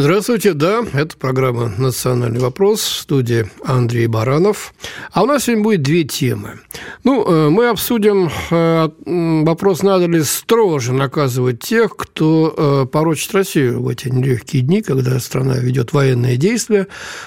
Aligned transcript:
Здравствуйте, 0.00 0.54
да, 0.54 0.82
это 0.94 1.14
программа 1.18 1.74
«Национальный 1.76 2.40
вопрос» 2.40 2.80
в 2.80 3.00
студии 3.00 3.50
Андрей 3.62 4.06
Баранов. 4.06 4.72
А 5.12 5.24
у 5.24 5.26
нас 5.26 5.44
сегодня 5.44 5.62
будет 5.62 5.82
две 5.82 6.04
темы. 6.04 6.58
Ну, 7.04 7.22
э, 7.22 7.50
мы 7.50 7.68
обсудим 7.68 8.30
э, 8.50 8.88
вопрос, 9.44 9.82
надо 9.82 10.06
ли 10.06 10.22
строже 10.22 10.94
наказывать 10.94 11.60
тех, 11.60 11.94
кто 11.94 12.54
э, 12.56 12.86
порочит 12.90 13.34
Россию 13.34 13.82
в 13.82 13.88
эти 13.90 14.08
нелегкие 14.08 14.62
дни, 14.62 14.80
когда 14.80 15.20
страна 15.20 15.58
ведет 15.58 15.92
военные 15.92 16.38
действия, 16.38 16.86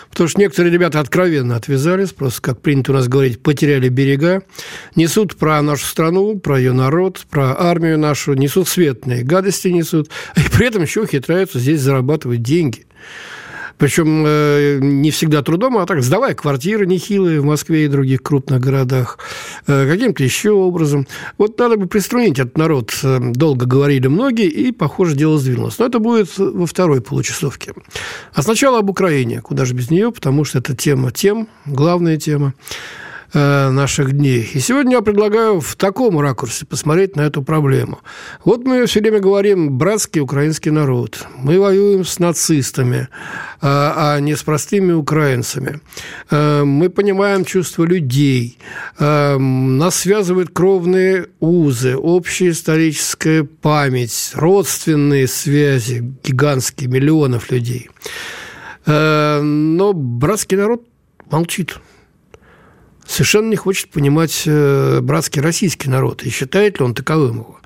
потому 0.10 0.28
что 0.28 0.40
некоторые 0.40 0.74
ребята 0.74 1.00
откровенно 1.00 1.56
отвязались, 1.56 2.10
просто, 2.10 2.42
как 2.42 2.60
принято 2.60 2.92
у 2.92 2.96
нас 2.96 3.08
говорить, 3.08 3.44
потеряли 3.44 3.90
берега, 3.90 4.42
несут 4.96 5.36
про 5.36 5.62
нашу 5.62 5.86
страну, 5.86 6.40
про 6.40 6.58
ее 6.58 6.74
народ, 6.74 7.24
про 7.30 7.56
армию 7.56 8.00
нашу, 8.00 8.34
несут 8.34 8.68
светные 8.68 9.22
гадости 9.22 9.68
несут, 9.68 10.10
и 10.36 10.42
при 10.52 10.66
этом 10.66 10.82
еще 10.82 11.02
ухитряются 11.02 11.60
здесь 11.60 11.80
зарабатывать 11.80 12.42
деньги 12.42 12.63
деньги. 12.64 12.86
Причем 13.78 14.24
э, 14.26 14.80
не 14.82 15.12
всегда 15.12 15.42
трудом, 15.42 15.78
а 15.78 15.86
так 15.86 16.04
сдавая 16.04 16.36
квартиры 16.36 16.86
нехилые 16.86 17.42
в 17.42 17.46
Москве 17.46 17.86
и 17.86 17.88
других 17.88 18.22
крупных 18.22 18.62
городах, 18.62 19.18
э, 19.68 19.90
каким-то 19.90 20.24
еще 20.24 20.52
образом. 20.52 21.08
Вот 21.38 21.58
надо 21.58 21.76
бы 21.76 21.88
приструнить 21.88 22.40
этот 22.40 22.58
народ. 22.58 22.94
Э, 23.04 23.20
долго 23.20 23.66
говорили 23.66 24.08
многие, 24.08 24.48
и, 24.48 24.72
похоже, 24.72 25.16
дело 25.16 25.40
сдвинулось. 25.40 25.80
Но 25.80 25.88
это 25.88 26.00
будет 26.00 26.38
во 26.38 26.66
второй 26.66 27.02
получасовке. 27.02 27.74
А 28.34 28.44
сначала 28.44 28.80
об 28.80 28.90
Украине. 28.90 29.42
Куда 29.42 29.66
же 29.66 29.74
без 29.74 29.90
нее, 29.90 30.12
потому 30.12 30.46
что 30.46 30.60
это 30.60 30.76
тема 30.76 31.12
тем, 31.12 31.48
главная 31.66 32.18
тема. 32.18 32.54
Э, 33.36 33.72
наших 33.72 34.14
дней. 34.14 34.48
И 34.54 34.60
сегодня 34.60 34.98
я 34.98 35.02
предлагаю 35.02 35.60
в 35.60 35.76
таком 35.76 36.20
ракурсе 36.20 36.68
посмотреть 36.68 37.16
на 37.16 37.22
эту 37.22 37.42
проблему. 37.42 37.98
Вот 38.46 38.64
мы 38.64 38.86
все 38.86 39.00
время 39.00 39.22
говорим 39.22 39.76
«братский 39.76 40.22
украинский 40.22 40.70
народ». 40.70 41.26
Мы 41.40 41.60
воюем 41.60 42.06
с 42.06 42.20
нацистами, 42.20 43.08
а, 43.60 44.14
а 44.18 44.20
не 44.20 44.36
с 44.36 44.44
простыми 44.44 44.92
украинцами. 44.92 45.80
Э, 46.30 46.64
мы 46.64 46.92
понимаем 46.92 47.44
чувства 47.44 47.86
людей. 47.86 48.60
Э, 49.00 49.40
нас 49.40 49.96
связывают 49.96 50.52
кровные 50.52 51.26
узы, 51.40 51.96
общая 51.96 52.52
историческая 52.52 53.44
память, 53.44 54.34
родственные 54.36 55.28
связи 55.28 56.04
гигантские, 56.24 56.88
миллионов 56.88 57.50
людей. 57.50 57.90
Но 58.86 59.94
братский 59.94 60.58
народ 60.58 60.86
молчит 61.32 61.80
совершенно 63.06 63.50
не 63.50 63.56
хочет 63.56 63.90
понимать 63.90 64.44
э, 64.46 65.00
братский 65.02 65.42
российский 65.42 65.90
народ 65.90 66.24
и 66.24 66.30
считает 66.30 66.80
ли 66.80 66.86
он 66.86 66.94
таковым 66.94 67.40
его. 67.40 67.60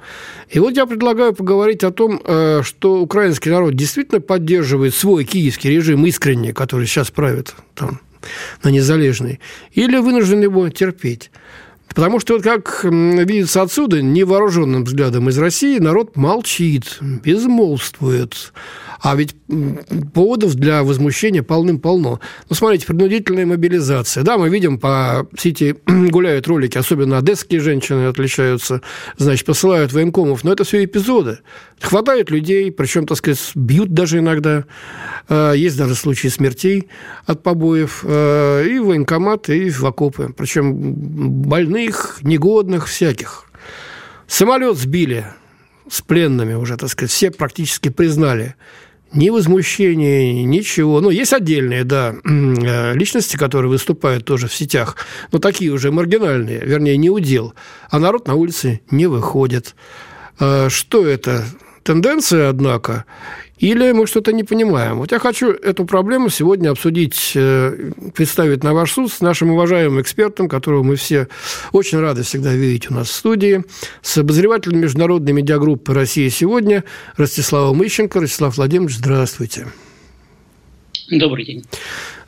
И 0.49 0.59
вот 0.59 0.75
я 0.77 0.85
предлагаю 0.85 1.33
поговорить 1.33 1.83
о 1.83 1.91
том, 1.91 2.21
э, 2.23 2.61
что 2.63 3.01
украинский 3.01 3.51
народ 3.51 3.75
действительно 3.75 4.21
поддерживает 4.21 4.95
свой 4.95 5.25
киевский 5.25 5.69
режим 5.69 6.05
искренне, 6.05 6.53
который 6.53 6.87
сейчас 6.87 7.11
правит 7.11 7.53
там, 7.75 7.99
на 8.63 8.69
Незалежной, 8.69 9.39
или 9.73 9.97
вынужден 9.97 10.41
его 10.41 10.69
терпеть. 10.69 11.31
Потому 11.89 12.19
что, 12.19 12.35
вот 12.35 12.43
как 12.43 12.83
видится 12.83 13.61
отсюда, 13.61 14.01
невооруженным 14.01 14.83
взглядом 14.83 15.29
из 15.29 15.37
России, 15.37 15.79
народ 15.79 16.15
молчит, 16.15 16.97
безмолвствует. 17.01 18.53
А 19.01 19.15
ведь 19.15 19.35
поводов 20.13 20.55
для 20.55 20.83
возмущения 20.83 21.43
полным-полно. 21.43 22.19
Ну, 22.49 22.55
смотрите, 22.55 22.87
принудительная 22.87 23.45
мобилизация. 23.45 24.23
Да, 24.23 24.37
мы 24.37 24.49
видим 24.49 24.79
по 24.79 25.27
сети 25.37 25.75
гуляют 25.85 26.47
ролики, 26.47 26.77
особенно 26.77 27.17
одесские 27.17 27.59
женщины 27.59 28.07
отличаются, 28.07 28.81
значит, 29.17 29.45
посылают 29.45 29.93
военкомов, 29.93 30.43
но 30.43 30.51
это 30.51 30.63
все 30.63 30.83
эпизоды. 30.83 31.39
Хватает 31.79 32.31
людей, 32.31 32.71
причем, 32.71 33.05
так 33.05 33.17
сказать, 33.17 33.39
бьют 33.55 33.93
даже 33.93 34.19
иногда. 34.19 34.65
А, 35.29 35.53
есть 35.53 35.77
даже 35.77 35.95
случаи 35.95 36.27
смертей 36.29 36.87
от 37.25 37.43
побоев. 37.43 38.03
А, 38.03 38.63
и 38.63 38.79
в 38.79 38.87
военкомат, 38.87 39.49
и 39.49 39.69
в 39.69 39.85
окопы. 39.85 40.33
Причем 40.35 40.93
больных, 41.43 42.19
негодных, 42.21 42.87
всяких. 42.87 43.45
Самолет 44.27 44.77
сбили 44.77 45.25
с 45.89 46.01
пленными 46.01 46.53
уже, 46.53 46.77
так 46.77 46.89
сказать, 46.89 47.11
все 47.11 47.31
практически 47.31 47.89
признали 47.89 48.55
ни 49.13 49.29
возмущения, 49.29 50.43
ничего. 50.43 51.01
Ну, 51.01 51.09
есть 51.09 51.33
отдельные, 51.33 51.83
да, 51.83 52.15
э, 52.23 52.93
личности, 52.93 53.37
которые 53.37 53.69
выступают 53.69 54.25
тоже 54.25 54.47
в 54.47 54.53
сетях, 54.53 54.97
но 55.31 55.39
такие 55.39 55.71
уже 55.71 55.91
маргинальные, 55.91 56.59
вернее, 56.59 56.97
не 56.97 57.09
удел. 57.09 57.53
А 57.89 57.99
народ 57.99 58.27
на 58.27 58.35
улице 58.35 58.81
не 58.91 59.07
выходит. 59.07 59.75
Э, 60.39 60.69
что 60.69 61.05
это? 61.05 61.45
Тенденция, 61.83 62.49
однако, 62.49 63.05
или 63.59 63.91
мы 63.91 64.05
что-то 64.05 64.33
не 64.33 64.43
понимаем? 64.43 64.97
Вот 64.97 65.11
я 65.11 65.19
хочу 65.19 65.49
эту 65.51 65.85
проблему 65.85 66.29
сегодня 66.29 66.69
обсудить, 66.69 67.31
э, 67.35 67.91
представить 68.13 68.63
на 68.63 68.73
ваш 68.73 68.93
суд 68.93 69.11
с 69.11 69.19
нашим 69.19 69.51
уважаемым 69.51 70.01
экспертом, 70.01 70.47
которого 70.47 70.83
мы 70.83 70.95
все 70.95 71.27
очень 71.71 71.99
рады 71.99 72.21
всегда 72.21 72.53
видеть 72.53 72.91
у 72.91 72.93
нас 72.93 73.09
в 73.09 73.13
студии, 73.13 73.63
с 74.01 74.17
обозревателем 74.17 74.79
международной 74.79 75.33
медиагруппы 75.33 75.93
«Россия 75.93 76.29
сегодня» 76.29 76.83
Ростиславом 77.15 77.83
Ищенко. 77.85 78.19
Ростислав 78.19 78.57
Владимирович, 78.57 78.97
здравствуйте. 78.97 79.67
Добрый 81.09 81.45
день. 81.45 81.63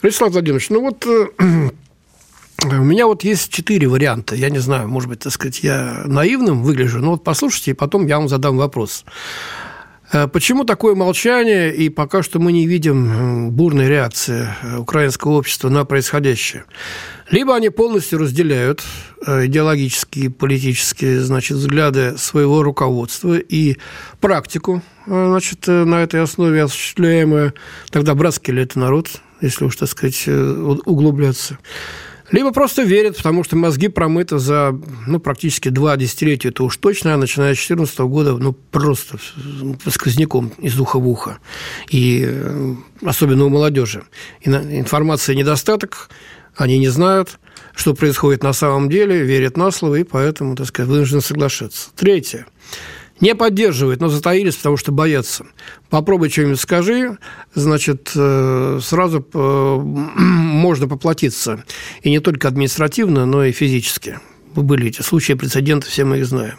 Ростислав 0.01 0.31
Владимирович, 0.31 0.69
ну 0.69 0.81
вот 0.81 1.06
э, 1.06 1.28
у 2.63 2.84
меня 2.84 3.06
вот 3.06 3.23
есть 3.23 3.51
четыре 3.51 3.88
варианта. 3.88 4.34
Я 4.34 4.50
не 4.50 4.59
знаю, 4.59 4.88
может 4.88 5.09
быть, 5.09 5.19
так 5.19 5.31
сказать, 5.31 5.59
я 5.62 6.03
наивным 6.06 6.63
выгляжу, 6.63 7.00
но 7.00 7.12
вот 7.12 7.23
послушайте, 7.23 7.72
и 7.72 7.73
потом 7.75 8.07
я 8.07 8.18
вам 8.18 8.29
задам 8.29 8.57
вопрос. 8.57 9.06
Э, 10.12 10.28
почему 10.28 10.64
такое 10.64 10.96
молчание, 10.96 11.74
и 11.74 11.90
пока 11.90 12.24
что 12.24 12.40
мы 12.40 12.52
не 12.52 12.66
видим 12.66 13.52
бурной 13.52 13.88
реакции 13.88 14.47
э, 14.62 14.78
украинского 14.78 15.34
общества 15.34 15.70
на 15.70 15.86
происходящее? 15.86 16.66
Либо 17.30 17.56
они 17.56 17.70
полностью 17.70 18.19
разделяют 18.19 18.84
э, 19.25 19.46
идеологические, 19.46 20.31
политические 20.31 21.22
значит, 21.22 21.58
взгляды 21.58 22.18
своего 22.18 22.64
руководства 22.64 23.38
и 23.38 23.78
практику 24.19 24.81
значит, 25.06 25.68
на 25.68 26.03
этой 26.03 26.22
основе 26.22 26.64
осуществляемую. 26.64 27.53
Тогда 27.92 28.16
братский 28.16 28.53
ли 28.53 28.64
это 28.64 28.80
народ, 28.80 29.09
если 29.42 29.66
уж, 29.66 29.75
так 29.75 29.90
сказать, 29.90 30.28
углубляться? 30.28 31.58
Либо 32.31 32.51
просто 32.51 32.84
верят, 32.84 33.17
потому 33.17 33.44
что 33.44 33.56
мозги 33.56 33.88
промыты 33.88 34.38
за 34.38 34.79
ну, 35.07 35.19
практически 35.19 35.69
два 35.69 35.97
десятилетия, 35.97 36.50
это 36.50 36.63
уж 36.63 36.78
точно, 36.78 37.13
а 37.13 37.17
начиная 37.17 37.53
с 37.53 37.57
2014 37.57 38.00
года, 38.00 38.38
ну, 38.38 38.53
просто 38.53 39.17
сквозняком 39.88 40.51
из 40.59 40.79
уха 40.79 41.00
в 41.00 41.07
ухо. 41.07 41.39
И 41.89 42.23
э, 42.25 42.75
особенно 43.03 43.45
у 43.45 43.50
молодежи. 43.50 44.03
Информации 44.44 45.34
недостаток, 45.34 46.09
они 46.56 46.78
не 46.78 46.89
знают, 46.89 47.39
что 47.73 47.94
происходит 47.94 48.44
на 48.44 48.53
самом 48.53 48.89
деле, 48.89 49.23
верят 49.23 49.57
на 49.57 49.72
слово, 49.72 49.95
и 49.95 50.03
поэтому, 50.03 50.56
так 50.56 50.68
сказать, 50.68 50.89
вынуждены 50.89 51.22
соглашаться. 51.22 51.89
Третье. 51.95 52.45
Не 53.22 53.35
поддерживают, 53.35 54.00
но 54.00 54.07
затаились, 54.09 54.56
потому 54.56 54.78
что 54.78 54.91
боятся. 54.91 55.46
Попробуй 55.90 56.30
что-нибудь 56.30 56.59
скажи, 56.59 57.18
значит, 57.53 58.12
э, 58.16 58.80
сразу 58.81 59.25
э, 59.34 59.38
можно 60.16 60.88
поплатиться. 60.88 61.63
И 62.02 62.09
не 62.09 62.19
только 62.19 62.48
административно, 62.48 63.25
но 63.25 63.44
и 63.44 63.51
физически 63.51 64.19
были 64.56 64.88
эти 64.88 65.01
случаи, 65.01 65.34
прецеденты, 65.34 65.88
все 65.88 66.06
мы 66.06 66.19
их 66.19 66.25
знаем. 66.25 66.56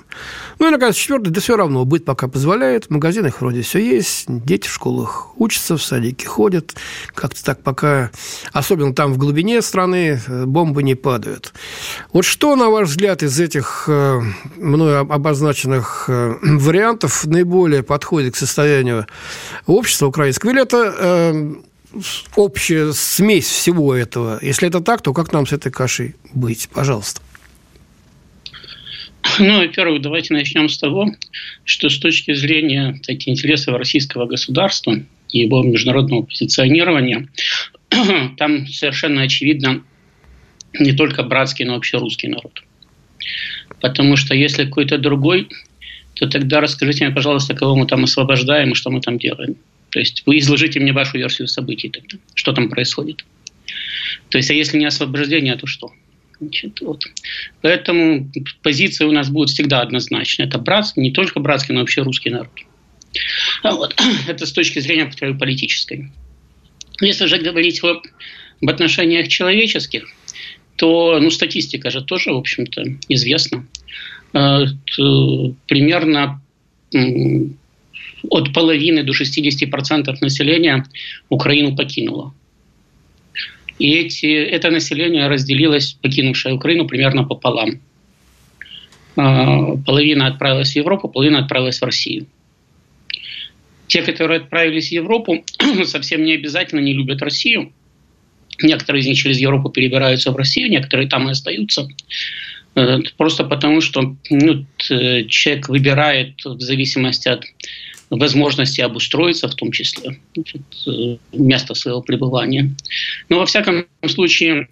Ну 0.58 0.68
и, 0.68 0.70
наконец, 0.70 0.96
четвертый, 0.96 1.30
да 1.30 1.40
все 1.40 1.56
равно, 1.56 1.84
быт 1.84 2.04
пока 2.04 2.28
позволяет, 2.28 2.86
в 2.86 2.90
магазинах 2.90 3.40
вроде 3.40 3.62
все 3.62 3.78
есть, 3.78 4.24
дети 4.28 4.68
в 4.68 4.72
школах 4.72 5.38
учатся, 5.38 5.76
в 5.76 5.82
садике 5.82 6.26
ходят, 6.26 6.74
как-то 7.14 7.44
так 7.44 7.62
пока, 7.62 8.10
особенно 8.52 8.94
там 8.94 9.12
в 9.12 9.18
глубине 9.18 9.62
страны, 9.62 10.20
бомбы 10.28 10.82
не 10.82 10.94
падают. 10.94 11.52
Вот 12.12 12.24
что, 12.24 12.56
на 12.56 12.70
ваш 12.70 12.88
взгляд, 12.88 13.22
из 13.22 13.38
этих 13.40 13.84
э, 13.88 14.20
мною 14.56 15.00
обозначенных 15.00 16.04
э, 16.08 16.34
вариантов 16.42 17.24
наиболее 17.24 17.82
подходит 17.82 18.34
к 18.34 18.36
состоянию 18.36 19.06
общества 19.66 20.06
украинского? 20.06 20.50
Или 20.50 20.62
это 20.62 20.94
э, 20.98 21.54
общая 22.36 22.92
смесь 22.92 23.48
всего 23.48 23.94
этого? 23.94 24.38
Если 24.42 24.68
это 24.68 24.80
так, 24.80 25.02
то 25.02 25.12
как 25.12 25.32
нам 25.32 25.46
с 25.46 25.52
этой 25.52 25.72
кашей 25.72 26.16
быть? 26.32 26.68
Пожалуйста. 26.72 27.20
Ну, 29.38 29.58
во-первых, 29.58 30.02
давайте 30.02 30.34
начнем 30.34 30.68
с 30.68 30.78
того, 30.78 31.12
что 31.64 31.88
с 31.88 31.98
точки 31.98 32.34
зрения 32.34 33.00
таких 33.06 33.28
интересов 33.28 33.76
российского 33.76 34.26
государства 34.26 35.02
и 35.30 35.38
его 35.40 35.62
международного 35.62 36.22
позиционирования, 36.22 37.28
там 38.36 38.66
совершенно 38.66 39.22
очевидно 39.22 39.82
не 40.78 40.92
только 40.92 41.22
братский, 41.22 41.64
но 41.64 41.74
вообще 41.74 41.98
русский 41.98 42.28
народ. 42.28 42.62
Потому 43.80 44.16
что 44.16 44.34
если 44.34 44.64
какой-то 44.64 44.98
другой, 44.98 45.48
то 46.14 46.28
тогда 46.28 46.60
расскажите 46.60 47.04
мне, 47.04 47.14
пожалуйста, 47.14 47.54
кого 47.54 47.76
мы 47.76 47.86
там 47.86 48.04
освобождаем 48.04 48.72
и 48.72 48.74
что 48.74 48.90
мы 48.90 49.00
там 49.00 49.18
делаем. 49.18 49.56
То 49.90 49.98
есть 49.98 50.22
вы 50.26 50.38
изложите 50.38 50.78
мне 50.80 50.92
вашу 50.92 51.18
версию 51.18 51.48
событий 51.48 51.88
тогда, 51.88 52.16
что 52.34 52.52
там 52.52 52.68
происходит. 52.68 53.24
То 54.28 54.38
есть, 54.38 54.50
а 54.50 54.54
если 54.54 54.78
не 54.78 54.84
освобождение, 54.84 55.56
то 55.56 55.66
что? 55.66 55.92
Значит, 56.40 56.80
вот. 56.80 57.04
Поэтому 57.60 58.30
позиция 58.62 59.06
у 59.06 59.12
нас 59.12 59.28
будет 59.28 59.50
всегда 59.50 59.82
однозначная. 59.82 60.46
Это 60.46 60.58
братский, 60.58 61.02
не 61.02 61.12
только 61.12 61.38
братский, 61.38 61.74
но 61.74 61.80
вообще 61.80 62.02
русский 62.02 62.30
народ. 62.30 62.48
А 63.62 63.74
вот. 63.74 63.94
Это 64.28 64.46
с 64.46 64.52
точки 64.52 64.78
зрения 64.78 65.06
повторяю, 65.06 65.38
политической. 65.38 66.10
Если 67.00 67.26
же 67.26 67.38
говорить 67.38 67.82
о, 67.84 68.00
об 68.62 68.68
отношениях 68.68 69.28
человеческих, 69.28 70.08
то 70.76 71.18
ну, 71.20 71.30
статистика 71.30 71.90
же 71.90 72.02
тоже, 72.02 72.32
в 72.32 72.36
общем-то, 72.36 72.84
известна. 73.08 73.66
Э, 74.32 74.64
примерно 75.66 76.40
от 78.30 78.52
половины 78.52 79.02
до 79.02 79.12
60% 79.12 80.16
населения 80.20 80.86
Украину 81.28 81.76
покинуло. 81.76 82.34
И 83.80 83.94
эти, 83.94 84.26
это 84.26 84.70
население 84.70 85.26
разделилось, 85.26 85.94
покинувшее 86.02 86.54
Украину, 86.54 86.86
примерно 86.86 87.24
пополам. 87.24 87.80
А, 89.16 89.76
половина 89.86 90.26
отправилась 90.26 90.72
в 90.72 90.76
Европу, 90.76 91.08
половина 91.08 91.38
отправилась 91.38 91.80
в 91.80 91.84
Россию. 91.84 92.26
Те, 93.86 94.02
которые 94.02 94.40
отправились 94.40 94.90
в 94.90 94.92
Европу, 94.92 95.44
совсем 95.84 96.24
не 96.24 96.34
обязательно 96.34 96.80
не 96.80 96.92
любят 96.92 97.22
Россию. 97.22 97.72
Некоторые 98.62 99.00
из 99.00 99.06
них 99.06 99.16
через 99.16 99.38
Европу 99.38 99.70
перебираются 99.70 100.30
в 100.30 100.36
Россию, 100.36 100.70
некоторые 100.70 101.08
там 101.08 101.28
и 101.28 101.30
остаются. 101.30 101.88
Э, 102.74 102.98
просто 103.16 103.44
потому, 103.44 103.80
что 103.80 104.14
ну, 104.28 104.66
человек 104.78 105.70
выбирает 105.70 106.44
в 106.44 106.60
зависимости 106.60 107.28
от 107.28 107.46
возможности 108.10 108.80
обустроиться, 108.80 109.48
в 109.48 109.54
том 109.54 109.70
числе, 109.72 110.18
значит, 110.34 110.62
э, 110.86 111.16
место 111.32 111.74
своего 111.74 112.02
пребывания. 112.02 112.74
Но 113.28 113.38
во 113.38 113.46
всяком 113.46 113.86
случае, 114.08 114.68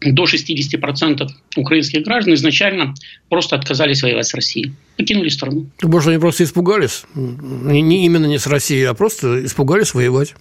до 0.00 0.24
60% 0.24 1.28
украинских 1.56 2.02
граждан 2.02 2.34
изначально 2.34 2.94
просто 3.28 3.56
отказались 3.56 4.02
воевать 4.02 4.26
с 4.26 4.34
Россией, 4.34 4.72
покинули 4.96 5.28
страну. 5.28 5.66
Может, 5.82 6.08
они 6.08 6.18
просто 6.18 6.44
испугались? 6.44 7.04
Не 7.14 8.04
именно 8.04 8.26
не 8.26 8.38
с 8.38 8.46
Россией, 8.46 8.84
а 8.84 8.94
просто 8.94 9.44
испугались 9.44 9.94
воевать? 9.94 10.34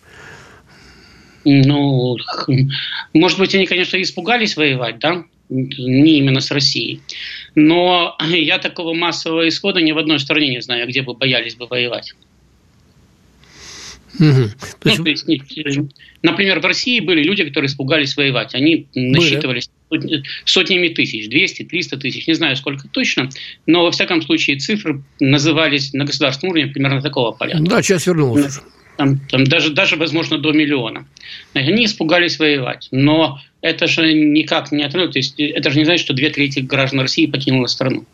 Ну, 1.43 2.17
может 3.13 3.39
быть, 3.39 3.55
они, 3.55 3.65
конечно, 3.65 3.99
испугались 4.01 4.55
воевать, 4.55 4.99
да, 4.99 5.23
не 5.49 6.19
именно 6.19 6.39
с 6.39 6.51
Россией. 6.51 7.01
Но 7.55 8.17
я 8.29 8.59
такого 8.59 8.93
массового 8.93 9.47
исхода 9.47 9.81
ни 9.81 9.91
в 9.91 9.97
одной 9.97 10.19
стране 10.19 10.49
не 10.49 10.61
знаю, 10.61 10.87
где 10.87 11.01
бы 11.01 11.13
боялись 11.13 11.55
бы 11.55 11.67
воевать. 11.67 12.13
Угу. 14.19 14.49
Ну, 14.83 15.03
то 15.03 15.09
есть, 15.09 15.25
например, 16.21 16.59
в 16.59 16.65
России 16.65 16.99
были 16.99 17.23
люди, 17.23 17.45
которые 17.45 17.67
испугались 17.67 18.17
воевать. 18.17 18.53
Они 18.53 18.87
насчитывались 18.93 19.69
были. 19.89 20.23
сотнями 20.45 20.89
тысяч, 20.89 21.29
200, 21.29 21.63
300 21.63 21.97
тысяч, 21.97 22.27
не 22.27 22.33
знаю 22.33 22.55
сколько 22.55 22.87
точно, 22.87 23.29
но 23.65 23.83
во 23.83 23.91
всяком 23.91 24.21
случае 24.21 24.57
цифры 24.57 25.03
назывались 25.19 25.93
на 25.93 26.05
государственном 26.05 26.51
уровне 26.51 26.71
примерно 26.71 27.01
такого 27.01 27.31
порядка. 27.31 27.63
Да, 27.63 27.81
часть 27.81 28.07
вернулась. 28.07 28.59
Там, 28.97 29.19
там 29.29 29.45
даже, 29.45 29.71
даже, 29.71 29.95
возможно, 29.95 30.37
до 30.37 30.51
миллиона. 30.51 31.07
Они 31.53 31.85
испугались 31.85 32.37
воевать. 32.37 32.87
Но 32.91 33.39
это 33.61 33.87
же 33.87 34.13
никак 34.13 34.71
не 34.71 34.83
отрывает. 34.83 35.13
То 35.13 35.19
есть 35.19 35.39
это 35.39 35.69
же 35.69 35.77
не 35.77 35.85
значит, 35.85 36.03
что 36.03 36.13
две 36.13 36.29
трети 36.29 36.59
граждан 36.59 37.01
России 37.01 37.25
покинуло 37.25 37.67
страну. 37.67 38.05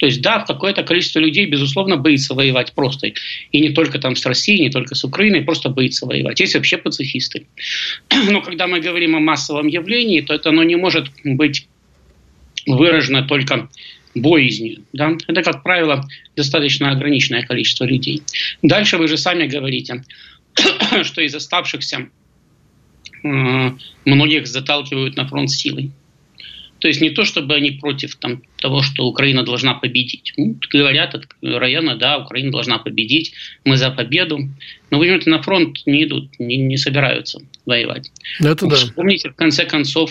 То 0.00 0.06
есть, 0.06 0.22
да, 0.22 0.40
какое-то 0.40 0.82
количество 0.82 1.18
людей, 1.18 1.44
безусловно, 1.44 1.98
боится 1.98 2.34
воевать 2.34 2.72
просто. 2.72 3.08
И 3.52 3.60
не 3.60 3.68
только 3.68 3.98
там 3.98 4.16
с 4.16 4.24
Россией, 4.24 4.62
не 4.62 4.70
только 4.70 4.94
с 4.94 5.04
Украиной, 5.04 5.42
просто 5.42 5.68
боится 5.68 6.06
воевать. 6.06 6.40
Есть 6.40 6.54
вообще 6.54 6.78
пацифисты. 6.78 7.46
Но 8.30 8.40
когда 8.40 8.66
мы 8.66 8.80
говорим 8.80 9.14
о 9.14 9.20
массовом 9.20 9.66
явлении, 9.66 10.22
то 10.22 10.32
это 10.32 10.48
оно 10.48 10.62
не 10.62 10.76
может 10.76 11.08
быть 11.22 11.66
выражено 12.66 13.24
только 13.24 13.68
боязнью. 14.14 14.84
Да? 14.94 15.18
Это, 15.26 15.42
как 15.42 15.62
правило, 15.62 16.08
достаточно 16.34 16.90
ограниченное 16.90 17.42
количество 17.42 17.84
людей. 17.84 18.22
Дальше 18.62 18.96
вы 18.96 19.06
же 19.06 19.18
сами 19.18 19.46
говорите, 19.46 20.02
что 21.02 21.20
из 21.20 21.34
оставшихся 21.34 22.08
многих 23.22 24.46
заталкивают 24.46 25.16
на 25.16 25.26
фронт 25.26 25.50
силой. 25.50 25.92
То 26.80 26.88
есть 26.88 27.00
не 27.00 27.10
то, 27.10 27.24
чтобы 27.24 27.54
они 27.54 27.72
против 27.72 28.16
там, 28.16 28.42
того, 28.56 28.82
что 28.82 29.06
Украина 29.06 29.42
должна 29.44 29.74
победить. 29.74 30.32
Ну, 30.36 30.56
говорят 30.72 31.14
от 31.14 31.26
района, 31.42 31.94
да, 31.96 32.18
Украина 32.18 32.50
должна 32.50 32.78
победить, 32.78 33.34
мы 33.64 33.76
за 33.76 33.90
победу. 33.90 34.48
Но 34.90 34.98
вы 34.98 35.04
понимаете, 35.04 35.30
на 35.30 35.42
фронт 35.42 35.78
не 35.84 36.04
идут, 36.04 36.30
не, 36.38 36.56
не 36.56 36.78
собираются 36.78 37.40
воевать. 37.66 38.10
Это 38.40 38.66
да. 38.66 38.76
Вспомните, 38.76 39.28
в 39.30 39.34
конце 39.34 39.66
концов, 39.66 40.10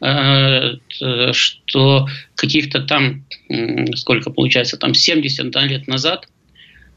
э, 0.00 0.76
что 1.32 2.08
каких-то 2.34 2.80
там, 2.80 3.26
сколько 3.94 4.30
получается, 4.30 4.78
там 4.78 4.94
70 4.94 5.50
да, 5.50 5.66
лет 5.66 5.86
назад, 5.86 6.26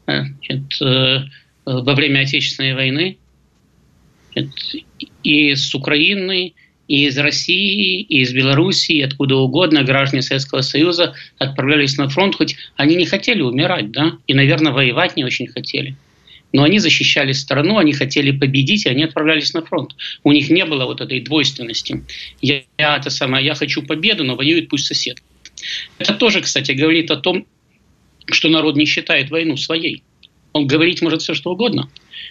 э, 0.06 0.22
значит, 0.46 0.80
э, 0.80 1.24
во 1.66 1.94
время 1.94 2.20
Отечественной 2.20 2.72
войны, 2.72 3.18
и 5.22 5.54
с 5.54 5.74
Украиной, 5.74 6.54
и 6.88 7.06
из 7.06 7.16
России, 7.18 8.00
и 8.00 8.20
из 8.22 8.32
Белоруссии, 8.32 9.00
откуда 9.00 9.36
угодно 9.36 9.84
граждане 9.84 10.22
Советского 10.22 10.62
Союза 10.62 11.14
отправлялись 11.38 11.96
на 11.96 12.08
фронт, 12.08 12.34
хоть 12.34 12.56
они 12.76 12.96
не 12.96 13.06
хотели 13.06 13.42
умирать, 13.42 13.92
да, 13.92 14.18
и, 14.26 14.34
наверное, 14.34 14.72
воевать 14.72 15.16
не 15.16 15.24
очень 15.24 15.46
хотели. 15.46 15.94
Но 16.52 16.64
они 16.64 16.80
защищали 16.80 17.30
страну, 17.30 17.78
они 17.78 17.92
хотели 17.92 18.32
победить, 18.32 18.86
и 18.86 18.88
они 18.88 19.04
отправлялись 19.04 19.54
на 19.54 19.62
фронт. 19.62 19.94
У 20.24 20.32
них 20.32 20.50
не 20.50 20.64
было 20.64 20.84
вот 20.84 21.00
этой 21.00 21.20
двойственности. 21.20 22.04
Я, 22.40 22.62
я, 22.76 22.96
это 22.96 23.08
самое, 23.08 23.46
я 23.46 23.54
хочу 23.54 23.82
победу, 23.82 24.24
но 24.24 24.34
воюет 24.34 24.68
пусть 24.68 24.86
сосед. 24.86 25.18
Это 25.98 26.14
тоже, 26.14 26.40
кстати, 26.40 26.72
говорит 26.72 27.10
о 27.12 27.16
том, 27.16 27.46
что 28.26 28.48
народ 28.48 28.76
не 28.76 28.84
считает 28.84 29.30
войну 29.30 29.56
своей. 29.56 30.02
Он 30.52 30.66
говорить 30.66 31.02
может 31.02 31.22
все 31.22 31.34
что 31.34 31.52
угодно, 31.52 31.88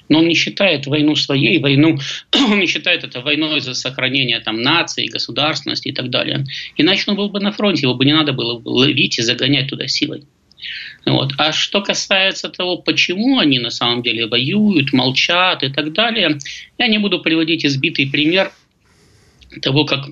но 0.09 0.19
он 0.19 0.27
не 0.27 0.36
считает 0.36 0.88
войну 0.88 1.15
своей, 1.15 1.59
войну, 1.59 1.97
он 2.33 2.59
не 2.59 2.68
считает 2.68 3.03
это 3.03 3.21
войной 3.21 3.62
за 3.62 3.74
сохранение 3.74 4.39
там, 4.39 4.62
нации, 4.62 5.07
государственности 5.07 5.89
и 5.89 5.91
так 5.91 6.09
далее. 6.09 6.45
Иначе 6.77 7.03
он 7.07 7.15
был 7.15 7.30
бы 7.30 7.40
на 7.40 7.52
фронте, 7.52 7.83
его 7.83 7.95
бы 7.95 8.06
не 8.06 8.14
надо 8.14 8.33
было 8.33 8.61
ловить 8.64 9.19
и 9.19 9.21
загонять 9.21 9.69
туда 9.69 9.87
силой. 9.87 10.23
Вот. 11.06 11.33
А 11.37 11.52
что 11.54 11.81
касается 11.81 12.49
того, 12.49 12.78
почему 12.78 13.40
они 13.40 13.59
на 13.59 13.69
самом 13.69 14.04
деле 14.04 14.28
воюют, 14.28 14.94
молчат 14.94 15.64
и 15.64 15.69
так 15.69 15.94
далее, 15.94 16.37
я 16.78 16.87
не 16.87 16.97
буду 16.97 17.19
приводить 17.19 17.66
избитый 17.66 18.07
пример 18.07 18.52
того, 19.61 19.85
как 19.85 20.06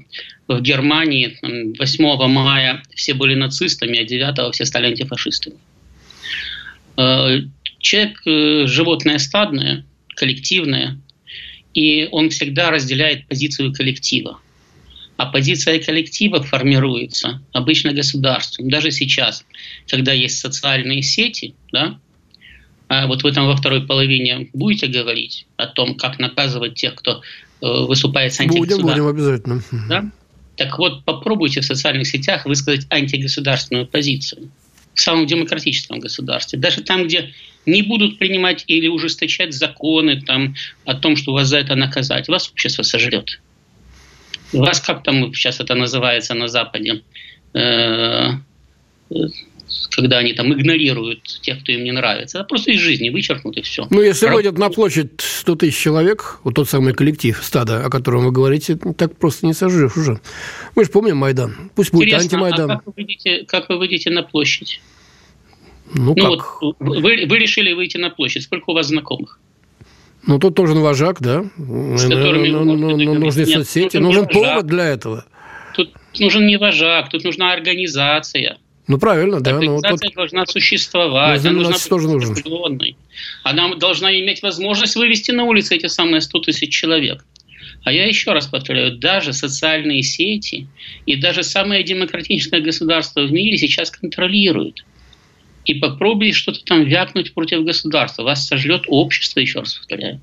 в 0.47 0.61
Германии 0.61 1.37
8 1.77 2.27
мая 2.27 2.83
все 2.95 3.13
были 3.13 3.35
нацистами, 3.35 3.99
а 3.99 4.05
9 4.05 4.53
все 4.53 4.65
стали 4.65 4.87
антифашистами. 4.87 5.57
Человек 7.79 8.21
э,– 8.25 8.65
животное 8.67 9.17
стадное, 9.17 9.85
коллективное, 10.15 10.99
и 11.73 12.07
он 12.11 12.29
всегда 12.29 12.71
разделяет 12.71 13.27
позицию 13.27 13.73
коллектива. 13.73 14.39
А 15.17 15.25
позиция 15.25 15.79
коллектива 15.79 16.43
формируется 16.43 17.41
обычно 17.51 17.91
государством. 17.93 18.69
Даже 18.69 18.91
сейчас, 18.91 19.45
когда 19.87 20.13
есть 20.13 20.39
социальные 20.39 21.01
сети, 21.01 21.55
да, 21.71 21.99
а 22.87 23.07
вот 23.07 23.23
в 23.23 23.25
этом 23.25 23.47
во 23.47 23.55
второй 23.55 23.85
половине 23.85 24.49
будете 24.53 24.87
говорить 24.87 25.45
о 25.57 25.67
том, 25.67 25.95
как 25.95 26.19
наказывать 26.19 26.75
тех, 26.75 26.95
кто 26.95 27.21
э, 27.61 27.67
выступает 27.85 28.33
с 28.33 28.39
антигосударственным. 28.39 28.85
Будем, 28.85 29.05
будем 29.05 29.07
обязательно. 29.07 29.63
Да? 29.89 30.11
Так 30.55 30.77
вот, 30.79 31.03
попробуйте 31.03 31.61
в 31.61 31.65
социальных 31.65 32.07
сетях 32.07 32.45
высказать 32.45 32.87
антигосударственную 32.89 33.87
позицию 33.87 34.49
в 34.97 35.01
самом 35.01 35.27
демократическом 35.27 35.99
государстве. 35.99 36.57
Даже 36.57 36.81
там, 36.81 37.05
где 37.05 37.31
не 37.67 37.83
будут 37.83 38.17
принимать 38.17 38.63
или 38.65 38.87
ужесточать 38.87 39.53
законы 39.53 40.19
там, 40.21 40.55
о 40.85 40.95
том, 40.95 41.15
что 41.15 41.33
вас 41.33 41.47
за 41.47 41.59
это 41.59 41.75
наказать, 41.75 42.27
вас 42.27 42.49
общество 42.49 42.81
сожрет. 42.81 43.39
Вас, 44.53 44.79
как 44.79 45.03
там 45.03 45.33
сейчас 45.35 45.59
это 45.59 45.75
называется 45.75 46.33
на 46.33 46.47
Западе, 46.47 47.03
э, 47.53 48.31
когда 49.91 50.19
они 50.19 50.33
там 50.33 50.53
игнорируют 50.53 51.23
тех, 51.41 51.61
кто 51.61 51.71
им 51.71 51.83
не 51.83 51.91
нравится. 51.91 52.39
Это 52.39 52.47
просто 52.47 52.71
из 52.71 52.79
жизни 52.79 53.09
вычеркнут 53.09 53.57
и 53.57 53.61
все. 53.61 53.87
Ну, 53.89 54.01
если 54.01 54.25
Прав... 54.25 54.35
выйдет 54.35 54.57
на 54.57 54.69
площадь 54.69 55.19
100 55.19 55.55
тысяч 55.55 55.77
человек, 55.77 56.39
вот 56.43 56.55
тот 56.55 56.69
самый 56.69 56.93
коллектив 56.93 57.37
стада, 57.41 57.85
о 57.85 57.89
котором 57.89 58.25
вы 58.25 58.31
говорите, 58.31 58.77
так 58.97 59.17
просто 59.17 59.45
не 59.45 59.53
сожжешь 59.53 59.97
уже. 59.97 60.19
Мы 60.75 60.85
же 60.85 60.91
помним 60.91 61.17
Майдан. 61.17 61.71
Пусть 61.75 61.91
будет 61.91 62.07
Интересно, 62.07 62.37
антимайдан. 62.37 62.71
А 62.71 62.75
как 62.75 62.85
вы, 62.85 62.93
выйдете, 62.95 63.45
как 63.45 63.69
вы 63.69 63.77
выйдете 63.77 64.09
на 64.09 64.23
площадь? 64.23 64.81
Ну, 65.93 66.13
ну 66.15 66.37
как? 66.37 66.61
Вот, 66.61 66.75
вы, 66.79 67.25
вы 67.25 67.37
решили 67.39 67.73
выйти 67.73 67.97
на 67.97 68.09
площадь. 68.09 68.43
Сколько 68.43 68.71
у 68.71 68.73
вас 68.73 68.87
знакомых? 68.87 69.39
Ну, 70.25 70.39
тут 70.39 70.57
нужен 70.57 70.79
вожак, 70.79 71.21
да? 71.21 71.45
С 71.57 72.03
которыми 72.03 72.49
ну, 72.49 72.63
ну, 72.65 72.97
ну, 72.97 73.13
нужны 73.13 73.45
соцсети, 73.45 73.97
нужен 73.97 74.27
повод 74.27 74.65
для 74.65 74.85
этого. 74.85 75.25
Тут 75.73 75.93
нужен 76.19 76.45
не 76.45 76.57
вожак, 76.57 77.09
тут 77.09 77.23
нужна 77.23 77.53
организация. 77.53 78.57
Ну, 78.87 78.97
правильно, 78.97 79.41
да. 79.41 79.51
Организация 79.51 79.95
ну, 79.95 79.99
вот, 80.01 80.15
должна 80.15 80.45
существовать, 80.45 81.45
она 81.45 81.53
должна 81.53 81.73
быть 81.73 81.89
тоже 81.89 82.07
нужен. 82.07 82.35
Она 83.43 83.75
должна 83.75 84.17
иметь 84.19 84.41
возможность 84.41 84.95
вывести 84.95 85.31
на 85.31 85.43
улицы 85.43 85.75
эти 85.75 85.87
самые 85.87 86.21
100 86.21 86.39
тысяч 86.39 86.73
человек. 86.73 87.25
А 87.83 87.91
я 87.91 88.05
еще 88.05 88.31
раз 88.31 88.47
повторяю, 88.47 88.97
даже 88.97 89.33
социальные 89.33 90.03
сети 90.03 90.67
и 91.05 91.15
даже 91.15 91.43
самое 91.43 91.83
демократичное 91.83 92.61
государство 92.61 93.21
в 93.21 93.31
мире 93.31 93.57
сейчас 93.57 93.91
контролируют. 93.91 94.85
И 95.65 95.73
попробуй 95.75 96.31
что-то 96.31 96.63
там 96.63 96.85
вякнуть 96.85 97.33
против 97.33 97.63
государства. 97.65 98.23
Вас 98.23 98.47
сожрет 98.47 98.83
общество, 98.87 99.41
еще 99.41 99.59
раз 99.59 99.73
повторяю. 99.75 100.21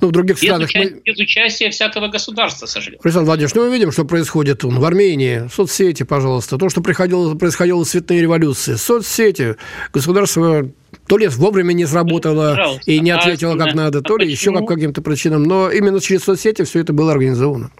Ну, 0.00 0.08
в 0.08 0.12
других 0.12 0.36
без 0.36 0.42
странах... 0.42 0.68
Участия, 0.68 0.94
мы... 0.94 1.02
Без 1.04 1.18
участия 1.18 1.70
всякого 1.70 2.08
государства 2.08 2.66
сожрет. 2.66 3.00
Александр 3.02 3.26
Владимирович, 3.26 3.54
ну 3.54 3.66
мы 3.66 3.72
видим, 3.72 3.92
что 3.92 4.04
происходит 4.04 4.64
в 4.64 4.84
Армении. 4.84 5.48
Соцсети, 5.52 6.02
пожалуйста. 6.02 6.58
То, 6.58 6.68
что 6.68 6.80
приходило, 6.80 7.34
происходило 7.34 7.84
в 7.84 7.88
цветные 7.88 8.22
революции. 8.22 8.74
Соцсети. 8.74 9.56
Государство 9.92 10.68
то 11.08 11.18
ли 11.18 11.28
вовремя 11.28 11.72
не 11.72 11.86
сработало 11.86 12.50
Пожалуйста. 12.50 12.90
и 12.90 13.00
не 13.00 13.10
ответило 13.10 13.56
как 13.56 13.74
надо, 13.74 13.98
а 13.98 14.02
то 14.02 14.16
ли 14.16 14.30
почему? 14.30 14.56
еще 14.56 14.66
по 14.66 14.74
каким-то 14.74 15.02
причинам. 15.02 15.42
Но 15.42 15.70
именно 15.70 16.00
через 16.00 16.24
соцсети 16.24 16.62
все 16.64 16.80
это 16.80 16.92
было 16.92 17.12
организовано. 17.12 17.70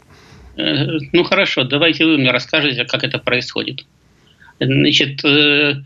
Э, 0.57 0.87
ну 1.13 1.25
хорошо, 1.25 1.65
давайте 1.65 2.05
вы 2.05 2.19
мне 2.19 2.31
расскажете, 2.31 2.85
как 2.85 3.05
это 3.05 3.19
происходит. 3.19 3.85
Значит, 4.61 5.25
э, 5.25 5.83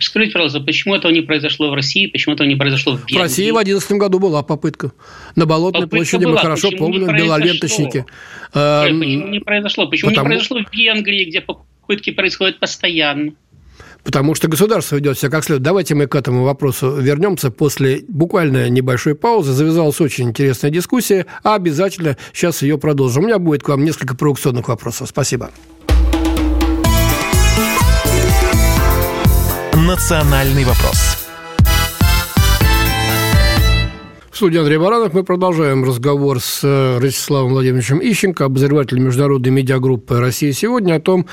Скажите, 0.00 0.32
пожалуйста, 0.32 0.60
почему 0.60 0.94
этого 0.94 1.10
не 1.10 1.22
произошло 1.22 1.70
в 1.70 1.74
России, 1.74 2.06
почему 2.06 2.34
этого 2.34 2.46
не 2.46 2.56
произошло 2.56 2.92
в 2.92 2.98
Венгрии? 2.98 3.16
В 3.16 3.20
России 3.20 3.50
в 3.50 3.54
2011 3.54 3.92
году 3.92 4.18
была 4.18 4.42
попытка. 4.42 4.92
На 5.34 5.46
Болотной 5.46 5.82
попытка 5.82 5.96
площади 5.96 6.24
была. 6.24 6.34
мы 6.34 6.40
хорошо 6.40 6.70
почему 6.70 6.92
помним, 6.92 7.16
белоленточники. 7.16 8.04
Почему 8.52 9.02
не 9.02 9.40
произошло? 9.40 9.86
Почему 9.88 10.10
Потому... 10.10 10.28
не 10.28 10.34
произошло 10.34 10.58
в 10.62 10.74
Венгрии, 10.74 11.24
где 11.24 11.40
попытки 11.40 12.10
происходят 12.10 12.60
постоянно? 12.60 13.32
потому 14.04 14.34
что 14.34 14.48
государство 14.48 14.96
ведет 14.96 15.18
себя 15.18 15.30
как 15.30 15.44
следует. 15.44 15.62
Давайте 15.62 15.94
мы 15.94 16.06
к 16.06 16.14
этому 16.14 16.44
вопросу 16.44 16.96
вернемся 16.96 17.50
после 17.50 18.02
буквально 18.08 18.68
небольшой 18.68 19.14
паузы. 19.14 19.52
Завязалась 19.52 20.00
очень 20.00 20.30
интересная 20.30 20.70
дискуссия, 20.70 21.26
а 21.42 21.54
обязательно 21.54 22.16
сейчас 22.32 22.62
ее 22.62 22.78
продолжим. 22.78 23.24
У 23.24 23.26
меня 23.26 23.38
будет 23.38 23.62
к 23.62 23.68
вам 23.68 23.84
несколько 23.84 24.16
провокационных 24.16 24.68
вопросов. 24.68 25.08
Спасибо. 25.08 25.50
Национальный 29.86 30.62
вопрос. 30.62 31.18
В 34.30 34.36
студии 34.36 34.58
Андрей 34.58 34.78
Баранов 34.78 35.12
мы 35.12 35.24
продолжаем 35.24 35.82
разговор 35.82 36.40
с 36.40 36.60
э, 36.62 36.98
Ростиславом 36.98 37.50
Владимировичем 37.50 37.98
Ищенко, 38.00 38.44
обозревателем 38.44 39.04
международной 39.04 39.50
медиагруппы 39.50 40.20
«Россия 40.20 40.52
сегодня», 40.52 40.94
о 40.94 41.00
том, 41.00 41.26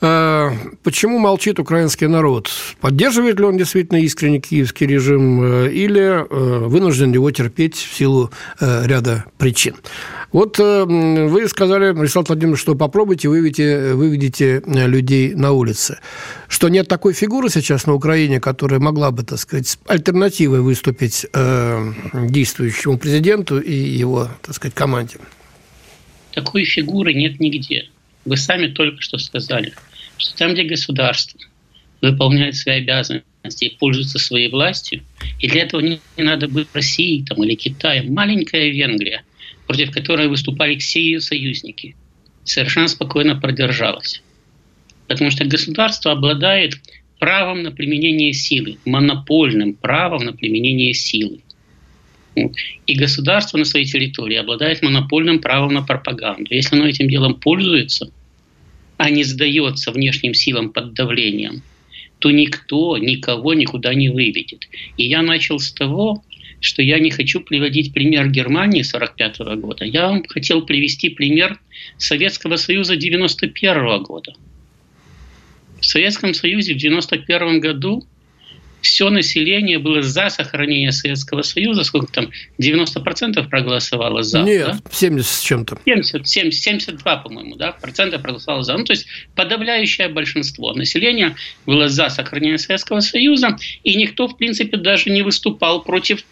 почему 0.00 1.18
молчит 1.18 1.58
украинский 1.58 2.06
народ. 2.06 2.50
Поддерживает 2.80 3.38
ли 3.38 3.44
он 3.44 3.58
действительно 3.58 3.98
искренне 3.98 4.40
киевский 4.40 4.86
режим 4.86 5.42
э, 5.42 5.72
или 5.72 6.24
вынужден 6.30 7.12
его 7.12 7.30
терпеть 7.30 7.74
в 7.76 7.96
силу 7.96 8.30
ряда 8.60 9.24
причин. 9.38 9.74
Вот 10.30 10.58
вы 10.58 11.48
сказали, 11.48 11.98
Ростислав 11.98 12.28
Владимирович, 12.28 12.60
что 12.60 12.74
попробуйте 12.74 13.28
выведите, 13.28 13.94
выведите 13.94 14.62
людей 14.66 15.34
на 15.34 15.52
улицы. 15.52 15.98
Что 16.48 16.68
нет 16.68 16.86
такой 16.86 17.14
фигуры 17.14 17.48
сейчас 17.48 17.86
на 17.86 17.94
Украине, 17.94 18.38
которая 18.38 18.78
могла 18.78 19.10
бы, 19.10 19.22
так 19.22 19.38
сказать, 19.38 19.78
альтернативой 19.86 20.60
выступить 20.60 21.26
действующему 22.12 22.98
президенту 22.98 23.58
и 23.58 23.72
его, 23.72 24.28
так 24.42 24.54
сказать, 24.54 24.74
команде? 24.74 25.16
Такой 26.34 26.64
фигуры 26.64 27.14
нет 27.14 27.40
нигде. 27.40 27.88
Вы 28.26 28.36
сами 28.36 28.66
только 28.66 29.00
что 29.00 29.16
сказали, 29.16 29.72
что 30.18 30.36
там, 30.36 30.52
где 30.52 30.64
государство 30.64 31.40
выполняет 32.00 32.56
свои 32.56 32.76
обязанности 32.76 33.64
и 33.64 33.76
пользуется 33.76 34.18
своей 34.18 34.50
властью, 34.50 35.02
и 35.40 35.48
для 35.48 35.62
этого 35.62 35.80
не, 35.80 36.00
не 36.16 36.24
надо 36.24 36.48
быть 36.48 36.68
Россией 36.72 37.24
там, 37.24 37.42
или 37.42 37.54
Китаем, 37.54 38.12
маленькая 38.12 38.68
Венгрия, 38.68 39.22
против 39.66 39.90
которой 39.90 40.28
выступали 40.28 40.76
все 40.78 41.00
ее 41.00 41.20
союзники, 41.20 41.96
совершенно 42.44 42.88
спокойно 42.88 43.36
продержалась. 43.36 44.22
Потому 45.06 45.30
что 45.30 45.44
государство 45.44 46.12
обладает 46.12 46.74
правом 47.18 47.62
на 47.62 47.70
применение 47.70 48.32
силы, 48.32 48.78
монопольным 48.84 49.74
правом 49.74 50.24
на 50.24 50.32
применение 50.32 50.94
силы. 50.94 51.40
И 52.86 52.94
государство 52.94 53.58
на 53.58 53.64
своей 53.64 53.86
территории 53.86 54.36
обладает 54.36 54.82
монопольным 54.82 55.40
правом 55.40 55.74
на 55.74 55.82
пропаганду. 55.82 56.54
Если 56.54 56.76
оно 56.76 56.86
этим 56.86 57.08
делом 57.08 57.34
пользуется, 57.34 58.12
а 58.98 59.10
не 59.10 59.24
сдается 59.24 59.90
внешним 59.92 60.34
силам 60.34 60.70
под 60.70 60.92
давлением, 60.92 61.62
то 62.18 62.30
никто 62.30 62.98
никого 62.98 63.54
никуда 63.54 63.94
не 63.94 64.10
выведет. 64.10 64.68
И 64.96 65.06
я 65.06 65.22
начал 65.22 65.60
с 65.60 65.72
того, 65.72 66.22
что 66.60 66.82
я 66.82 66.98
не 66.98 67.10
хочу 67.10 67.40
приводить 67.40 67.94
пример 67.94 68.28
Германии 68.28 68.82
1945 68.82 69.60
года. 69.60 69.84
Я 69.84 70.08
вам 70.08 70.24
хотел 70.26 70.66
привести 70.66 71.08
пример 71.08 71.60
Советского 71.96 72.56
Союза 72.56 72.94
1991 72.94 74.02
года. 74.02 74.34
В 75.80 75.86
Советском 75.86 76.34
Союзе 76.34 76.74
в 76.74 76.78
1991 76.78 77.60
году 77.60 78.04
все 78.88 79.10
население 79.10 79.78
было 79.78 80.00
за 80.02 80.30
сохранение 80.30 80.92
Советского 80.92 81.42
Союза, 81.42 81.84
сколько 81.84 82.10
там, 82.10 82.30
90% 82.58 83.46
проголосовало 83.48 84.22
за? 84.22 84.40
Нет, 84.40 84.66
да? 84.66 84.78
70 84.90 85.30
с 85.30 85.42
чем-то. 85.42 85.78
70, 85.84 86.26
70, 86.26 86.62
72, 86.62 87.16
по-моему, 87.18 87.56
да, 87.56 87.72
процентов 87.72 88.22
проголосовало 88.22 88.62
за. 88.62 88.78
Ну, 88.78 88.84
то 88.84 88.94
есть 88.94 89.06
подавляющее 89.34 90.08
большинство 90.08 90.72
населения 90.72 91.36
было 91.66 91.88
за 91.88 92.08
сохранение 92.08 92.56
Советского 92.56 93.00
Союза, 93.00 93.58
и 93.84 93.94
никто, 93.94 94.26
в 94.26 94.38
принципе, 94.38 94.78
даже 94.78 95.10
не 95.10 95.20
выступал 95.20 95.82
против 95.82 96.24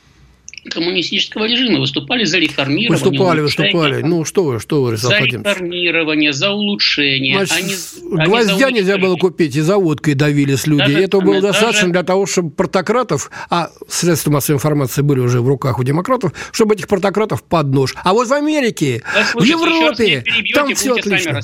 коммунистического 0.70 1.44
режима, 1.44 1.80
выступали 1.80 2.24
за 2.24 2.38
реформирование. 2.38 2.90
Выступали, 2.90 3.40
выступали. 3.40 4.02
Ну, 4.02 4.24
что 4.24 4.44
вы, 4.44 4.60
что 4.60 4.82
вы, 4.82 4.96
За 4.96 5.18
реформирование, 5.18 6.32
за 6.32 6.50
улучшение. 6.50 7.44
Значит, 7.46 7.64
они, 8.02 8.26
гвоздя 8.26 8.66
они 8.66 8.80
нельзя 8.80 8.98
было 8.98 9.16
купить, 9.16 9.56
и 9.56 9.60
за 9.60 9.76
водкой 9.78 10.14
давились 10.14 10.66
люди. 10.66 10.80
Даже, 10.80 10.98
Это 11.02 11.20
было 11.20 11.40
даже... 11.40 11.52
достаточно 11.52 11.92
для 11.92 12.02
того, 12.02 12.26
чтобы 12.26 12.50
портократов, 12.50 13.30
а 13.50 13.70
средства 13.88 14.30
массовой 14.30 14.56
информации 14.56 15.02
были 15.02 15.20
уже 15.20 15.40
в 15.40 15.48
руках 15.48 15.78
у 15.78 15.82
демократов, 15.82 16.32
чтобы 16.52 16.74
этих 16.74 16.88
портократов 16.88 17.42
под 17.42 17.66
нож. 17.68 17.94
А 18.02 18.12
вот 18.12 18.28
в 18.28 18.32
Америке, 18.32 19.02
да, 19.14 19.24
слушайте, 19.24 19.56
в 19.56 19.60
Европе, 19.60 20.24
там 20.54 20.74
все 20.74 20.94
отлично. 20.94 21.40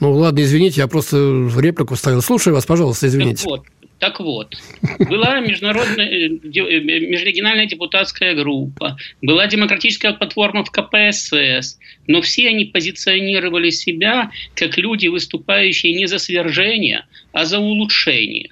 Ну, 0.00 0.12
ладно, 0.12 0.40
извините, 0.40 0.80
я 0.80 0.88
просто 0.88 1.50
реплику 1.58 1.94
вставил. 1.94 2.22
Слушаю 2.22 2.54
вас, 2.54 2.64
пожалуйста, 2.64 3.06
извините. 3.06 3.42
Так 3.42 3.50
вот, 3.50 3.64
так 4.00 4.18
вот, 4.18 4.56
была 4.98 5.40
международная, 5.40 6.08
э, 6.08 6.28
э, 6.28 6.80
межрегиональная 6.80 7.66
депутатская 7.66 8.34
группа, 8.34 8.96
была 9.20 9.46
демократическая 9.46 10.14
платформа 10.14 10.64
в 10.64 10.70
КПСС, 10.70 11.78
но 12.06 12.22
все 12.22 12.48
они 12.48 12.64
позиционировали 12.64 13.68
себя 13.68 14.30
как 14.54 14.78
люди, 14.78 15.08
выступающие 15.08 15.92
не 15.92 16.06
за 16.06 16.18
свержение, 16.18 17.04
а 17.32 17.44
за 17.44 17.58
улучшение, 17.58 18.48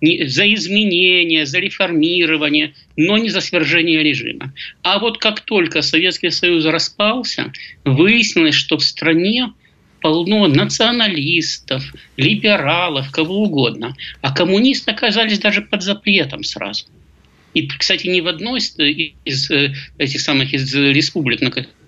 за 0.00 0.54
изменение, 0.54 1.46
за 1.46 1.58
реформирование, 1.58 2.72
но 2.96 3.18
не 3.18 3.28
за 3.28 3.40
свержение 3.40 4.04
режима. 4.04 4.54
А 4.82 5.00
вот 5.00 5.18
как 5.18 5.40
только 5.40 5.82
Советский 5.82 6.30
Союз 6.30 6.64
распался, 6.64 7.52
выяснилось, 7.84 8.54
что 8.54 8.78
в 8.78 8.84
стране 8.84 9.52
полно 10.00 10.46
националистов, 10.46 11.82
либералов, 12.16 13.10
кого 13.10 13.42
угодно. 13.42 13.96
А 14.20 14.32
коммунисты 14.32 14.90
оказались 14.90 15.38
даже 15.38 15.62
под 15.62 15.82
запретом 15.82 16.44
сразу. 16.44 16.86
И, 17.54 17.66
кстати, 17.66 18.06
ни 18.06 18.20
в 18.20 18.28
одной 18.28 18.58
из, 18.58 18.76
из 19.24 19.50
э, 19.50 19.74
этих 19.98 20.20
самых 20.20 20.52
из 20.52 20.74
республик, 20.74 21.40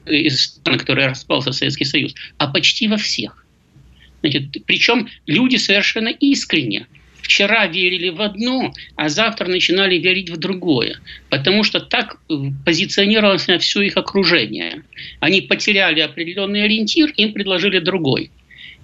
из, 0.06 0.60
на 0.64 0.78
которые 0.78 1.08
распался 1.08 1.52
Советский 1.52 1.84
Союз, 1.84 2.14
а 2.38 2.48
почти 2.48 2.88
во 2.88 2.96
всех. 2.96 3.44
Значит, 4.20 4.64
причем 4.66 5.08
люди 5.26 5.56
совершенно 5.56 6.08
искренне 6.08 6.86
вчера 7.28 7.66
верили 7.66 8.08
в 8.08 8.22
одно, 8.22 8.72
а 8.96 9.08
завтра 9.10 9.48
начинали 9.48 9.96
верить 9.96 10.30
в 10.30 10.38
другое. 10.38 10.98
Потому 11.28 11.62
что 11.62 11.78
так 11.78 12.16
э, 12.30 12.34
позиционировалось 12.64 13.46
на 13.48 13.58
все 13.58 13.82
их 13.82 13.98
окружение. 13.98 14.82
Они 15.20 15.42
потеряли 15.42 16.00
определенный 16.00 16.64
ориентир, 16.64 17.10
им 17.10 17.34
предложили 17.34 17.80
другой. 17.80 18.30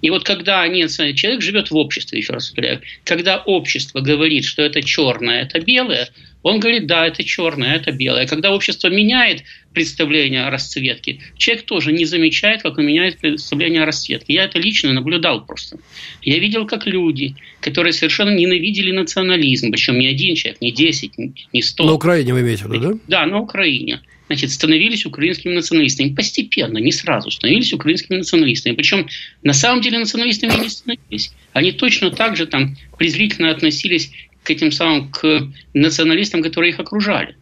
И 0.01 0.11
вот 0.11 0.23
когда 0.23 0.61
они, 0.61 0.87
человек 0.87 1.41
живет 1.41 1.71
в 1.71 1.75
обществе, 1.75 2.19
еще 2.19 2.33
раз 2.33 2.49
повторяю, 2.49 2.81
когда 3.03 3.37
общество 3.37 4.01
говорит, 4.01 4.45
что 4.45 4.61
это 4.61 4.83
черное, 4.83 5.41
это 5.41 5.59
белое, 5.59 6.09
он 6.45 6.59
говорит, 6.59 6.85
да, 6.85 7.07
это 7.07 7.23
черное, 7.23 7.75
это 7.75 7.91
белое. 7.91 8.27
Когда 8.27 8.51
общество 8.51 8.87
меняет 8.89 9.43
представление 9.73 10.45
о 10.45 10.51
расцветке, 10.51 11.19
человек 11.39 11.65
тоже 11.65 11.91
не 11.91 12.05
замечает, 12.05 12.61
как 12.61 12.77
он 12.77 12.85
меняет 12.85 13.17
представление 13.17 13.81
о 13.81 13.87
расцветке. 13.87 14.35
Я 14.35 14.43
это 14.43 14.59
лично 14.59 14.93
наблюдал 14.93 15.43
просто. 15.43 15.79
Я 16.21 16.37
видел, 16.37 16.67
как 16.67 16.85
люди, 16.85 17.33
которые 17.61 17.93
совершенно 17.93 18.29
ненавидели 18.29 18.91
национализм, 18.91 19.71
причем 19.71 19.97
не 19.97 20.05
один 20.05 20.35
человек, 20.35 20.61
не 20.61 20.71
10, 20.71 21.11
не 21.51 21.61
100. 21.63 21.83
На 21.83 21.93
Украине 21.93 22.35
вы 22.35 22.41
имеете 22.41 22.65
в 22.65 22.71
виду, 22.71 22.93
да? 22.93 22.99
Да, 23.07 23.25
на 23.25 23.39
Украине 23.39 24.01
значит, 24.27 24.51
становились 24.51 25.03
украинскими 25.07 25.53
националистами. 25.53 26.13
Постепенно, 26.13 26.77
не 26.77 26.91
сразу, 26.91 27.31
становились 27.31 27.73
украинскими 27.73 28.17
националистами. 28.17 28.75
Причем 28.75 29.07
на 29.41 29.53
самом 29.53 29.81
деле 29.81 29.97
националистами 29.97 30.61
не 30.61 30.69
становились. 30.69 31.33
Они 31.53 31.71
точно 31.71 32.11
так 32.11 32.37
же 32.37 32.45
там 32.45 32.77
презрительно 32.99 33.49
относились 33.49 34.11
к 34.45 34.51
этим 34.51 34.71
самым 34.71 35.11
к 35.11 35.49
националистам, 35.73 36.41
которые 36.41 36.71
их 36.71 36.79
окружали. 36.79 37.35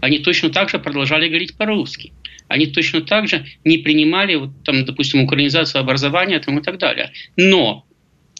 Они 0.00 0.18
точно 0.18 0.50
так 0.50 0.70
же 0.70 0.78
продолжали 0.78 1.28
говорить 1.28 1.56
по-русски. 1.56 2.12
Они 2.48 2.66
точно 2.66 3.00
так 3.00 3.28
же 3.28 3.46
не 3.64 3.78
принимали, 3.78 4.34
вот, 4.34 4.50
там, 4.64 4.84
допустим, 4.84 5.22
украинизацию 5.22 5.80
образования 5.80 6.38
там, 6.40 6.58
и 6.58 6.62
так 6.62 6.78
далее. 6.78 7.12
Но 7.36 7.86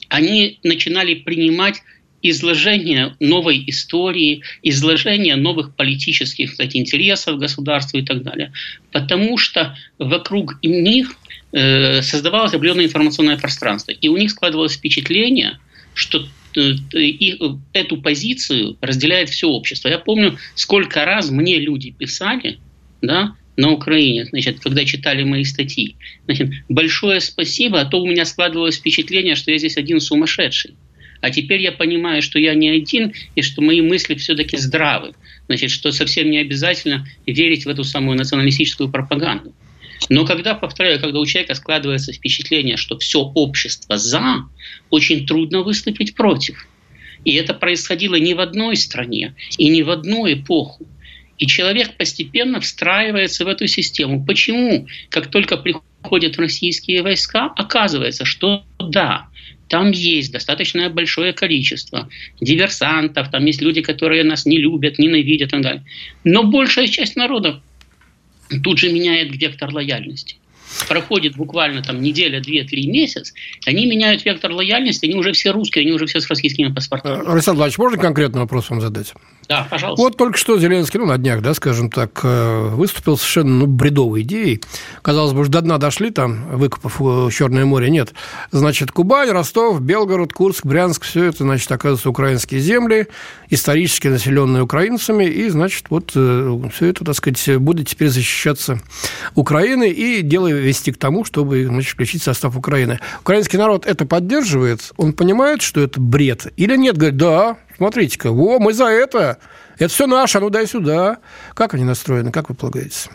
они 0.08 0.58
начинали 0.62 1.14
принимать 1.14 1.82
изложение 2.22 3.16
новой 3.20 3.64
истории, 3.66 4.42
изложение 4.62 5.36
новых 5.36 5.74
политических 5.74 6.50
кстати, 6.50 6.76
интересов 6.76 7.38
государства 7.38 7.98
и 7.98 8.02
так 8.02 8.22
далее. 8.22 8.52
Потому 8.92 9.38
что 9.38 9.76
вокруг 9.98 10.62
них 10.62 11.14
э, 11.52 12.02
создавалось 12.02 12.52
определенное 12.52 12.86
информационное 12.86 13.38
пространство. 13.38 13.92
И 13.92 14.08
у 14.08 14.16
них 14.16 14.30
складывалось 14.30 14.74
впечатление, 14.74 15.58
что 15.94 16.26
э, 16.56 16.60
и 16.94 17.38
эту 17.72 18.00
позицию 18.00 18.76
разделяет 18.80 19.28
все 19.28 19.48
общество. 19.48 19.88
Я 19.88 19.98
помню, 19.98 20.38
сколько 20.54 21.04
раз 21.04 21.30
мне 21.30 21.58
люди 21.58 21.90
писали, 21.90 22.58
да, 23.02 23.34
на 23.56 23.70
Украине, 23.70 24.24
значит, 24.26 24.60
когда 24.60 24.84
читали 24.84 25.22
мои 25.22 25.44
статьи. 25.44 25.96
Значит, 26.24 26.50
большое 26.68 27.20
спасибо, 27.20 27.80
а 27.80 27.84
то 27.84 28.00
у 28.00 28.06
меня 28.06 28.24
складывалось 28.24 28.76
впечатление, 28.76 29.34
что 29.34 29.50
я 29.50 29.58
здесь 29.58 29.76
один 29.76 30.00
сумасшедший. 30.00 30.74
А 31.20 31.30
теперь 31.30 31.60
я 31.60 31.72
понимаю, 31.72 32.22
что 32.22 32.38
я 32.38 32.54
не 32.54 32.70
один, 32.70 33.12
и 33.34 33.42
что 33.42 33.60
мои 33.60 33.82
мысли 33.82 34.14
все-таки 34.14 34.56
здравы. 34.56 35.12
Значит, 35.46 35.70
что 35.70 35.92
совсем 35.92 36.30
не 36.30 36.38
обязательно 36.38 37.06
верить 37.26 37.66
в 37.66 37.68
эту 37.68 37.84
самую 37.84 38.16
националистическую 38.16 38.90
пропаганду. 38.90 39.52
Но 40.08 40.24
когда, 40.24 40.54
повторяю, 40.54 41.00
когда 41.00 41.20
у 41.20 41.26
человека 41.26 41.54
складывается 41.54 42.12
впечатление, 42.12 42.76
что 42.76 42.98
все 42.98 43.20
общество 43.20 43.98
за, 43.98 44.48
очень 44.88 45.26
трудно 45.26 45.62
выступить 45.62 46.14
против. 46.14 46.66
И 47.24 47.34
это 47.34 47.52
происходило 47.52 48.14
не 48.14 48.34
в 48.34 48.40
одной 48.40 48.76
стране 48.76 49.34
и 49.58 49.68
не 49.68 49.82
в 49.82 49.90
одну 49.90 50.30
эпоху. 50.32 50.86
И 51.38 51.46
человек 51.46 51.96
постепенно 51.96 52.60
встраивается 52.60 53.44
в 53.44 53.48
эту 53.48 53.66
систему. 53.66 54.24
Почему? 54.24 54.86
Как 55.08 55.30
только 55.30 55.56
приходят 55.56 56.38
российские 56.38 57.02
войска, 57.02 57.46
оказывается, 57.56 58.24
что 58.24 58.64
да, 58.78 59.28
там 59.68 59.92
есть 59.92 60.32
достаточно 60.32 60.90
большое 60.90 61.32
количество 61.32 62.08
диверсантов, 62.40 63.30
там 63.30 63.44
есть 63.46 63.62
люди, 63.62 63.80
которые 63.80 64.24
нас 64.24 64.44
не 64.44 64.58
любят, 64.58 64.98
ненавидят 64.98 65.48
и 65.48 65.50
так 65.50 65.62
далее. 65.62 65.84
Но 66.24 66.42
большая 66.42 66.88
часть 66.88 67.16
народа 67.16 67.62
тут 68.58 68.78
же 68.78 68.92
меняет 68.92 69.40
вектор 69.40 69.72
лояльности 69.72 70.36
проходит 70.88 71.36
буквально 71.36 71.82
там 71.82 72.00
неделя, 72.00 72.40
две, 72.40 72.64
три 72.64 72.86
месяца, 72.86 73.32
они 73.66 73.86
меняют 73.86 74.24
вектор 74.24 74.52
лояльности, 74.52 75.06
они 75.06 75.16
уже 75.16 75.32
все 75.32 75.50
русские, 75.50 75.82
они 75.82 75.92
уже 75.92 76.06
все 76.06 76.20
с 76.20 76.28
российскими 76.28 76.72
паспортами. 76.72 77.14
Александр 77.14 77.58
Владимирович, 77.58 77.78
можно 77.78 77.98
конкретный 77.98 78.40
вопрос 78.40 78.70
вам 78.70 78.80
задать? 78.80 79.12
Да, 79.48 79.66
пожалуйста. 79.68 80.00
Вот 80.00 80.16
только 80.16 80.38
что 80.38 80.58
Зеленский, 80.58 81.00
ну, 81.00 81.06
на 81.06 81.18
днях, 81.18 81.42
да, 81.42 81.54
скажем 81.54 81.90
так, 81.90 82.20
э, 82.22 82.68
выступил 82.68 83.16
совершенно 83.16 83.50
ну, 83.50 83.66
бредовой 83.66 84.22
идеей. 84.22 84.60
Казалось 85.02 85.32
бы, 85.32 85.44
до 85.48 85.60
дна 85.60 85.78
дошли 85.78 86.10
там, 86.10 86.56
выкопав 86.56 87.00
э, 87.00 87.30
Черное 87.32 87.64
море. 87.64 87.90
Нет. 87.90 88.12
Значит, 88.52 88.92
Кубань, 88.92 89.30
Ростов, 89.30 89.80
Белгород, 89.80 90.32
Курск, 90.32 90.64
Брянск, 90.64 91.02
все 91.02 91.24
это, 91.24 91.38
значит, 91.38 91.70
оказывается, 91.72 92.10
украинские 92.10 92.60
земли, 92.60 93.08
исторически 93.48 94.06
населенные 94.06 94.62
украинцами, 94.62 95.24
и, 95.24 95.48
значит, 95.48 95.86
вот 95.90 96.12
э, 96.14 96.60
все 96.72 96.86
это, 96.86 97.04
так 97.04 97.16
сказать, 97.16 97.56
будет 97.58 97.88
теперь 97.88 98.08
защищаться 98.08 98.80
Украины 99.34 99.90
и 99.90 100.22
дело 100.22 100.46
вести 100.60 100.92
к 100.92 100.98
тому, 100.98 101.24
чтобы, 101.24 101.64
значит, 101.66 101.92
включить 101.94 102.22
состав 102.22 102.56
Украины. 102.56 102.98
Украинский 103.20 103.58
народ 103.58 103.86
это 103.86 104.06
поддерживает? 104.06 104.92
Он 104.96 105.12
понимает, 105.12 105.62
что 105.62 105.80
это 105.80 106.00
бред? 106.00 106.52
Или 106.56 106.76
нет? 106.76 106.96
Говорит, 106.96 107.16
да, 107.16 107.56
смотрите-ка, 107.76 108.30
во, 108.32 108.58
мы 108.58 108.72
за 108.72 108.86
это, 108.86 109.38
это 109.78 109.88
все 109.88 110.06
наше, 110.06 110.38
а 110.38 110.40
ну 110.40 110.50
дай 110.50 110.66
сюда. 110.66 111.18
Как 111.54 111.74
они 111.74 111.84
настроены, 111.84 112.30
как 112.30 112.50
вы 112.50 112.54
полагаете? 112.54 113.10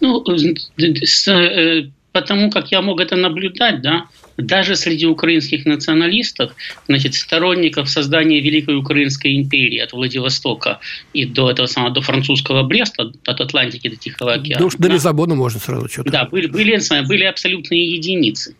Ну, 0.00 0.24
с, 0.26 1.28
э, 1.28 1.90
потому 2.12 2.50
как 2.50 2.70
я 2.70 2.82
мог 2.82 3.00
это 3.00 3.16
наблюдать, 3.16 3.82
да, 3.82 4.06
даже 4.38 4.76
среди 4.76 5.06
украинских 5.06 5.66
националистов, 5.66 6.52
значит, 6.86 7.14
сторонников 7.14 7.90
создания 7.90 8.40
Великой 8.40 8.76
Украинской 8.76 9.36
империи 9.36 9.78
от 9.78 9.92
Владивостока 9.92 10.78
и 11.12 11.24
до 11.24 11.50
этого 11.50 11.66
самого, 11.66 11.92
до 11.92 12.00
французского 12.00 12.62
Бреста, 12.62 13.12
от 13.26 13.40
Атлантики 13.40 13.88
до 13.88 13.96
Тихого 13.96 14.34
океана. 14.34 14.70
Да, 14.70 14.76
до 14.78 14.88
Лиссабона 14.88 15.34
можно 15.34 15.60
сразу 15.60 15.88
что-то. 15.88 16.10
Да, 16.10 16.24
были, 16.24 16.46
были, 16.46 16.78
были 17.06 17.24
абсолютные 17.24 17.94
единицы. 17.94 18.54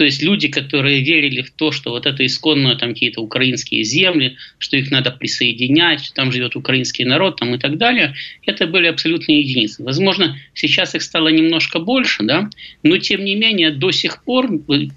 То 0.00 0.04
есть 0.04 0.22
люди, 0.22 0.48
которые 0.48 1.02
верили 1.02 1.42
в 1.42 1.50
то, 1.50 1.72
что 1.72 1.90
вот 1.90 2.06
это 2.06 2.24
исконно 2.24 2.74
там 2.74 2.94
какие-то 2.94 3.20
украинские 3.20 3.84
земли, 3.84 4.38
что 4.56 4.78
их 4.78 4.90
надо 4.90 5.10
присоединять, 5.10 6.02
что 6.02 6.14
там 6.14 6.32
живет 6.32 6.56
украинский 6.56 7.04
народ 7.04 7.36
там, 7.36 7.54
и 7.54 7.58
так 7.58 7.76
далее, 7.76 8.14
это 8.46 8.66
были 8.66 8.86
абсолютные 8.86 9.42
единицы. 9.42 9.84
Возможно, 9.84 10.38
сейчас 10.54 10.94
их 10.94 11.02
стало 11.02 11.28
немножко 11.28 11.80
больше, 11.80 12.22
да, 12.22 12.48
но 12.82 12.96
тем 12.96 13.26
не 13.26 13.34
менее 13.34 13.72
до 13.72 13.90
сих 13.90 14.24
пор 14.24 14.48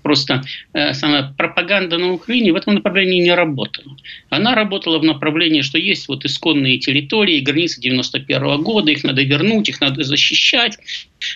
просто 0.02 0.44
э, 0.72 0.94
самая 0.94 1.34
пропаганда 1.38 1.98
на 1.98 2.14
Украине 2.14 2.54
в 2.54 2.56
этом 2.56 2.76
направлении 2.76 3.20
не 3.20 3.36
работала. 3.36 3.98
Она 4.30 4.56
работала 4.56 5.00
в 5.00 5.04
направлении, 5.04 5.64
что 5.64 5.78
есть 5.78 6.08
вот 6.08 6.24
исконные 6.24 6.78
территории, 6.78 7.42
границы 7.42 7.82
91 7.82 8.42
-го 8.42 8.58
года, 8.60 8.90
их 8.90 9.04
надо 9.04 9.22
вернуть, 9.22 9.68
их 9.68 9.82
надо 9.82 10.02
защищать 10.06 10.78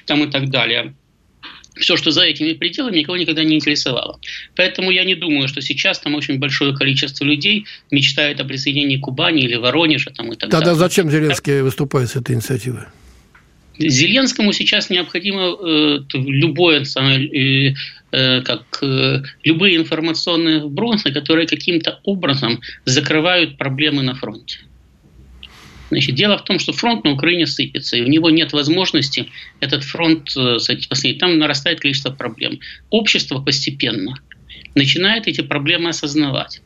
там 0.05 0.23
и 0.23 0.31
так 0.31 0.49
далее 0.49 0.93
все, 1.79 1.97
что 1.97 2.11
за 2.11 2.23
этими 2.23 2.53
пределами, 2.53 2.99
никого 2.99 3.17
никогда 3.17 3.43
не 3.43 3.55
интересовало. 3.55 4.19
Поэтому 4.55 4.91
я 4.91 5.03
не 5.03 5.15
думаю, 5.15 5.47
что 5.47 5.61
сейчас 5.61 5.99
там 5.99 6.15
очень 6.15 6.39
большое 6.39 6.75
количество 6.75 7.23
людей 7.25 7.65
мечтает 7.91 8.39
о 8.39 8.45
присоединении 8.45 8.97
Кубани 8.97 9.43
или 9.43 9.55
Воронежа 9.55 10.11
там, 10.11 10.27
и 10.31 10.35
так 10.35 10.49
Тогда 10.49 10.59
далее. 10.59 10.75
зачем 10.75 11.09
Зеленский 11.09 11.61
выступает 11.61 12.09
с 12.09 12.15
этой 12.15 12.35
инициативой? 12.35 12.83
Зеленскому 13.79 14.53
сейчас 14.53 14.89
необходимо 14.89 15.55
э, 15.55 15.99
любое, 16.13 16.83
э, 16.83 17.73
э, 18.11 18.41
как, 18.41 18.63
э, 18.81 19.21
любые 19.43 19.77
информационные 19.77 20.63
вбросы, 20.63 21.11
которые 21.11 21.47
каким-то 21.47 21.99
образом 22.03 22.61
закрывают 22.85 23.57
проблемы 23.57 24.01
на 24.01 24.15
фронте. 24.15 24.59
Значит, 25.89 26.15
дело 26.15 26.37
в 26.37 26.43
том, 26.43 26.59
что 26.59 26.73
фронт 26.73 27.03
на 27.03 27.11
Украине 27.11 27.47
сыпется, 27.47 27.97
и 27.97 28.01
у 28.01 28.07
него 28.07 28.29
нет 28.29 28.53
возможности 28.53 29.29
этот 29.59 29.83
фронт 29.83 30.35
э, 30.35 30.57
посмотреть. 30.89 31.19
Там 31.19 31.37
нарастает 31.37 31.79
количество 31.79 32.11
проблем. 32.11 32.59
Общество 32.89 33.39
постепенно 33.39 34.15
начинает 34.75 35.27
эти 35.27 35.41
проблемы 35.41 35.89
осознавать. 35.89 36.61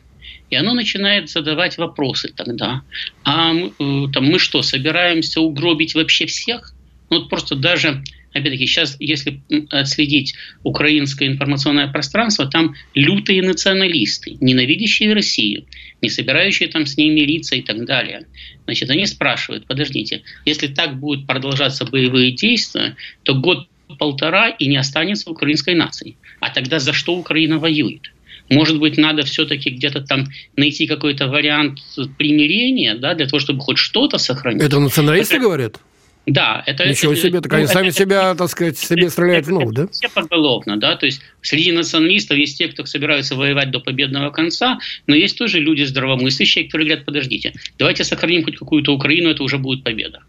И 0.49 0.55
оно 0.55 0.73
начинает 0.73 1.29
задавать 1.29 1.77
вопросы 1.77 2.34
тогда. 2.36 2.81
А 3.23 3.53
мы, 3.53 3.71
э, 3.79 4.12
там, 4.12 4.25
мы 4.25 4.39
что, 4.39 4.62
собираемся 4.62 5.39
угробить 5.39 5.95
вообще 5.95 6.25
всех? 6.25 6.73
Ну, 7.10 7.19
вот 7.19 7.29
просто 7.29 7.55
даже 7.55 8.03
опять-таки, 8.33 8.65
сейчас, 8.65 8.95
если 8.99 9.41
отследить 9.69 10.35
украинское 10.63 11.27
информационное 11.27 11.87
пространство, 11.87 12.47
там 12.47 12.75
лютые 12.95 13.41
националисты, 13.43 14.37
ненавидящие 14.39 15.13
Россию, 15.13 15.65
не 16.01 16.09
собирающие 16.09 16.69
там 16.69 16.85
с 16.85 16.97
ней 16.97 17.09
мириться 17.09 17.55
и 17.55 17.61
так 17.61 17.85
далее. 17.85 18.25
Значит, 18.65 18.89
они 18.89 19.05
спрашивают, 19.05 19.65
подождите, 19.67 20.23
если 20.45 20.67
так 20.67 20.99
будут 20.99 21.27
продолжаться 21.27 21.85
боевые 21.85 22.31
действия, 22.31 22.95
то 23.23 23.35
год-полтора 23.35 24.49
и 24.49 24.67
не 24.67 24.77
останется 24.77 25.29
украинской 25.29 25.75
нации. 25.75 26.15
А 26.39 26.49
тогда 26.49 26.79
за 26.79 26.93
что 26.93 27.15
Украина 27.15 27.59
воюет? 27.59 28.11
Может 28.49 28.79
быть, 28.79 28.97
надо 28.97 29.23
все-таки 29.23 29.69
где-то 29.69 30.01
там 30.01 30.25
найти 30.57 30.85
какой-то 30.85 31.27
вариант 31.27 31.79
примирения, 32.17 32.95
да, 32.95 33.13
для 33.13 33.25
того, 33.25 33.39
чтобы 33.39 33.61
хоть 33.61 33.77
что-то 33.77 34.17
сохранить. 34.17 34.61
Это 34.61 34.79
националисты 34.79 35.35
это... 35.35 35.43
говорят? 35.43 35.79
Да, 36.27 36.63
это... 36.67 36.88
Ничего 36.88 37.13
это, 37.13 37.21
себе, 37.21 37.41
так 37.41 37.51
они 37.53 37.63
ну, 37.63 37.69
сами 37.69 37.88
это, 37.88 37.97
себя, 37.97 38.36
так 38.36 38.49
сказать, 38.49 38.77
себе 38.77 39.10
стреляют 39.10 39.47
в 39.47 39.51
ногу, 39.51 39.71
да? 39.71 39.88
Все 39.88 40.07
поголовно, 40.07 40.77
да, 40.77 40.95
то 40.95 41.07
есть 41.07 41.21
среди 41.41 41.71
националистов 41.71 42.38
есть 42.38 42.60
те, 42.60 42.67
кто 42.67 42.86
собираются 42.86 43.36
воевать 43.36 43.71
до 43.71 43.79
победного 43.79 44.29
конца, 44.29 44.79
но 45.07 45.15
есть 45.15 45.38
тоже 45.38 45.60
люди 45.60 45.81
здравомыслящие, 45.81 46.65
которые 46.65 46.89
говорят, 46.89 47.05
подождите, 47.05 47.53
давайте 47.79 48.03
сохраним 48.03 48.43
хоть 48.43 48.57
какую-то 48.57 48.93
Украину, 48.93 49.29
это 49.29 49.43
уже 49.43 49.57
будет 49.57 49.84
победа. 49.84 50.21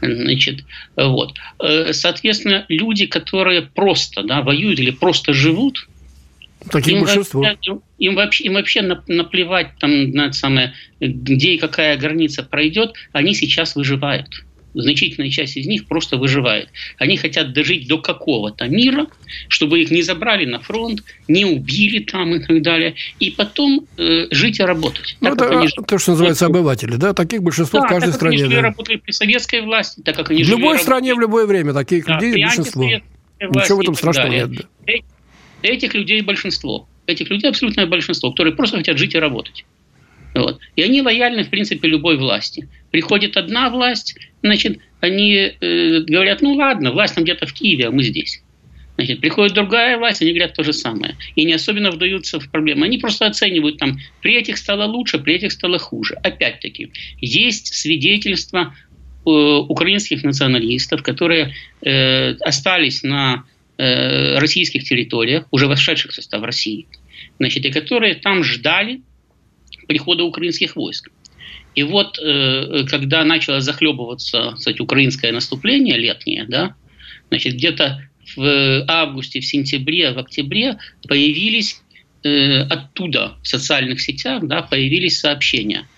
Значит, 0.00 0.64
вот. 0.94 1.34
Э, 1.58 1.92
соответственно, 1.92 2.64
люди, 2.68 3.06
которые 3.06 3.62
просто 3.62 4.22
да, 4.22 4.42
воюют 4.42 4.78
или 4.78 4.92
просто 4.92 5.32
живут, 5.32 5.88
Такие 6.70 6.96
им 6.96 7.04
большинство. 7.04 7.42
Вообще, 7.42 7.78
им 7.98 8.14
вообще, 8.14 8.44
им 8.44 8.54
вообще 8.54 8.82
наплевать, 8.82 9.72
там, 9.78 10.12
на 10.12 10.32
самое, 10.32 10.72
где 11.00 11.54
и 11.54 11.58
какая 11.58 11.96
граница 11.98 12.42
пройдет, 12.42 12.94
они 13.12 13.34
сейчас 13.34 13.76
выживают. 13.76 14.28
Значительная 14.74 15.30
часть 15.30 15.56
из 15.56 15.66
них 15.66 15.86
просто 15.86 16.16
выживает. 16.16 16.68
Они 16.98 17.16
хотят 17.16 17.52
дожить 17.52 17.88
до 17.88 17.98
какого-то 17.98 18.66
мира, 18.68 19.06
чтобы 19.48 19.80
их 19.80 19.90
не 19.90 20.02
забрали 20.02 20.44
на 20.44 20.60
фронт, 20.60 21.02
не 21.28 21.44
убили 21.44 22.00
там 22.00 22.34
и 22.34 22.40
так 22.40 22.62
далее, 22.62 22.94
и 23.20 23.30
потом 23.30 23.86
э, 23.96 24.26
жить 24.30 24.60
и 24.60 24.62
работать. 24.62 25.16
Ну, 25.20 25.32
это 25.32 25.58
они... 25.58 25.68
то, 25.86 25.98
что 25.98 26.12
называется 26.12 26.46
обыватели, 26.46 26.96
да? 26.96 27.14
Таких 27.14 27.42
большинство 27.42 27.80
да, 27.80 27.86
в 27.86 27.88
каждой 27.88 28.06
так, 28.06 28.16
стране. 28.16 28.44
Они 28.44 28.54
да. 28.54 28.62
работали 28.62 28.96
при 28.96 29.12
советской 29.12 29.62
власти, 29.62 30.00
так 30.00 30.16
как 30.16 30.30
они 30.30 30.42
В 30.44 30.48
любой 30.48 30.78
стране, 30.78 31.10
работали... 31.10 31.26
в 31.26 31.28
любое 31.28 31.46
время 31.46 31.72
таких 31.72 32.06
да, 32.06 32.14
людей 32.14 32.44
большинство. 32.44 32.84
Ничего 32.84 33.78
в 33.78 33.80
этом 33.80 33.94
страшного 33.94 34.32
нет. 34.32 34.50
Да. 34.50 34.92
Этих 35.62 35.94
людей 35.94 36.20
большинство. 36.20 36.88
Этих 37.06 37.30
людей 37.30 37.48
абсолютное 37.50 37.86
большинство, 37.86 38.30
которые 38.30 38.54
просто 38.54 38.78
хотят 38.78 38.98
жить 38.98 39.14
и 39.14 39.18
работать. 39.18 39.64
Вот. 40.34 40.58
И 40.74 40.82
они 40.82 41.00
лояльны, 41.00 41.44
в 41.44 41.50
принципе, 41.50 41.88
любой 41.88 42.16
власти. 42.16 42.68
Приходит 42.90 43.36
одна 43.36 43.70
власть, 43.70 44.16
значит, 44.44 44.78
они 45.00 45.34
э, 45.34 46.00
говорят, 46.00 46.42
ну 46.42 46.52
ладно, 46.54 46.92
власть 46.92 47.14
там 47.14 47.24
где-то 47.24 47.46
в 47.46 47.52
Киеве, 47.52 47.88
а 47.88 47.90
мы 47.90 48.02
здесь. 48.02 48.42
Значит, 48.96 49.20
приходит 49.20 49.54
другая 49.54 49.98
власть, 49.98 50.22
они 50.22 50.30
говорят 50.30 50.54
то 50.54 50.62
же 50.62 50.72
самое. 50.72 51.16
И 51.34 51.44
не 51.44 51.54
особенно 51.54 51.90
вдаются 51.90 52.38
в 52.38 52.48
проблемы. 52.50 52.86
Они 52.86 52.98
просто 52.98 53.26
оценивают 53.26 53.78
там, 53.78 53.98
при 54.22 54.34
этих 54.34 54.56
стало 54.56 54.84
лучше, 54.84 55.18
при 55.18 55.34
этих 55.34 55.50
стало 55.50 55.78
хуже. 55.78 56.14
Опять-таки, 56.22 56.92
есть 57.20 57.74
свидетельства 57.74 58.74
э, 59.26 59.30
украинских 59.30 60.22
националистов, 60.22 61.02
которые 61.02 61.54
э, 61.82 62.34
остались 62.34 63.02
на 63.02 63.44
э, 63.78 64.38
российских 64.38 64.84
территориях, 64.84 65.46
уже 65.50 65.66
вошедших 65.66 66.12
в 66.12 66.14
состав 66.14 66.42
России, 66.42 66.86
значит, 67.38 67.64
и 67.64 67.72
которые 67.72 68.14
там 68.14 68.44
ждали 68.44 69.00
прихода 69.88 70.22
украинских 70.22 70.76
войск. 70.76 71.10
И 71.74 71.82
вот, 71.82 72.18
э, 72.18 72.84
когда 72.88 73.24
начало 73.24 73.60
захлебываться, 73.60 74.52
кстати, 74.56 74.80
украинское 74.80 75.32
наступление 75.32 75.96
летнее, 75.96 76.46
да, 76.48 76.76
значит, 77.28 77.54
где-то 77.54 78.08
в 78.36 78.84
августе, 78.88 79.40
в 79.40 79.46
сентябре, 79.46 80.12
в 80.12 80.18
октябре 80.18 80.78
появились 81.08 81.82
э, 82.22 82.60
оттуда, 82.60 83.36
в 83.42 83.48
социальных 83.48 84.00
сетях, 84.00 84.46
да, 84.46 84.62
появились 84.62 85.18
сообщения, 85.18 85.88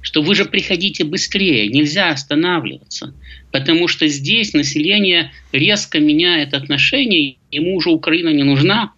что 0.00 0.22
вы 0.22 0.34
же 0.34 0.44
приходите 0.44 1.04
быстрее, 1.04 1.68
нельзя 1.68 2.10
останавливаться, 2.10 3.14
потому 3.50 3.88
что 3.88 4.06
здесь 4.06 4.52
население 4.52 5.32
резко 5.52 5.98
меняет 5.98 6.54
отношения, 6.54 7.36
ему 7.50 7.76
уже 7.76 7.90
Украина 7.90 8.28
не 8.28 8.44
нужна, 8.44 8.92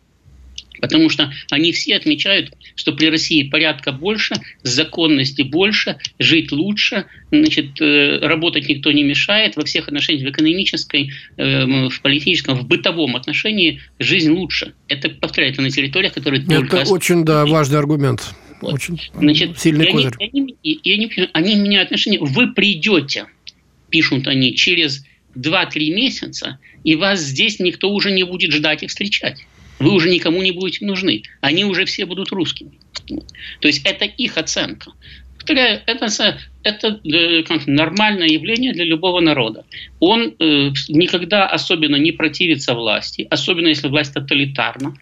Потому 0.81 1.11
что 1.11 1.33
они 1.51 1.73
все 1.73 1.97
отмечают, 1.97 2.53
что 2.75 2.93
при 2.93 3.07
России 3.07 3.43
порядка 3.43 3.93
больше, 3.93 4.35
законности 4.63 5.43
больше, 5.43 5.99
жить 6.19 6.53
лучше, 6.53 7.07
значит, 7.31 7.81
э, 7.81 8.19
работать 8.21 8.69
никто 8.69 8.93
не 8.93 9.03
мешает, 9.03 9.57
во 9.57 9.65
всех 9.65 9.89
отношениях, 9.89 10.29
в 10.29 10.31
экономической, 10.31 11.13
эм, 11.37 11.91
в 11.91 12.01
политическом, 12.01 12.59
в 12.59 12.67
бытовом 12.67 13.17
отношении 13.17 13.81
жизнь 13.99 14.31
лучше. 14.31 14.75
Это, 14.89 15.11
повторяется 15.11 15.63
на 15.63 15.71
территориях, 15.71 16.13
которые 16.15 16.43
Это 16.43 16.51
только... 16.51 16.77
Это 16.79 16.91
очень, 16.91 17.25
да, 17.25 17.47
важный 17.47 17.79
аргумент. 17.79 18.35
Вот. 18.61 18.75
Очень 18.75 19.01
Значит, 19.15 19.59
сильный 19.59 19.89
и 19.89 19.93
козырь. 19.93 20.13
Они, 20.19 20.57
и 20.63 20.93
они, 20.93 21.07
и 21.07 21.19
они, 21.19 21.31
они 21.33 21.55
меняют 21.57 21.87
отношения. 21.87 22.19
Вы 22.21 22.53
придете, 22.53 23.27
пишут 23.91 24.27
они, 24.27 24.55
через 24.55 25.05
2-3 25.37 25.95
месяца, 25.95 26.59
и 26.85 26.95
вас 26.95 27.21
здесь 27.21 27.61
никто 27.61 27.91
уже 27.91 28.11
не 28.11 28.25
будет 28.25 28.53
ждать 28.53 28.83
и 28.83 28.87
встречать. 28.87 29.47
Вы 29.79 29.93
уже 29.93 30.09
никому 30.09 30.43
не 30.43 30.53
будете 30.53 30.85
нужны. 30.87 31.23
Они 31.41 31.65
уже 31.65 31.85
все 31.85 32.07
будут 32.07 32.31
русскими. 32.33 32.73
То 33.61 33.69
есть 33.69 33.85
это 33.85 34.05
их 34.05 34.39
оценка. 34.39 34.93
Повторяю, 35.35 35.81
это, 35.87 36.41
это 36.65 37.01
э, 37.05 37.45
нормальное 37.67 38.27
явление 38.27 38.73
для 38.73 38.85
любого 38.85 39.21
народа. 39.21 39.65
Он 40.01 40.35
э, 40.39 40.73
никогда 40.89 41.47
особенно 41.47 41.97
не 41.97 42.11
противится 42.11 42.75
власти, 42.75 43.27
особенно 43.31 43.69
если 43.69 43.89
власть 43.89 44.15
тоталитарна. 44.15 44.95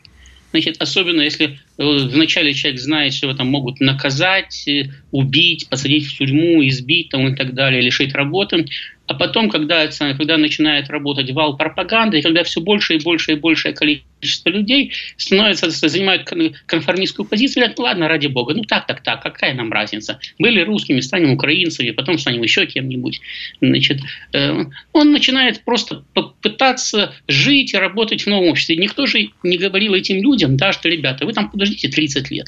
Значит, 0.55 0.77
особенно 0.81 1.23
если 1.23 1.59
э, 1.79 1.83
вначале 1.83 2.55
человек 2.55 2.81
знает, 2.81 3.13
что 3.13 3.27
его 3.27 3.37
там 3.37 3.49
могут 3.49 3.81
наказать, 3.81 4.69
э, 4.69 4.91
убить, 5.11 5.69
посадить 5.69 6.07
в 6.07 6.17
тюрьму, 6.17 6.65
избить 6.69 7.09
там, 7.09 7.27
и 7.27 7.35
так 7.35 7.55
далее, 7.55 7.81
лишить 7.83 8.15
работы. 8.15 8.67
А 9.07 9.15
потом, 9.15 9.51
когда, 9.51 9.87
когда 9.89 10.39
начинает 10.39 10.89
работать 10.89 11.31
вал 11.33 11.57
пропаганды, 11.57 12.19
и 12.19 12.23
когда 12.23 12.43
все 12.43 12.61
больше 12.61 12.95
и 12.95 13.01
больше 13.01 13.33
и 13.33 13.35
большее 13.35 13.75
количество 13.75 14.49
людей 14.49 14.93
становится, 15.19 15.69
занимают 15.69 16.31
конформистскую 16.67 17.27
позицию, 17.27 17.63
говорят, 17.63 17.79
ладно, 17.79 18.09
ради 18.09 18.29
бога, 18.29 18.55
ну 18.55 18.63
так, 18.63 18.87
так, 18.87 19.03
так, 19.03 19.23
какая 19.23 19.53
нам 19.53 19.71
разница? 19.71 20.19
Были 20.39 20.61
русскими, 20.61 21.01
станем 21.01 21.33
украинцами, 21.33 21.91
потом 21.91 22.19
станем 22.19 22.43
еще 22.43 22.65
кем-нибудь. 22.65 23.21
Значит, 23.61 24.01
э, 24.33 24.65
он 24.93 25.13
начинает 25.13 25.65
просто 25.65 26.05
попытаться 26.15 27.15
жить 27.29 27.75
и 27.75 27.79
работать 27.79 28.23
в 28.23 28.27
новом 28.27 28.49
обществе. 28.49 28.77
Никто 28.77 29.05
же 29.05 29.29
не 29.43 29.59
говорил 29.59 29.93
этим 29.93 30.23
людям, 30.23 30.57
да, 30.57 30.73
что, 30.73 30.89
ребята, 30.89 31.27
вы 31.27 31.35
там 31.35 31.51
подождите 31.51 31.89
30 31.89 32.31
лет. 32.31 32.47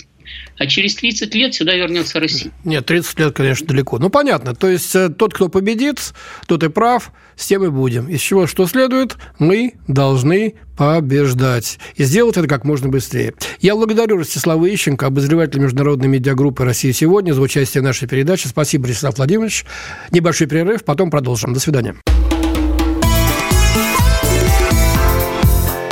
А 0.58 0.66
через 0.66 0.94
30 0.94 1.34
лет 1.34 1.54
сюда 1.54 1.74
вернется 1.74 2.18
Россия. 2.18 2.50
Нет, 2.64 2.86
30 2.86 3.18
лет, 3.18 3.34
конечно, 3.34 3.66
далеко. 3.66 3.98
Ну, 3.98 4.08
понятно. 4.08 4.54
То 4.54 4.68
есть, 4.68 4.94
э, 4.94 5.10
тот, 5.10 5.34
кто 5.34 5.48
победит, 5.48 6.14
тот 6.46 6.62
и 6.62 6.68
прав, 6.68 7.12
с 7.36 7.46
тем 7.46 7.64
и 7.64 7.68
будем. 7.68 8.08
Из 8.08 8.20
чего 8.20 8.46
что 8.46 8.66
следует? 8.66 9.16
Мы 9.38 9.74
должны 9.86 10.54
побеждать. 10.76 11.78
И 11.96 12.04
сделать 12.04 12.36
это 12.36 12.48
как 12.48 12.64
можно 12.64 12.88
быстрее. 12.88 13.34
Я 13.60 13.76
благодарю 13.76 14.16
Ростислава 14.16 14.66
Ищенко, 14.66 15.06
обозревателя 15.06 15.60
международной 15.60 16.08
медиагруппы 16.08 16.64
«Россия 16.64 16.92
сегодня» 16.92 17.32
за 17.32 17.42
участие 17.42 17.82
в 17.82 17.84
нашей 17.84 18.08
передаче. 18.08 18.48
Спасибо, 18.48 18.88
Ростислав 18.88 19.16
Владимирович. 19.18 19.66
Небольшой 20.10 20.46
перерыв, 20.46 20.84
потом 20.84 21.10
продолжим. 21.10 21.52
До 21.52 21.60
свидания. 21.60 21.96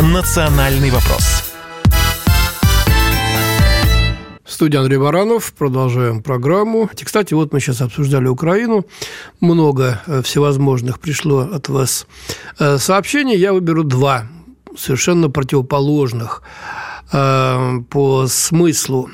Национальный 0.01 0.91
вопрос 0.91 1.44
студии 4.55 4.77
Андрей 4.77 4.99
Баранов. 4.99 5.53
Продолжаем 5.53 6.23
программу. 6.23 6.89
И, 6.97 7.05
кстати, 7.05 7.35
вот 7.35 7.53
мы 7.53 7.61
сейчас 7.61 7.81
обсуждали 7.81 8.29
Украину. 8.29 8.87
Много 9.41 10.01
э, 10.07 10.23
всевозможных 10.23 11.01
пришло 11.01 11.41
от 11.41 11.69
вас 11.69 12.07
э, 12.59 12.79
сообщений. 12.79 13.37
Я 13.37 13.53
выберу 13.53 13.85
два 13.85 14.27
совершенно 14.79 15.29
противоположных. 15.29 16.43
Э, 17.13 17.81
по 17.91 18.27
смыслу. 18.29 19.11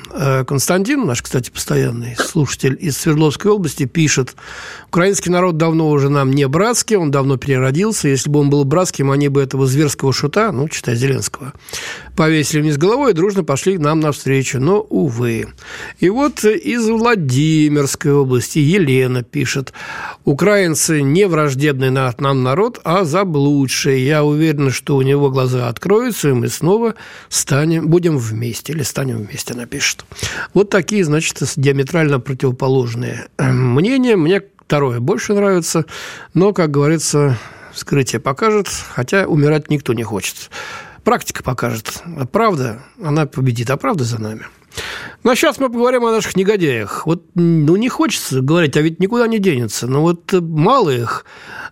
Константин, 0.47 1.05
наш, 1.05 1.21
кстати, 1.21 1.49
постоянный 1.49 2.15
слушатель 2.15 2.77
из 2.79 2.97
Свердловской 2.97 3.51
области, 3.51 3.85
пишет, 3.85 4.35
украинский 4.87 5.31
народ 5.31 5.57
давно 5.57 5.89
уже 5.89 6.09
нам 6.09 6.31
не 6.31 6.47
братский, 6.47 6.95
он 6.95 7.11
давно 7.11 7.37
переродился. 7.37 8.07
Если 8.07 8.29
бы 8.29 8.39
он 8.39 8.49
был 8.49 8.63
братским, 8.63 9.11
они 9.11 9.27
бы 9.27 9.41
этого 9.41 9.65
зверского 9.65 10.13
шута, 10.13 10.51
ну, 10.51 10.69
читай 10.69 10.95
Зеленского, 10.95 11.53
повесили 12.15 12.61
вниз 12.61 12.77
головой 12.77 13.11
и 13.11 13.13
дружно 13.13 13.43
пошли 13.43 13.77
нам 13.77 13.99
навстречу. 13.99 14.59
Но, 14.59 14.81
увы. 14.81 15.47
И 15.99 16.09
вот 16.09 16.43
из 16.43 16.87
Владимирской 16.89 18.13
области 18.13 18.59
Елена 18.59 19.23
пишет, 19.23 19.73
украинцы 20.25 21.01
не 21.01 21.27
враждебный 21.27 21.89
нам 21.89 22.43
народ, 22.43 22.79
а 22.83 23.03
заблудшие. 23.03 24.05
Я 24.05 24.23
уверена, 24.23 24.71
что 24.71 24.95
у 24.97 25.01
него 25.01 25.29
глаза 25.29 25.67
откроются, 25.67 26.29
и 26.29 26.33
мы 26.33 26.49
снова 26.49 26.95
станем 27.29 27.87
будем 27.87 28.17
вместе 28.17 28.73
или 28.73 28.83
станем 28.83 29.17
вместе, 29.17 29.53
напишет. 29.53 30.05
Вот 30.53 30.69
такие, 30.69 31.03
значит, 31.03 31.41
диаметрально 31.55 32.19
противоположные 32.19 33.27
э, 33.37 33.51
мнения. 33.51 34.15
Мне 34.15 34.41
второе 34.65 34.99
больше 34.99 35.33
нравится, 35.33 35.85
но, 36.33 36.53
как 36.53 36.71
говорится, 36.71 37.37
вскрытие 37.73 38.19
покажет, 38.19 38.67
хотя 38.67 39.25
умирать 39.25 39.69
никто 39.69 39.93
не 39.93 40.03
хочет. 40.03 40.49
Практика 41.03 41.43
покажет. 41.43 42.03
А 42.17 42.25
правда, 42.25 42.83
она 43.03 43.25
победит, 43.25 43.69
а 43.69 43.77
правда 43.77 44.03
за 44.03 44.21
нами. 44.21 44.45
Ну, 45.23 45.31
а 45.31 45.35
сейчас 45.35 45.59
мы 45.59 45.69
поговорим 45.69 46.05
о 46.05 46.11
наших 46.11 46.35
негодяях. 46.35 47.05
Вот, 47.05 47.25
ну, 47.35 47.75
не 47.75 47.89
хочется 47.89 48.41
говорить, 48.41 48.77
а 48.77 48.81
ведь 48.81 48.99
никуда 48.99 49.27
не 49.27 49.39
денется. 49.39 49.87
Но 49.87 50.01
вот 50.01 50.31
мало 50.33 50.89
их, 50.89 51.25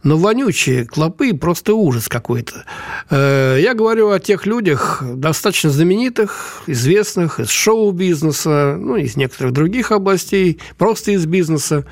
но 0.04 0.18
вонючие 0.18 0.86
клопы 0.86 1.34
просто 1.34 1.74
ужас 1.74 2.08
какой-то. 2.08 2.66
Э, 3.10 3.58
я 3.60 3.74
говорю 3.74 4.10
о 4.12 4.20
тех 4.20 4.46
людях, 4.46 5.04
достаточно 5.04 5.70
знаменитых, 5.70 6.64
известных 6.68 7.40
из 7.40 7.50
шоу-бизнеса, 7.50 8.78
ну, 8.80 8.96
из 8.96 9.18
некоторых 9.18 9.54
других 9.54 9.92
областей, 9.92 10.60
просто 10.78 11.12
из 11.12 11.26
бизнеса, 11.26 11.86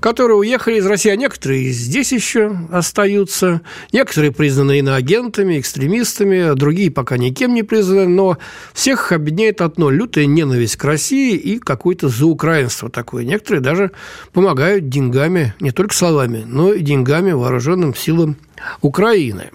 которые 0.00 0.38
уехали 0.38 0.76
из 0.76 0.86
России, 0.86 1.10
а 1.10 1.16
некоторые 1.16 1.70
здесь 1.70 2.12
еще 2.12 2.56
остаются, 2.70 3.60
некоторые 3.92 4.32
признаны 4.32 4.78
иноагентами, 4.78 5.58
экстремистами, 5.60 6.50
а 6.50 6.54
другие 6.54 6.90
пока 6.90 7.18
никем 7.18 7.54
не 7.54 7.62
признаны, 7.62 8.08
но 8.08 8.38
всех 8.72 9.12
объединяет 9.12 9.60
одно– 9.60 9.90
лютая 9.90 10.26
ненависть 10.26 10.76
к 10.76 10.84
России 10.84 11.36
и 11.36 11.58
какое-то 11.58 12.08
заукраинство 12.08 12.88
такое. 12.88 13.24
Некоторые 13.24 13.60
даже 13.60 13.90
помогают 14.32 14.88
деньгами, 14.88 15.54
не 15.60 15.72
только 15.72 15.94
словами, 15.94 16.44
но 16.46 16.72
и 16.72 16.80
деньгами 16.80 17.32
в 17.32 17.49
вооруженным 17.50 17.94
силам 17.94 18.36
Украины. 18.80 19.50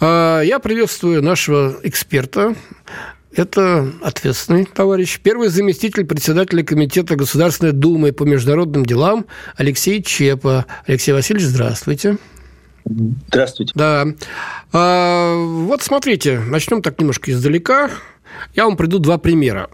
А, 0.00 0.40
я 0.42 0.58
приветствую 0.58 1.22
нашего 1.22 1.76
эксперта, 1.82 2.54
Это 3.34 3.92
ответственный 4.02 4.64
товарищ. 4.64 5.20
Первый 5.22 5.48
заместитель 5.48 6.04
председателя 6.04 6.64
Комитета 6.64 7.14
Государственной 7.14 7.72
Думы 7.72 8.12
по 8.12 8.24
международным 8.24 8.84
делам 8.84 9.26
Алексей 9.56 10.02
Чепа. 10.02 10.66
Алексей 10.86 11.12
Васильевич, 11.12 11.46
здравствуйте. 11.46 12.16
Здравствуйте. 12.84 13.72
Да. 13.74 14.06
А, 14.72 15.34
вот 15.36 15.82
смотрите, 15.82 16.40
начнем 16.40 16.82
так 16.82 16.98
немножко 16.98 17.30
издалека. 17.30 17.90
Я 18.54 18.64
вам 18.64 18.76
приду 18.76 18.98
два 18.98 19.18
примера. 19.18 19.68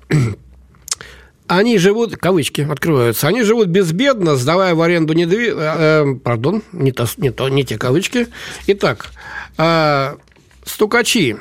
Они 1.46 1.76
живут, 1.76 2.16
кавычки 2.16 2.62
открываются, 2.62 3.28
они 3.28 3.42
живут 3.42 3.68
безбедно, 3.68 4.37
сдавая 4.37 4.74
в 4.74 4.80
аренду 4.80 5.12
недви... 5.12 5.48
Э, 5.48 5.54
э, 5.57 6.14
пардон, 6.16 6.62
не, 6.72 6.90
то, 6.90 7.07
не, 7.18 7.30
то, 7.30 7.48
не 7.50 7.64
те 7.64 7.76
кавычки. 7.76 8.28
Итак, 8.66 9.11
э, 9.59 10.16
стукачи, 10.64 11.37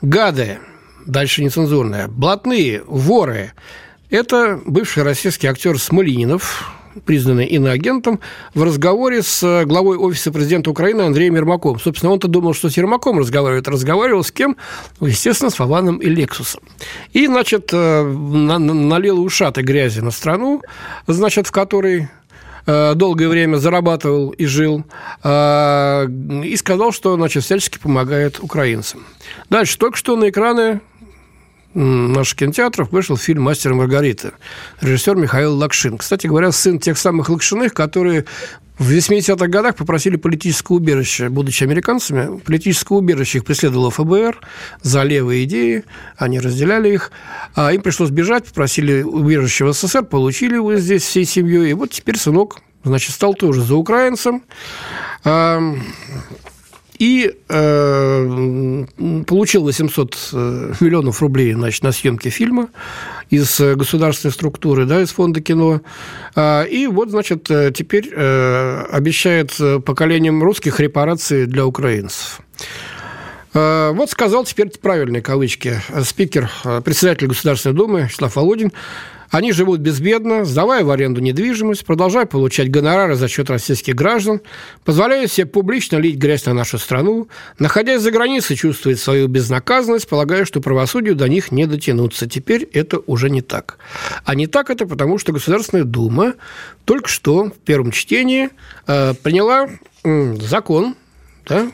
гады, 0.00 0.58
дальше 1.04 1.44
нецензурное, 1.44 2.08
блатные, 2.08 2.82
воры. 2.86 3.52
Это 4.08 4.60
бывший 4.64 5.02
российский 5.02 5.46
актер 5.46 5.78
Смолининов, 5.78 6.70
признанный 7.04 7.46
иноагентом, 7.46 8.20
в 8.54 8.62
разговоре 8.62 9.22
с 9.22 9.42
э, 9.42 9.64
главой 9.64 9.96
Офиса 9.96 10.32
президента 10.32 10.70
Украины 10.70 11.02
Андреем 11.02 11.36
Ермаком. 11.36 11.78
Собственно, 11.78 12.12
он-то 12.12 12.28
думал, 12.28 12.54
что 12.54 12.70
с 12.70 12.76
Ермаком 12.76 13.18
разговаривает. 13.18 13.68
Разговаривал 13.68 14.24
с 14.24 14.32
кем? 14.32 14.56
Естественно, 15.00 15.50
с 15.50 15.58
Вованом 15.58 15.98
и 15.98 16.08
Лексусом. 16.08 16.62
И, 17.12 17.26
значит, 17.26 17.70
э, 17.72 18.02
налил 18.02 19.22
ушаты 19.22 19.62
грязи 19.62 20.00
на 20.00 20.10
страну, 20.10 20.62
значит, 21.06 21.46
в 21.46 21.52
которой 21.52 22.08
э, 22.66 22.94
долгое 22.94 23.28
время 23.28 23.56
зарабатывал 23.56 24.30
и 24.30 24.46
жил, 24.46 24.84
и 25.24 26.56
сказал, 26.56 26.92
что 26.92 27.14
значит, 27.16 27.44
всячески 27.44 27.78
помогает 27.78 28.40
украинцам. 28.40 29.04
Дальше, 29.50 29.78
только 29.78 29.96
что 29.96 30.16
на 30.16 30.28
экраны 30.28 30.80
наших 31.74 32.38
кинотеатров 32.38 32.90
вышел 32.92 33.16
фильм 33.16 33.42
«Мастер 33.42 33.72
и 33.72 33.74
Маргарита». 33.74 34.34
Режиссер 34.80 35.16
Михаил 35.16 35.56
Лакшин. 35.56 35.98
Кстати 35.98 36.26
говоря, 36.26 36.52
сын 36.52 36.78
тех 36.78 36.96
самых 36.98 37.28
Лакшиных, 37.28 37.74
которые 37.74 38.24
в 38.78 38.90
80-х 38.90 39.46
годах 39.46 39.76
попросили 39.76 40.16
политическое 40.16 40.74
убежище, 40.74 41.28
будучи 41.28 41.62
американцами. 41.62 42.38
Политическое 42.40 42.94
убежище 42.94 43.38
их 43.38 43.44
преследовало 43.44 43.90
ФБР 43.90 44.40
за 44.82 45.02
левые 45.04 45.44
идеи, 45.44 45.84
они 46.16 46.40
разделяли 46.40 46.92
их. 46.92 47.12
А 47.54 47.72
им 47.72 47.82
пришлось 47.82 48.10
бежать, 48.10 48.46
попросили 48.46 49.02
убежище 49.02 49.64
в 49.64 49.72
СССР, 49.72 50.04
получили 50.04 50.54
его 50.54 50.74
здесь 50.76 51.02
всей 51.02 51.24
семьей. 51.24 51.70
И 51.70 51.74
вот 51.74 51.90
теперь 51.90 52.18
сынок, 52.18 52.58
значит, 52.82 53.12
стал 53.12 53.34
тоже 53.34 53.62
за 53.62 53.76
украинцем 53.76 54.42
и 56.98 57.34
э, 57.48 58.84
получил 59.26 59.64
800 59.64 60.30
э, 60.32 60.72
миллионов 60.80 61.20
рублей 61.20 61.52
значит, 61.52 61.82
на 61.82 61.92
съемки 61.92 62.28
фильма 62.28 62.68
из 63.30 63.60
э, 63.60 63.74
государственной 63.74 64.32
структуры, 64.32 64.86
да, 64.86 65.02
из 65.02 65.10
фонда 65.10 65.40
кино. 65.40 65.80
А, 66.34 66.62
и 66.62 66.86
вот, 66.86 67.10
значит, 67.10 67.50
э, 67.50 67.72
теперь 67.74 68.10
э, 68.14 68.84
обещает 68.90 69.56
поколениям 69.84 70.42
русских 70.42 70.80
репарации 70.80 71.44
для 71.46 71.66
украинцев. 71.66 72.40
Вот 73.52 74.10
сказал 74.10 74.44
теперь 74.44 74.68
правильные 74.70 75.22
кавычки 75.22 75.80
спикер, 76.02 76.50
председатель 76.84 77.28
Государственной 77.28 77.76
Думы 77.76 78.00
Вячеслав 78.02 78.34
Володин, 78.34 78.72
они 79.34 79.50
живут 79.50 79.80
безбедно, 79.80 80.44
сдавая 80.44 80.84
в 80.84 80.90
аренду 80.92 81.20
недвижимость, 81.20 81.84
продолжая 81.84 82.24
получать 82.24 82.70
гонорары 82.70 83.16
за 83.16 83.26
счет 83.26 83.50
российских 83.50 83.96
граждан, 83.96 84.40
позволяя 84.84 85.26
себе 85.26 85.46
публично 85.46 85.96
лить 85.96 86.18
грязь 86.18 86.46
на 86.46 86.54
нашу 86.54 86.78
страну, 86.78 87.26
находясь 87.58 88.00
за 88.00 88.12
границей, 88.12 88.54
чувствует 88.54 89.00
свою 89.00 89.26
безнаказанность, 89.26 90.08
полагая, 90.08 90.44
что 90.44 90.60
правосудию 90.60 91.16
до 91.16 91.28
них 91.28 91.50
не 91.50 91.66
дотянуться. 91.66 92.28
Теперь 92.28 92.62
это 92.62 93.00
уже 93.06 93.28
не 93.28 93.42
так. 93.42 93.78
А 94.24 94.36
не 94.36 94.46
так 94.46 94.70
это 94.70 94.86
потому, 94.86 95.18
что 95.18 95.32
Государственная 95.32 95.84
Дума 95.84 96.34
только 96.84 97.08
что 97.08 97.46
в 97.46 97.58
первом 97.58 97.90
чтении 97.90 98.50
э, 98.86 99.14
приняла 99.14 99.68
э, 100.04 100.34
закон, 100.42 100.94
да, 101.48 101.72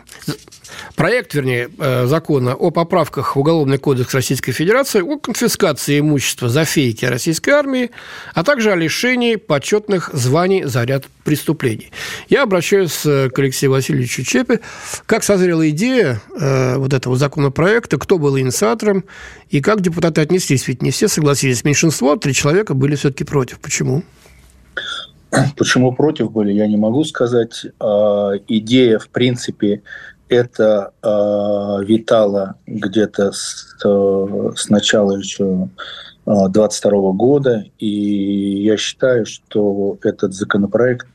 проект, 1.01 1.33
вернее, 1.33 1.71
э, 1.79 2.07
закона 2.07 2.55
о 2.55 2.71
поправках 2.71 3.35
в 3.35 3.39
Уголовный 3.39 3.79
кодекс 3.79 4.13
Российской 4.13 4.53
Федерации 4.53 5.01
о 5.01 5.17
конфискации 5.19 5.99
имущества 5.99 6.51
за 6.51 6.67
фейки 6.67 7.07
российской 7.07 7.51
армии, 7.51 7.91
а 8.35 8.45
также 8.45 8.71
о 8.71 8.77
лишении 8.77 9.37
почетных 9.37 10.11
званий 10.13 10.65
за 10.65 10.85
ряд 10.85 11.05
преступлений. 11.25 11.91
Я 12.29 12.43
обращаюсь 12.43 12.99
к 13.01 13.33
Алексею 13.35 13.73
Васильевичу 13.73 14.25
Чепе. 14.25 14.61
Как 15.07 15.25
созрела 15.25 15.71
идея 15.71 16.21
э, 16.39 16.77
вот 16.77 16.93
этого 16.93 17.17
законопроекта, 17.17 17.97
кто 17.97 18.19
был 18.19 18.39
инициатором 18.39 19.05
и 19.49 19.63
как 19.63 19.81
депутаты 19.81 20.21
отнеслись? 20.21 20.69
Ведь 20.69 20.83
не 20.83 20.91
все 20.91 21.09
согласились. 21.09 21.65
Меньшинство, 21.65 22.17
три 22.17 22.35
человека 22.35 22.75
были 22.75 22.95
все-таки 22.97 23.25
против. 23.25 23.59
Почему? 23.61 24.03
Почему 25.57 25.93
против 25.93 26.33
были, 26.33 26.53
я 26.53 26.67
не 26.67 26.77
могу 26.77 27.05
сказать. 27.05 27.67
А, 27.79 28.33
идея, 28.49 28.99
в 28.99 29.09
принципе, 29.09 29.83
это 30.31 30.93
э, 31.03 31.85
витало 31.85 32.55
где-то 32.67 33.33
с, 33.33 33.77
э, 33.85 34.53
с 34.57 34.69
начала 34.71 35.19
еще 35.19 35.69
22 36.25 36.93
э, 36.93 37.13
года, 37.13 37.65
и 37.79 38.63
я 38.63 38.77
считаю, 38.77 39.27
что 39.27 39.99
этот 40.03 40.33
законопроект 40.33 41.07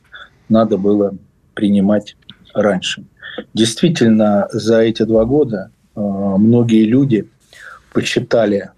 надо 0.49 0.78
было 0.78 1.15
принимать 1.54 2.17
раньше. 2.54 3.06
Действительно, 3.54 4.47
за 4.51 4.82
эти 4.82 5.04
два 5.04 5.25
года 5.25 5.71
э, 5.95 5.99
многие 5.99 6.84
люди 6.84 7.30
посчитали, 7.93 8.71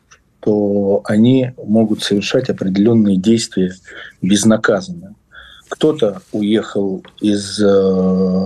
что 0.47 1.01
они 1.03 1.51
могут 1.61 2.01
совершать 2.01 2.49
определенные 2.49 3.17
действия 3.17 3.73
безнаказанно. 4.21 5.15
Кто-то 5.67 6.21
уехал 6.31 7.03
из 7.19 7.59
э, 7.61 8.45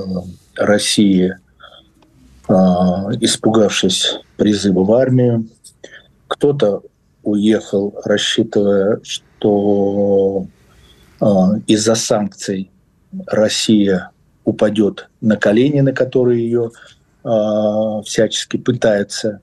России 0.56 1.30
а, 1.30 1.51
испугавшись 2.52 4.20
призыва 4.38 4.84
в 4.84 4.92
армию. 4.94 5.48
Кто-то 6.28 6.82
уехал, 7.24 7.94
рассчитывая, 8.04 9.00
что 9.04 10.48
а, 11.20 11.54
из-за 11.68 11.96
санкций 11.96 12.72
Россия 13.28 14.12
упадет 14.44 15.10
на 15.22 15.38
колени, 15.38 15.82
на 15.82 15.94
которые 15.94 16.44
ее 16.44 16.72
а, 17.24 18.02
всячески 18.02 18.58
пытается 18.58 19.42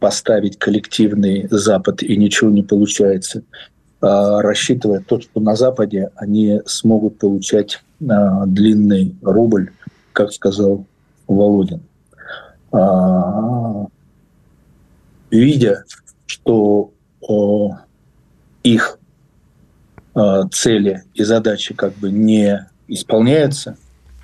поставить 0.00 0.58
коллективный 0.58 1.46
Запад, 1.50 2.02
и 2.02 2.16
ничего 2.16 2.50
не 2.50 2.62
получается, 2.62 3.42
рассчитывая 4.00 5.00
то, 5.00 5.20
что 5.20 5.40
на 5.40 5.56
Западе 5.56 6.10
они 6.16 6.60
смогут 6.64 7.18
получать 7.18 7.82
длинный 8.00 9.14
рубль, 9.22 9.72
как 10.12 10.32
сказал 10.32 10.86
Володин. 11.26 11.82
А, 12.74 13.86
видя, 15.30 15.84
что 16.26 16.92
их 18.62 18.98
а, 20.14 20.48
цели 20.48 21.04
и 21.14 21.22
задачи 21.22 21.74
как 21.74 21.94
бы 21.94 22.10
не 22.10 22.66
исполняются, 22.88 23.76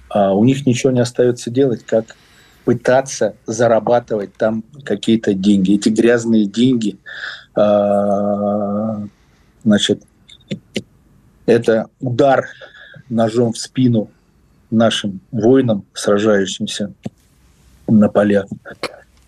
а 0.08 0.34
у 0.34 0.44
них 0.44 0.66
ничего 0.66 0.90
не 0.90 1.00
остается 1.00 1.50
делать, 1.50 1.84
как 1.84 2.16
пытаться 2.64 3.36
зарабатывать 3.46 4.34
там 4.34 4.64
какие-то 4.84 5.32
деньги. 5.34 5.74
Эти 5.74 5.88
грязные 5.88 6.46
деньги, 6.46 6.98
а, 7.54 9.06
значит, 9.62 10.02
это 11.46 11.88
удар 12.00 12.48
ножом 13.08 13.52
в 13.52 13.58
спину 13.58 14.10
нашим 14.70 15.20
воинам, 15.30 15.84
сражающимся 15.92 16.92
на 17.98 18.08
полях 18.08 18.46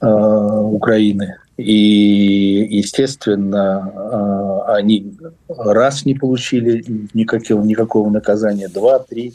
э, 0.00 0.06
Украины. 0.06 1.36
И, 1.56 2.66
естественно, 2.70 3.92
э, 3.94 4.72
они 4.72 5.14
раз 5.48 6.04
не 6.04 6.14
получили 6.14 6.84
никакого, 7.14 7.62
никакого 7.62 8.10
наказания, 8.10 8.68
два, 8.68 8.98
три, 8.98 9.34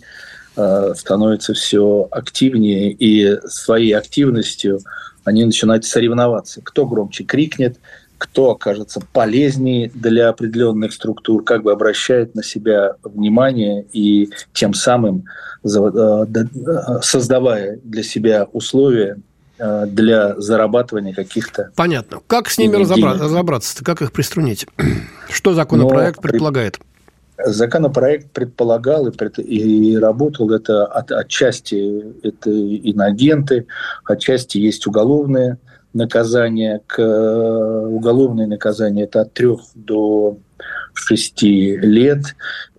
э, 0.55 0.93
становится 0.95 1.53
все 1.53 2.07
активнее, 2.11 2.91
и 2.91 3.37
своей 3.47 3.93
активностью 3.93 4.79
они 5.23 5.45
начинают 5.45 5.85
соревноваться. 5.85 6.61
Кто 6.63 6.85
громче 6.85 7.23
крикнет, 7.23 7.77
кто 8.17 8.51
окажется 8.51 9.01
полезнее 9.13 9.91
для 9.93 10.29
определенных 10.29 10.93
структур, 10.93 11.43
как 11.43 11.63
бы 11.63 11.71
обращает 11.71 12.35
на 12.35 12.43
себя 12.43 12.95
внимание 13.03 13.85
и 13.93 14.29
тем 14.53 14.73
самым 14.73 15.25
э, 15.63 16.25
создавая 17.01 17.79
для 17.83 18.03
себя 18.03 18.47
условия 18.51 19.17
э, 19.59 19.85
для 19.87 20.39
зарабатывания 20.39 21.13
каких-то... 21.13 21.71
Понятно. 21.75 22.19
Как 22.27 22.49
с 22.49 22.57
ними 22.57 22.75
разобраться, 22.75 23.23
разобраться 23.23 23.83
как 23.83 24.01
их 24.01 24.11
приструнить? 24.11 24.65
Что 25.29 25.53
законопроект 25.53 26.17
Но 26.17 26.23
предполагает? 26.23 26.79
Законопроект 27.39 28.31
предполагал 28.31 29.07
и, 29.07 29.13
и 29.43 29.97
работал 29.97 30.51
это 30.51 30.87
от, 30.87 31.11
отчасти 31.11 32.03
это 32.25 32.49
иноагенты, 32.49 33.67
отчасти 34.05 34.57
есть 34.57 34.87
уголовные 34.87 35.59
наказание, 35.93 36.81
к, 36.85 37.01
уголовное 37.01 38.47
наказание 38.47 39.05
это 39.05 39.21
от 39.21 39.33
3 39.33 39.57
до 39.75 40.37
6 40.93 41.43
лет, 41.43 42.35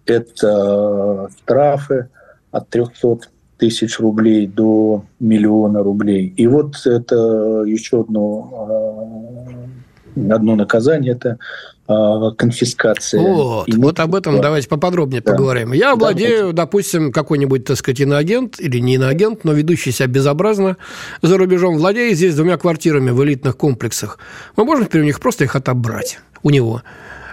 это 0.06 1.28
штрафы 1.38 2.08
от 2.50 2.68
300 2.68 3.28
тысяч 3.58 3.98
рублей 3.98 4.46
до 4.46 5.04
миллиона 5.18 5.82
рублей. 5.82 6.32
И 6.36 6.46
вот 6.46 6.74
это 6.86 7.64
еще 7.66 8.02
одно, 8.02 9.68
а, 10.16 10.34
одно 10.34 10.54
наказание, 10.54 11.12
это 11.12 11.38
а, 11.88 12.32
конфискация. 12.32 13.20
Вот, 13.20 13.66
вот 13.74 14.00
об 14.00 14.14
этом 14.14 14.42
давайте 14.42 14.68
поподробнее 14.68 15.22
да. 15.22 15.32
поговорим. 15.32 15.72
Я 15.72 15.96
владею, 15.96 16.52
да, 16.52 16.64
допустим, 16.64 17.10
какой-нибудь, 17.12 17.64
так 17.64 17.78
сказать, 17.78 18.00
иноагент 18.00 18.60
или 18.60 18.78
не 18.78 18.96
иноагент, 18.96 19.44
но 19.44 19.54
ведущий 19.54 19.90
себя 19.90 20.06
безобразно 20.06 20.76
за 21.22 21.38
рубежом, 21.38 21.78
владеет 21.78 22.16
здесь 22.16 22.34
двумя 22.34 22.58
квартирами 22.58 23.10
в 23.10 23.24
элитных 23.24 23.56
комплексах. 23.56 24.18
Мы 24.56 24.66
можем 24.66 24.84
теперь 24.84 25.00
у 25.00 25.04
них 25.04 25.18
просто 25.18 25.44
их 25.44 25.56
отобрать 25.56 26.20
у 26.42 26.50
него 26.50 26.82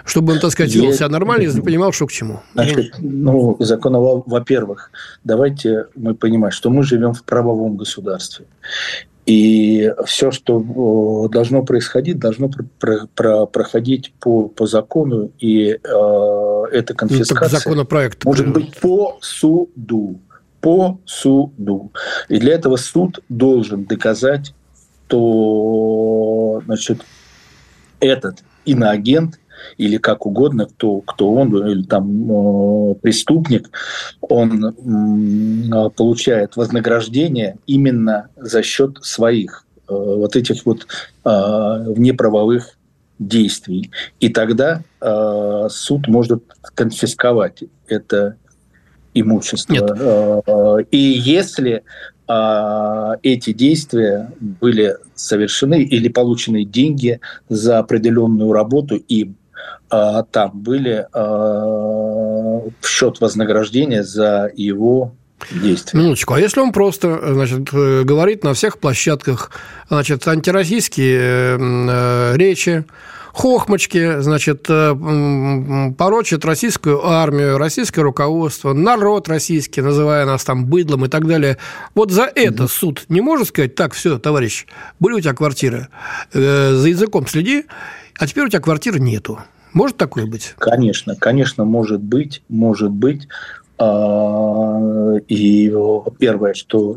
чтобы 0.06 0.34
он, 0.34 0.38
так 0.38 0.52
сказать, 0.52 0.72
вел 0.72 0.92
себя 0.92 1.08
нормально 1.08 1.50
и 1.50 1.60
понимал, 1.60 1.90
что 1.90 2.06
к 2.06 2.12
чему. 2.12 2.40
Значит, 2.54 2.94
ну, 2.98 3.56
закон, 3.58 4.22
во-первых, 4.24 4.92
давайте 5.24 5.86
мы 5.96 6.14
понимаем, 6.14 6.52
что 6.52 6.70
мы 6.70 6.84
живем 6.84 7.12
в 7.12 7.24
правовом 7.24 7.76
государстве. 7.76 8.46
И 9.26 9.92
все, 10.06 10.30
что 10.30 11.28
должно 11.28 11.64
происходить, 11.64 12.18
должно 12.20 12.48
про 12.78 13.08
про 13.14 13.46
проходить 13.46 14.12
по, 14.20 14.48
по 14.48 14.66
закону, 14.66 15.32
и 15.40 15.70
э, 15.70 15.76
эта 16.72 16.92
ну, 16.92 16.96
конфискация 16.96 17.50
ну, 17.50 17.58
законопроект 17.58 18.24
может 18.24 18.52
быть 18.52 18.78
по 18.78 19.18
суду. 19.20 20.20
По 20.60 21.00
суду. 21.04 21.92
И 22.28 22.38
для 22.38 22.54
этого 22.54 22.76
суд 22.76 23.20
должен 23.28 23.84
доказать, 23.84 24.54
что 25.08 26.62
значит, 26.64 27.04
этот 28.00 28.44
иноагент 28.64 29.40
или 29.76 29.96
как 29.96 30.26
угодно, 30.26 30.66
кто, 30.66 31.00
кто 31.00 31.32
он, 31.32 31.54
или 31.66 31.82
там 31.82 32.30
э, 32.30 32.94
преступник, 32.96 33.70
он 34.20 34.64
э, 34.64 35.90
получает 35.96 36.56
вознаграждение 36.56 37.58
именно 37.66 38.28
за 38.36 38.62
счет 38.62 38.98
своих 39.02 39.64
э, 39.88 39.92
вот 39.94 40.36
этих 40.36 40.66
вот 40.66 40.86
э, 41.24 41.84
внеправовых 41.88 42.76
действий. 43.18 43.90
И 44.20 44.28
тогда 44.28 44.82
э, 45.00 45.68
суд 45.70 46.08
может 46.08 46.42
конфисковать 46.74 47.64
это 47.88 48.36
имущество. 49.14 49.72
Нет. 49.72 49.90
Э, 50.46 50.78
и 50.90 50.98
если 50.98 51.82
э, 52.28 53.12
эти 53.22 53.52
действия 53.52 54.30
были 54.40 54.96
совершены 55.14 55.82
или 55.82 56.08
получены 56.08 56.64
деньги 56.64 57.20
за 57.48 57.78
определенную 57.78 58.52
работу 58.52 58.96
и 58.96 59.32
а, 59.88 60.22
там 60.24 60.50
были 60.54 61.06
а, 61.12 62.62
в 62.80 62.86
счет 62.86 63.20
вознаграждения 63.20 64.02
за 64.02 64.50
его 64.54 65.12
действия. 65.50 66.00
Минуточку, 66.00 66.34
а 66.34 66.40
если 66.40 66.60
он 66.60 66.72
просто 66.72 67.34
значит, 67.34 67.68
э, 67.72 68.02
говорит 68.04 68.44
на 68.44 68.54
всех 68.54 68.78
площадках 68.78 69.50
значит, 69.88 70.26
антироссийские 70.26 71.58
э, 71.58 72.36
речи, 72.36 72.84
хохмочки, 73.32 74.20
значит, 74.20 74.66
э, 74.68 75.92
порочит 75.96 76.44
российскую 76.44 77.06
армию, 77.06 77.58
российское 77.58 78.00
руководство, 78.02 78.72
народ 78.72 79.28
российский, 79.28 79.82
называя 79.82 80.24
нас 80.24 80.42
там 80.44 80.64
быдлом 80.66 81.04
и 81.04 81.08
так 81.08 81.26
далее. 81.26 81.58
Вот 81.94 82.10
за 82.10 82.24
это 82.24 82.64
mm-hmm. 82.64 82.68
суд 82.68 83.04
не 83.08 83.20
может 83.20 83.48
сказать, 83.48 83.74
так, 83.74 83.92
все, 83.92 84.18
товарищ, 84.18 84.66
были 84.98 85.14
у 85.14 85.20
тебя 85.20 85.34
квартиры, 85.34 85.88
за 86.32 86.88
языком 86.88 87.26
следи, 87.26 87.66
а 88.18 88.26
теперь 88.26 88.46
у 88.46 88.48
тебя 88.48 88.60
квартиры 88.60 88.98
нету. 88.98 89.38
Может 89.72 89.96
такое 89.96 90.26
быть? 90.26 90.54
Конечно, 90.58 91.16
конечно, 91.16 91.64
может 91.64 92.00
быть, 92.00 92.42
может 92.48 92.90
быть. 92.90 93.28
А, 93.78 95.16
и 95.28 95.70
первое, 96.18 96.54
что 96.54 96.96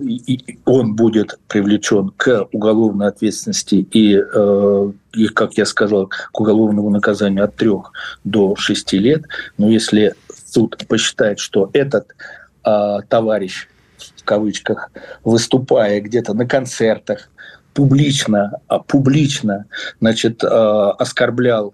он 0.65 0.95
будет 0.95 1.37
привлечен 1.49 2.13
к 2.15 2.47
уголовной 2.53 3.07
ответственности 3.07 3.85
и, 3.91 4.15
э, 4.17 4.91
и, 5.13 5.27
как 5.27 5.57
я 5.57 5.65
сказал, 5.65 6.07
к 6.07 6.39
уголовному 6.39 6.89
наказанию 6.89 7.43
от 7.43 7.55
трех 7.57 7.91
до 8.23 8.55
шести 8.55 8.97
лет. 8.97 9.25
Но 9.57 9.69
если 9.69 10.15
суд 10.45 10.77
посчитает, 10.87 11.39
что 11.39 11.69
этот 11.73 12.15
а, 12.63 13.01
товарищ, 13.01 13.67
в 14.15 14.23
кавычках, 14.23 14.89
выступая 15.25 15.99
где-то 15.99 16.33
на 16.33 16.45
концертах, 16.45 17.29
публично, 17.73 18.53
а, 18.67 18.79
публично 18.79 19.65
значит, 19.99 20.43
оскорблял 20.45 21.73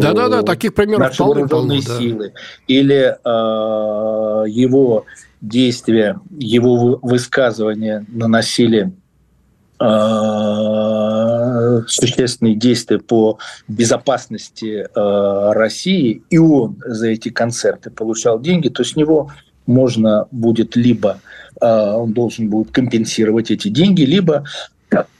да-да-да, 0.00 0.40
э, 0.40 0.42
таких 0.42 0.74
примеров 0.74 1.00
наши 1.00 1.22
вооруженные 1.22 1.50
полно, 1.50 1.80
силы, 1.80 2.28
да. 2.28 2.34
или 2.66 3.16
э, 3.24 4.48
его 4.48 5.04
действия, 5.40 6.18
его 6.38 6.98
высказывания 7.02 8.06
наносили 8.08 8.92
э, 9.80 11.82
существенные 11.86 12.54
действия 12.54 13.00
по 13.00 13.38
безопасности 13.68 14.88
э, 14.94 15.52
России, 15.52 16.22
и 16.30 16.38
он 16.38 16.78
за 16.84 17.08
эти 17.08 17.28
концерты 17.28 17.90
получал 17.90 18.40
деньги, 18.40 18.68
то 18.68 18.84
с 18.84 18.96
него 18.96 19.30
можно 19.66 20.26
будет 20.30 20.76
либо 20.76 21.20
э, 21.60 21.66
он 21.66 22.12
должен 22.12 22.48
будет 22.48 22.72
компенсировать 22.72 23.50
эти 23.50 23.68
деньги, 23.68 24.02
либо 24.02 24.44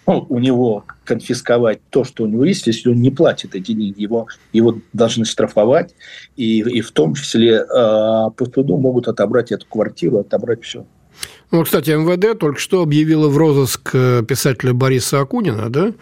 ну, 0.06 0.26
у 0.28 0.38
него 0.38 0.84
конфисковать 1.12 1.80
то, 1.90 2.04
что 2.04 2.24
у 2.24 2.26
него 2.26 2.44
есть, 2.44 2.66
если 2.66 2.88
он 2.88 2.96
не 2.96 3.10
платит 3.10 3.54
эти 3.54 3.72
деньги, 3.72 4.00
его, 4.00 4.28
его 4.52 4.78
должны 4.94 5.26
штрафовать, 5.26 5.94
и, 6.36 6.60
и 6.60 6.80
в 6.80 6.90
том 6.92 7.14
числе 7.14 7.56
э, 7.56 7.64
по 7.68 8.44
суду 8.54 8.78
могут 8.78 9.08
отобрать 9.08 9.52
эту 9.52 9.66
квартиру, 9.66 10.18
отобрать 10.18 10.62
все. 10.64 10.86
Ну, 11.52 11.64
кстати, 11.64 11.90
МВД 11.90 12.38
только 12.38 12.58
что 12.58 12.80
объявило 12.80 13.28
в 13.28 13.36
розыск 13.36 13.90
э, 13.92 14.22
писателя 14.26 14.72
Бориса 14.72 15.20
Акунина, 15.20 15.68
да? 15.68 15.92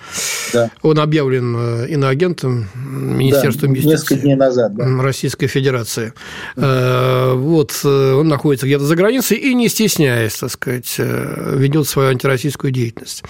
Да. 0.53 0.71
Он 0.83 1.01
объявлен 1.01 1.57
э, 1.59 1.89
иноагентом 1.89 2.69
Министерства 2.77 3.67
да, 3.67 3.75
юстиции. 3.75 3.91
Несколько 3.91 4.15
дней 4.15 4.37
назад, 4.37 4.77
да. 4.77 5.03
Российской 5.03 5.49
Федерации. 5.49 6.13
Да. 6.55 7.33
Э, 7.33 7.35
вот, 7.35 7.85
он 7.85 8.29
находится 8.29 8.67
где-то 8.67 8.85
за 8.85 8.95
границей 8.95 9.39
и, 9.39 9.53
не 9.55 9.69
стесняясь, 9.69 10.37
так 10.37 10.53
сказать, 10.53 10.95
ведет 10.99 11.89
свою 11.89 12.11
антироссийскую 12.11 12.71
деятельность. 12.71 13.25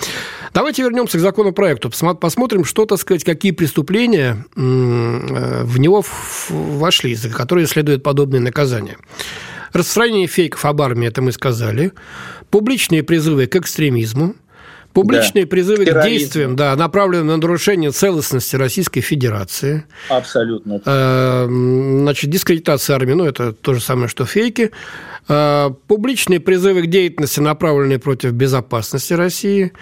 Давайте 0.53 0.83
вернемся 0.83 1.17
к 1.17 1.23
законопроекту, 1.23 1.91
посмотрим, 2.21 2.67
что, 2.67 2.85
так 2.85 2.99
сказать, 2.99 3.25
какие 3.25 3.53
преступления 3.53 4.45
в 4.55 5.79
него 5.79 6.05
вошли, 6.51 7.15
за 7.15 7.31
которые 7.31 7.67
следует 7.67 8.03
подобные 8.03 8.41
наказания. 8.41 8.99
Распространение 9.73 10.27
фейков 10.27 10.65
об 10.65 10.83
армии, 10.83 11.09
это 11.09 11.23
мы 11.23 11.33
сказали. 11.33 11.93
Публичные 12.51 13.03
призывы 13.03 13.47
к 13.47 13.57
экстремизму. 13.57 14.35
Публичные 14.93 15.45
да. 15.45 15.51
призывы 15.51 15.85
Терроризм. 15.85 16.01
к 16.01 16.19
действиям, 16.19 16.57
да, 16.57 16.75
направленные 16.75 17.25
на 17.25 17.37
нарушение 17.37 17.93
целостности 17.93 18.57
Российской 18.57 19.01
Федерации. 19.01 19.85
Абсолютно. 20.09 20.81
Э, 20.85 21.47
значит, 21.49 22.29
дискредитация 22.29 22.97
армии, 22.97 23.13
ну, 23.13 23.25
это 23.25 23.53
то 23.53 23.75
же 23.75 23.81
самое, 23.81 24.09
что 24.09 24.25
фейки. 24.25 24.73
Э, 25.29 25.71
публичные 25.87 26.41
призывы 26.41 26.83
к 26.83 26.87
деятельности, 26.89 27.39
направленные 27.39 28.01
против 28.01 28.33
безопасности 28.33 29.13
России. 29.13 29.73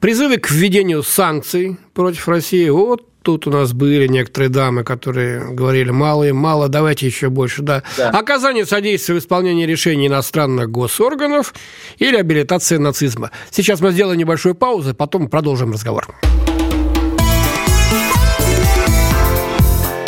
Призывы 0.00 0.36
к 0.36 0.50
введению 0.50 1.02
санкций 1.02 1.78
против 1.94 2.28
России. 2.28 2.68
Вот 2.68 3.07
тут 3.22 3.46
у 3.46 3.50
нас 3.50 3.72
были 3.72 4.06
некоторые 4.06 4.48
дамы, 4.48 4.84
которые 4.84 5.52
говорили, 5.52 5.90
мало 5.90 6.24
им, 6.24 6.36
мало, 6.36 6.68
давайте 6.68 7.06
еще 7.06 7.28
больше. 7.28 7.62
Да. 7.62 7.82
Да. 7.96 8.10
Оказание 8.10 8.66
содействия 8.66 9.14
в 9.14 9.18
исполнении 9.18 9.66
решений 9.66 10.06
иностранных 10.06 10.70
госорганов 10.70 11.54
и 11.98 12.10
реабилитация 12.10 12.78
нацизма. 12.78 13.30
Сейчас 13.50 13.80
мы 13.80 13.92
сделаем 13.92 14.18
небольшую 14.18 14.54
паузу, 14.54 14.94
потом 14.94 15.28
продолжим 15.28 15.72
разговор. 15.72 16.08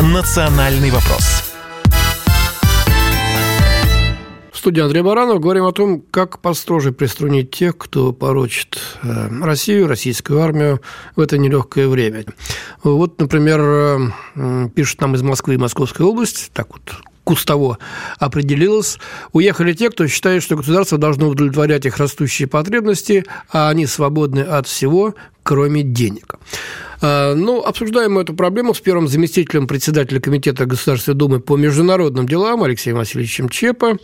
Национальный 0.00 0.90
вопрос 0.90 1.29
студии 4.60 4.82
Андрей 4.82 5.02
Баранов 5.02 5.40
говорим 5.40 5.64
о 5.64 5.72
том, 5.72 6.02
как 6.10 6.38
построже 6.38 6.92
приструнить 6.92 7.50
тех, 7.50 7.76
кто 7.78 8.12
порочит 8.12 8.78
э, 9.02 9.28
Россию, 9.42 9.88
российскую 9.88 10.40
армию 10.40 10.80
в 11.16 11.20
это 11.20 11.38
нелегкое 11.38 11.88
время. 11.88 12.26
Вот, 12.82 13.18
например, 13.18 13.60
э, 13.60 14.68
пишет 14.74 15.00
нам 15.00 15.14
из 15.14 15.22
Москвы 15.22 15.54
и 15.54 15.56
Московской 15.58 16.04
области, 16.04 16.50
так 16.52 16.68
вот 16.72 16.82
вкус 17.30 17.44
того 17.44 17.78
определилось. 18.18 18.98
Уехали 19.32 19.72
те, 19.72 19.88
кто 19.90 20.06
считает, 20.08 20.42
что 20.42 20.56
государство 20.56 20.98
должно 20.98 21.28
удовлетворять 21.28 21.86
их 21.86 21.98
растущие 21.98 22.48
потребности, 22.48 23.24
а 23.52 23.68
они 23.68 23.86
свободны 23.86 24.40
от 24.40 24.66
всего, 24.66 25.14
кроме 25.42 25.82
денег. 25.82 26.36
А, 27.00 27.34
ну, 27.34 27.62
обсуждаем 27.62 28.14
мы 28.14 28.22
эту 28.22 28.34
проблему 28.34 28.74
с 28.74 28.80
первым 28.80 29.08
заместителем 29.08 29.66
председателя 29.66 30.20
Комитета 30.20 30.66
Государственной 30.66 31.16
Думы 31.16 31.40
по 31.40 31.56
международным 31.56 32.26
делам 32.26 32.62
Алексеем 32.62 32.96
Васильевичем 32.96 33.48
Чепа. 33.48 33.96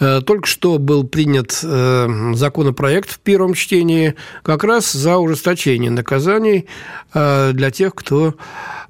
А, 0.00 0.20
только 0.20 0.46
что 0.46 0.78
был 0.78 1.04
принят 1.04 1.58
э, 1.62 2.32
законопроект 2.34 3.10
в 3.10 3.20
первом 3.20 3.54
чтении 3.54 4.14
как 4.42 4.64
раз 4.64 4.92
за 4.92 5.18
ужесточение 5.18 5.90
наказаний 5.90 6.66
а, 7.12 7.52
для 7.52 7.70
тех, 7.70 7.94
кто 7.94 8.34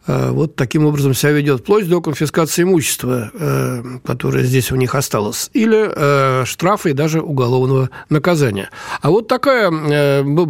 вот 0.05 0.57
таким 0.57 0.85
образом 0.87 1.15
себя 1.15 1.31
ведет, 1.31 1.61
вплоть 1.61 1.89
до 1.89 2.01
конфискации 2.01 2.65
имущества, 2.65 4.01
которое 4.05 4.43
здесь 4.43 4.73
у 4.73 4.75
них 4.75 4.97
осталось, 4.97 5.49
или 5.53 6.45
штрафы 6.45 6.91
и 6.91 6.93
даже 6.93 7.21
уголовного 7.21 7.89
наказания. 8.09 8.71
А 9.01 9.11
вот 9.11 9.29
такая, 9.29 9.71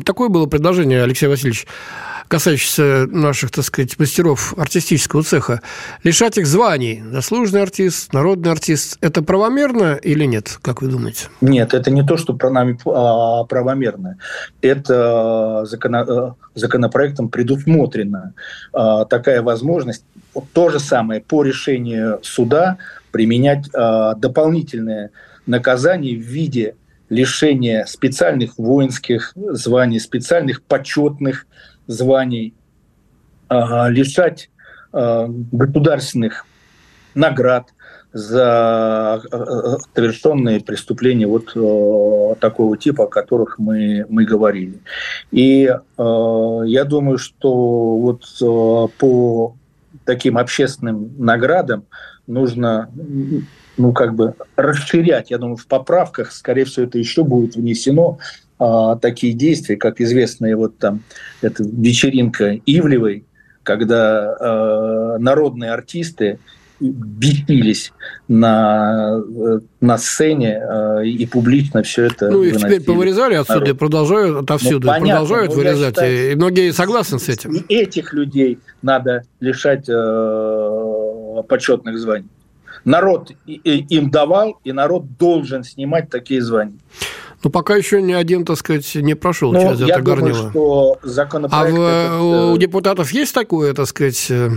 такое 0.07 0.31
было 0.31 0.47
предложение, 0.47 1.03
Алексей 1.03 1.27
Васильевич, 1.53 1.67
касающийся 2.29 3.07
наших, 3.11 3.51
так 3.51 3.65
сказать, 3.65 3.99
мастеров 3.99 4.55
артистического 4.57 5.23
цеха, 5.23 5.61
лишать 6.03 6.39
их 6.39 6.47
званий. 6.47 7.03
Заслуженный 7.13 7.63
артист, 7.63 8.13
народный 8.13 8.51
артист. 8.51 8.97
Это 9.03 9.23
правомерно 9.23 9.95
или 9.97 10.25
нет, 10.25 10.59
как 10.63 10.81
вы 10.81 10.89
думаете? 10.89 11.27
Нет, 11.43 11.75
это 11.75 11.91
не 11.91 12.03
то, 12.03 12.17
что 12.17 12.33
про 12.33 12.51
нами 12.51 12.79
а, 12.87 13.45
правомерно. 13.45 14.19
Это 14.63 15.65
закон, 15.67 16.37
законопроектом 16.55 17.29
предусмотрена 17.29 18.33
а, 18.73 19.05
такая 19.05 19.43
возможность. 19.43 20.05
То 20.55 20.71
же 20.71 20.81
самое 20.81 21.21
по 21.21 21.43
решению 21.43 22.21
суда 22.23 22.79
применять 23.11 23.69
а, 23.75 24.15
дополнительное 24.15 25.11
наказание 25.45 26.17
в 26.17 26.23
виде 26.23 26.77
лишения 27.13 27.85
специальных 27.85 28.57
воинских 28.59 29.33
званий, 29.35 30.01
специальных 30.01 30.63
почетных 30.63 31.47
званий, 31.87 32.55
лишать 33.51 34.49
а, 34.93 35.27
государственных 35.29 36.47
наград 37.15 37.69
за 38.13 39.15
а, 39.15 39.79
совершенные 39.95 40.61
преступления 40.61 41.27
вот 41.27 41.53
а, 41.57 42.35
такого 42.37 42.77
типа, 42.77 43.05
о 43.05 43.09
которых 43.09 43.59
мы, 43.59 44.05
мы 44.09 44.25
говорили. 44.25 44.81
И 45.31 45.71
я 45.99 46.85
думаю, 46.85 47.19
что 47.19 47.97
вот 47.97 48.25
по 48.99 49.55
таким 50.05 50.37
общественным 50.37 51.15
наградам 51.19 51.85
нужно 52.27 52.91
ну, 53.77 53.93
как 53.93 54.15
бы 54.15 54.35
расширять. 54.57 55.31
Я 55.31 55.39
думаю, 55.39 55.57
в 55.57 55.67
поправках, 55.67 56.33
скорее 56.33 56.65
всего, 56.65 56.87
это 56.87 56.99
еще 56.99 57.25
будет 57.25 57.57
внесено, 57.57 58.19
а, 58.59 58.97
такие 58.97 59.33
действия, 59.33 59.77
как 59.77 60.01
известная 60.01 60.57
вот 60.57 60.79
там 60.79 61.03
эта 61.41 61.65
вечеринка 61.65 62.61
Ивлевой, 62.65 63.25
когда 63.65 64.37
э, 64.39 65.19
народные 65.19 65.73
артисты 65.73 66.39
бесились 66.81 67.93
на, 68.29 69.21
э, 69.21 69.61
на 69.81 69.99
сцене 69.99 70.61
э, 70.61 71.07
и 71.07 71.27
публично 71.27 71.83
все 71.83 72.07
это 72.07 72.31
Ну, 72.31 72.43
их 72.43 72.57
теперь 72.59 72.83
повырезали 72.83 73.35
отсюда 73.35 73.71
и 73.71 73.73
продолжают 73.73 74.37
отовсюду, 74.37 74.87
ну, 74.87 74.93
понятно, 74.93 75.09
продолжают 75.09 75.55
вырезать, 75.55 75.95
считаю, 75.95 76.33
и 76.33 76.35
многие 76.35 76.73
согласны 76.73 77.19
с 77.19 77.29
этим. 77.29 77.53
И 77.55 77.75
этих 77.75 78.13
людей 78.13 78.59
надо 78.83 79.23
лишать 79.41 79.89
э, 79.89 81.43
почетных 81.49 81.99
званий. 81.99 82.29
Народ 82.85 83.33
им 83.47 84.11
давал, 84.11 84.61
и 84.65 84.73
народ 84.73 85.17
должен 85.19 85.65
снимать 85.65 86.11
такие 86.11 86.43
звания. 86.43 86.79
Но 87.45 87.51
пока 87.51 87.75
еще 87.75 88.01
ни 88.01 88.13
один, 88.13 88.45
так 88.45 88.57
сказать, 88.57 88.95
не 88.95 89.15
прошел 89.15 89.53
ну, 89.53 89.61
через 89.61 89.81
я 89.81 89.97
это 89.97 90.05
думаю, 90.05 90.21
горнило. 90.21 90.51
что 90.51 90.99
законопроект... 91.03 91.75
А 91.75 91.77
в, 91.77 91.83
этот, 91.83 92.21
у 92.21 92.55
э, 92.55 92.59
депутатов 92.59 93.11
есть 93.11 93.35
такое, 93.35 93.75
так 93.75 93.87
сказать... 93.87 94.27
Э, 94.31 94.51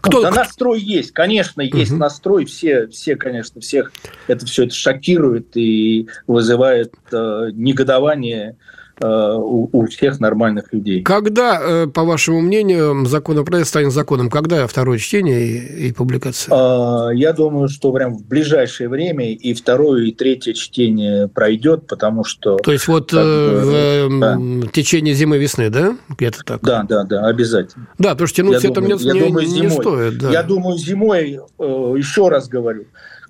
кто... 0.00 0.22
Да 0.22 0.32
настрой 0.32 0.80
есть, 0.80 1.12
конечно, 1.12 1.60
есть 1.60 1.92
угу. 1.92 2.00
настрой. 2.00 2.44
Все, 2.44 2.88
все, 2.88 3.14
конечно, 3.14 3.60
всех 3.60 3.92
это 4.26 4.46
все 4.46 4.64
это 4.64 4.74
шокирует 4.74 5.56
и 5.56 6.08
вызывает 6.26 6.94
э, 7.12 7.50
негодование 7.52 8.56
Э, 8.56 8.74
у, 9.02 9.68
у 9.72 9.86
всех 9.86 10.20
нормальных 10.20 10.72
людей. 10.72 11.02
Когда, 11.02 11.60
э, 11.60 11.86
по 11.86 12.04
вашему 12.04 12.40
мнению, 12.40 13.04
законопроект 13.06 13.68
станет 13.68 13.92
законом? 13.92 14.30
Когда 14.30 14.66
второе 14.66 14.98
чтение 14.98 15.46
и, 15.46 15.88
и 15.88 15.92
публикация? 15.92 16.54
А, 16.54 17.10
я 17.10 17.32
думаю, 17.32 17.68
что 17.68 17.92
прям 17.92 18.14
в 18.14 18.26
ближайшее 18.26 18.88
время 18.88 19.32
и 19.32 19.54
второе, 19.54 20.04
и 20.04 20.12
третье 20.12 20.52
чтение 20.52 21.28
пройдет, 21.28 21.86
потому 21.86 22.24
что... 22.24 22.56
То 22.56 22.72
есть 22.72 22.86
вот 22.86 23.10
как, 23.10 23.20
э, 23.20 24.06
в 24.08 24.20
да. 24.20 24.68
течение 24.72 25.14
зимы-весны, 25.14 25.70
да? 25.70 25.96
Где-то 26.08 26.44
так? 26.44 26.62
Да, 26.62 26.84
да, 26.88 27.04
да, 27.04 27.26
обязательно. 27.26 27.88
Да, 27.98 28.10
потому 28.10 28.28
что 28.28 28.36
тянуть 28.36 28.62
я 28.62 28.70
это 28.70 28.80
думаю, 28.80 28.98
не, 28.98 29.06
я 29.06 29.26
думаю, 29.26 29.46
не, 29.48 29.60
не 29.60 29.70
стоит. 29.70 30.18
Да. 30.18 30.30
Я 30.30 30.42
думаю, 30.42 30.78
зимой, 30.78 31.40
еще 31.58 32.28
раз 32.28 32.48
говорю, 32.48 32.84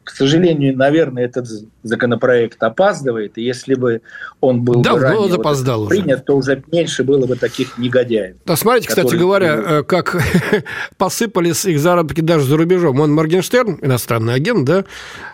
к 0.05 0.11
сожалению, 0.11 0.77
наверное, 0.77 1.25
этот 1.25 1.47
законопроект 1.83 2.63
опаздывает, 2.63 3.39
и 3.39 3.43
если 3.43 3.75
бы 3.75 4.03
он 4.41 4.63
был 4.63 4.83
Давно 4.83 4.99
бы 4.99 5.03
ранее 5.03 5.31
запоздал 5.31 5.81
вот 5.81 5.89
принят, 5.89 6.25
то 6.27 6.37
уже 6.37 6.63
меньше 6.71 7.05
было 7.05 7.27
бы 7.27 7.37
таких 7.37 7.79
негодяев. 7.79 8.37
Да, 8.45 8.57
смотрите, 8.57 8.89
которые... 8.89 9.07
кстати 9.07 9.21
говоря, 9.21 9.55
э, 9.55 9.83
как 9.83 10.23
посыпались 10.99 11.65
их 11.65 11.81
заработки 11.81 12.21
даже 12.21 12.45
за 12.45 12.57
рубежом. 12.57 13.01
Он 13.01 13.13
Моргенштерн, 13.13 13.79
иностранный 13.81 14.35
агент, 14.35 14.65
да, 14.65 14.85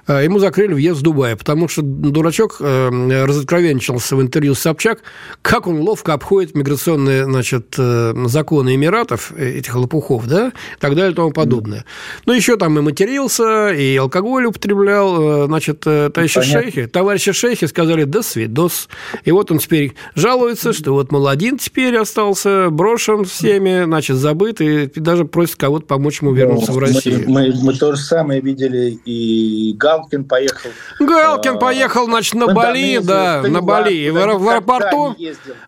э, 0.06 0.24
ему 0.24 0.38
закрыли 0.38 0.72
въезд 0.72 1.00
в 1.00 1.02
Дубай, 1.02 1.36
потому 1.36 1.68
что 1.68 1.82
дурачок 1.82 2.56
э, 2.60 3.24
разоткровенничался 3.24 4.14
в 4.14 4.22
интервью 4.22 4.54
с 4.54 4.60
Собчак, 4.60 5.00
как 5.42 5.66
он 5.66 5.80
ловко 5.80 6.12
обходит 6.12 6.54
миграционные 6.54 7.24
значит, 7.24 7.74
законы 7.76 8.74
Эмиратов, 8.74 9.32
этих 9.32 9.74
лопухов, 9.74 10.28
да, 10.28 10.48
и 10.48 10.80
так 10.80 10.94
далее 10.94 11.12
и 11.12 11.14
тому 11.14 11.32
подобное. 11.32 11.84
Ну, 12.26 12.32
еще 12.32 12.56
там 12.56 12.78
и 12.78 12.82
матерился, 12.82 13.70
и 13.70 13.96
алкоголь 13.96 14.46
употреблял, 14.60 15.46
значит, 15.46 15.80
товарищи 15.80 16.42
шейхи, 16.42 16.86
товарищи 16.86 17.32
шейхи 17.32 17.64
сказали 17.66 18.04
«до 18.04 18.22
свидос». 18.22 18.88
И 19.24 19.32
вот 19.32 19.50
он 19.50 19.58
теперь 19.58 19.94
жалуется, 20.14 20.72
что 20.72 20.92
вот, 20.92 21.10
мол, 21.10 21.28
один 21.28 21.58
теперь 21.58 21.96
остался, 21.96 22.68
брошен 22.70 23.24
всеми, 23.24 23.84
значит, 23.84 24.16
забыт, 24.16 24.60
и 24.60 24.90
даже 24.94 25.24
просит 25.24 25.56
кого-то 25.56 25.86
помочь 25.86 26.20
ему 26.20 26.32
вернуться 26.32 26.72
ну, 26.72 26.76
в 26.76 26.78
Россию. 26.80 27.24
Мы, 27.26 27.48
мы, 27.48 27.54
мы 27.62 27.74
то 27.74 27.94
же 27.94 28.00
самое 28.00 28.40
видели, 28.40 28.98
и 29.04 29.74
Галкин 29.78 30.24
поехал. 30.24 30.70
Галкин 30.98 31.54
а, 31.54 31.58
поехал, 31.58 32.04
значит, 32.04 32.34
на 32.34 32.48
Бали, 32.48 32.98
да, 32.98 33.42
на 33.42 33.62
Бали. 33.62 34.10
В, 34.10 34.14
в 34.14 34.48
аэропорту, 34.48 35.16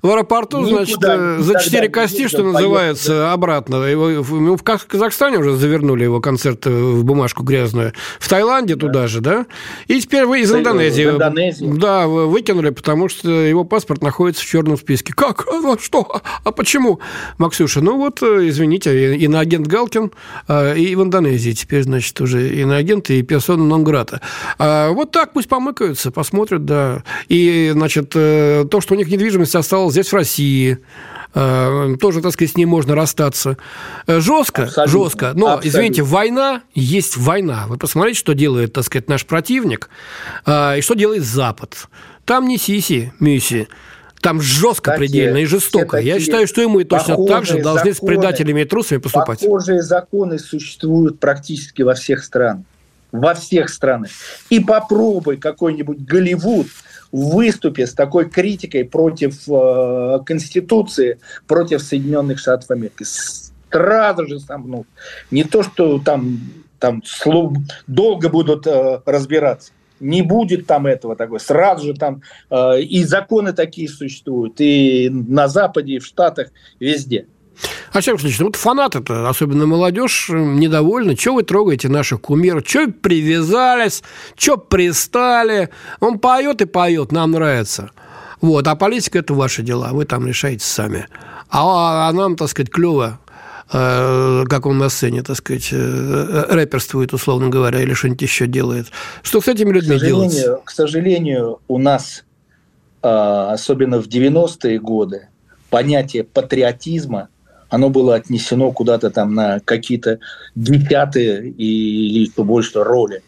в 0.02 0.10
аэропорту, 0.10 0.64
значит, 0.66 1.00
за 1.00 1.60
четыре 1.60 1.88
кости, 1.88 2.28
что 2.28 2.42
называется, 2.42 3.12
поехал. 3.12 3.32
обратно. 3.32 3.76
Его, 3.84 4.22
в 4.22 4.62
Казахстане 4.62 5.38
уже 5.38 5.56
завернули 5.56 6.04
его 6.04 6.20
концерт 6.20 6.66
в 6.66 7.04
бумажку 7.04 7.42
грязную. 7.42 7.92
В 8.18 8.28
Таиланде 8.28 8.74
да. 8.74 8.81
Туда 8.82 9.06
же, 9.06 9.20
да? 9.20 9.46
И 9.88 10.00
теперь 10.00 10.24
вы 10.24 10.40
из 10.40 10.52
Индонезии. 10.52 11.04
В 11.04 11.14
Индонезии. 11.14 11.70
Да, 11.72 12.06
выкинули, 12.06 12.70
потому 12.70 13.08
что 13.08 13.30
его 13.30 13.64
паспорт 13.64 14.02
находится 14.02 14.42
в 14.42 14.46
черном 14.46 14.76
списке. 14.76 15.12
Как? 15.12 15.46
А 15.72 15.78
что? 15.78 16.20
А 16.44 16.52
почему? 16.52 17.00
Максюша, 17.38 17.80
ну 17.80 17.96
вот, 17.96 18.22
э, 18.22 18.48
извините, 18.48 19.16
иноагент 19.16 19.66
Галкин 19.66 20.10
э, 20.48 20.76
и 20.76 20.94
в 20.94 21.02
Индонезии 21.02 21.52
теперь, 21.52 21.84
значит, 21.84 22.20
уже 22.20 22.54
иноагент 22.60 23.08
и 23.10 23.22
персона 23.22 23.64
нон-грата. 23.64 24.20
А 24.58 24.90
вот 24.90 25.12
так 25.12 25.32
пусть 25.32 25.48
помыкаются, 25.48 26.10
посмотрят, 26.10 26.64
да. 26.64 27.04
И, 27.28 27.70
значит, 27.72 28.12
э, 28.14 28.66
то, 28.70 28.80
что 28.80 28.94
у 28.94 28.96
них 28.96 29.08
недвижимость 29.08 29.54
осталась 29.54 29.92
здесь, 29.92 30.08
в 30.08 30.14
России, 30.14 30.78
тоже, 31.32 32.20
так 32.20 32.32
сказать, 32.32 32.52
с 32.52 32.56
ней 32.56 32.66
можно 32.66 32.94
расстаться. 32.94 33.56
Жестко, 34.06 34.64
Абсолютно. 34.64 34.86
жестко. 34.86 35.32
Но, 35.34 35.46
Абсолютно. 35.46 35.68
извините, 35.68 36.02
война 36.02 36.62
есть 36.74 37.16
война. 37.16 37.66
Вы 37.68 37.78
посмотрите, 37.78 38.18
что 38.18 38.34
делает, 38.34 38.72
так 38.72 38.84
сказать, 38.84 39.08
наш 39.08 39.24
противник 39.26 39.88
и 40.46 40.80
что 40.82 40.94
делает 40.94 41.24
Запад. 41.24 41.88
Там 42.24 42.46
не 42.46 42.58
сиси, 42.58 43.12
миси. 43.18 43.68
Там 44.20 44.40
жестко 44.40 44.92
такие, 44.92 45.08
предельно 45.08 45.38
и 45.38 45.44
жестоко. 45.46 45.96
Я 45.96 46.20
считаю, 46.20 46.46
что 46.46 46.62
и 46.62 46.66
мы 46.66 46.84
точно 46.84 47.16
так 47.26 47.44
же 47.44 47.60
должны 47.60 47.92
законы, 47.92 47.94
с 47.94 47.98
предателями 47.98 48.60
и 48.60 48.64
трусами 48.64 48.98
поступать. 48.98 49.40
Похожие 49.40 49.82
законы 49.82 50.38
существуют 50.38 51.18
практически 51.18 51.82
во 51.82 51.94
всех 51.94 52.22
странах. 52.22 52.64
Во 53.10 53.34
всех 53.34 53.68
странах. 53.68 54.10
И 54.48 54.60
попробуй 54.60 55.38
какой-нибудь 55.38 56.04
Голливуд 56.04 56.68
выступи 57.12 57.84
с 57.84 57.92
такой 57.92 58.28
критикой 58.28 58.84
против 58.84 59.48
э, 59.48 60.18
Конституции, 60.24 61.18
против 61.46 61.82
Соединенных 61.82 62.38
Штатов 62.38 62.70
Америки. 62.70 63.04
Сразу 63.70 64.26
же 64.26 64.40
сомнут. 64.40 64.86
Не 65.30 65.44
то, 65.44 65.62
что 65.62 65.98
там, 65.98 66.40
там 66.78 67.02
долго 67.86 68.28
будут 68.28 68.66
э, 68.66 69.00
разбираться 69.06 69.72
не 70.00 70.22
будет 70.22 70.66
там 70.66 70.86
этого 70.86 71.14
такой. 71.14 71.38
Сразу 71.38 71.86
же 71.86 71.94
там 71.94 72.22
э, 72.50 72.80
и 72.80 73.04
законы 73.04 73.52
такие 73.52 73.88
существуют, 73.88 74.60
и 74.60 75.08
на 75.08 75.46
Западе, 75.46 75.94
и 75.94 75.98
в 76.00 76.04
Штатах, 76.04 76.48
везде. 76.80 77.26
Александр 77.92 78.22
Александрович, 78.22 78.38
ну 78.38 78.46
вот 78.46 78.56
фанаты-то, 78.56 79.28
особенно 79.28 79.66
молодежь, 79.66 80.28
недовольны. 80.30 81.14
Чего 81.14 81.36
вы 81.36 81.42
трогаете 81.42 81.88
наших 81.88 82.20
кумиров? 82.22 82.64
Чего 82.64 82.92
привязались? 82.92 84.02
Чего 84.36 84.56
пристали? 84.56 85.68
Он 86.00 86.18
поет 86.18 86.62
и 86.62 86.64
поет, 86.64 87.12
нам 87.12 87.32
нравится. 87.32 87.90
Вот, 88.40 88.66
а 88.66 88.74
политика– 88.74 89.18
это 89.20 89.34
ваши 89.34 89.62
дела, 89.62 89.90
вы 89.92 90.04
там 90.04 90.26
решаете 90.26 90.64
сами. 90.64 91.06
А, 91.48 92.08
а 92.08 92.12
нам, 92.12 92.36
так 92.36 92.48
сказать, 92.48 92.70
клево 92.70 93.20
Э, 93.72 94.44
как 94.48 94.66
он 94.66 94.78
на 94.78 94.90
сцене, 94.90 95.22
так 95.22 95.36
сказать, 95.36 95.70
э, 95.72 96.44
рэперствует, 96.50 97.14
условно 97.14 97.48
говоря, 97.48 97.80
или 97.80 97.94
что-нибудь 97.94 98.20
еще 98.22 98.46
делает. 98.46 98.88
Что 99.22 99.40
с 99.40 99.48
этими 99.48 99.72
людьми 99.72 99.98
к 99.98 100.00
делать? 100.00 100.46
К 100.64 100.70
сожалению, 100.70 101.60
у 101.68 101.78
нас, 101.78 102.24
а, 103.00 103.52
особенно 103.52 104.02
в 104.02 104.08
90-е 104.08 104.78
годы, 104.78 105.28
понятие 105.70 106.24
патриотизма, 106.24 107.28
оно 107.72 107.88
было 107.88 108.16
отнесено 108.16 108.70
куда-то 108.70 109.08
там 109.08 109.34
на 109.34 109.58
какие-то 109.60 110.18
десятые 110.54 111.48
или 111.48 112.18
еще 112.18 112.44
больше 112.44 112.84
роли. 112.84 113.22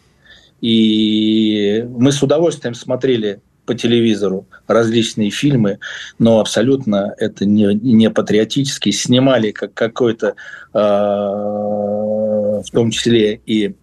И 0.61 1.82
мы 1.88 2.12
с 2.12 2.22
удовольствием 2.22 2.74
смотрели 2.74 3.40
по 3.64 3.74
телевизору 3.74 4.47
различные 4.66 5.30
фильмы, 5.30 5.78
но 6.18 6.40
абсолютно 6.40 7.14
это 7.16 7.47
не, 7.47 7.74
не 7.74 8.11
патриотические. 8.11 8.92
Снимали 8.92 9.51
как 9.51 9.72
какой-то, 9.72 10.34
э, 10.74 10.78
в 10.78 12.64
том 12.70 12.90
числе 12.90 13.40
и 13.47 13.74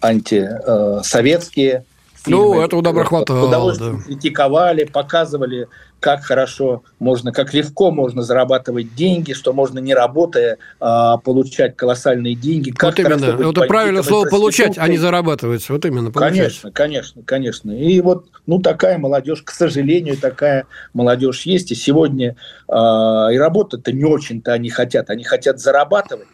антисоветские 0.00 1.82
фильмы. 2.24 2.56
Ну, 2.56 2.60
этого 2.60 2.82
добра 2.82 3.04
хватало. 3.04 3.74
Да. 3.76 3.92
Критиковали, 4.06 4.84
показывали, 4.84 5.68
как 6.00 6.22
хорошо 6.22 6.82
можно, 6.98 7.32
как 7.32 7.52
легко 7.54 7.90
можно 7.90 8.22
зарабатывать 8.22 8.94
деньги, 8.94 9.32
что 9.32 9.52
можно 9.52 9.78
не 9.78 9.94
работая 9.94 10.58
а, 10.80 11.16
получать 11.18 11.76
колоссальные 11.76 12.34
деньги. 12.34 12.70
Как 12.70 12.98
вот 12.98 12.98
именно. 13.00 13.50
Это 13.50 13.62
правильное 13.62 14.02
слово 14.02 14.28
получать, 14.28 14.78
а 14.78 14.88
не 14.88 14.96
зарабатывать. 14.96 15.68
Вот 15.68 15.84
именно. 15.84 16.10
Получать. 16.10 16.36
Конечно, 16.38 16.70
конечно, 16.72 17.22
конечно. 17.24 17.72
И 17.72 18.00
вот, 18.00 18.26
ну, 18.46 18.60
такая 18.60 18.98
молодежь, 18.98 19.42
к 19.42 19.50
сожалению, 19.50 20.16
такая 20.16 20.66
молодежь 20.92 21.42
есть. 21.42 21.72
И 21.72 21.74
сегодня 21.74 22.36
а, 22.68 23.28
и 23.32 23.36
работать-то 23.36 23.92
не 23.92 24.04
очень-то 24.04 24.52
они 24.52 24.70
хотят. 24.70 25.10
Они 25.10 25.24
хотят 25.24 25.58
зарабатывать, 25.58 26.28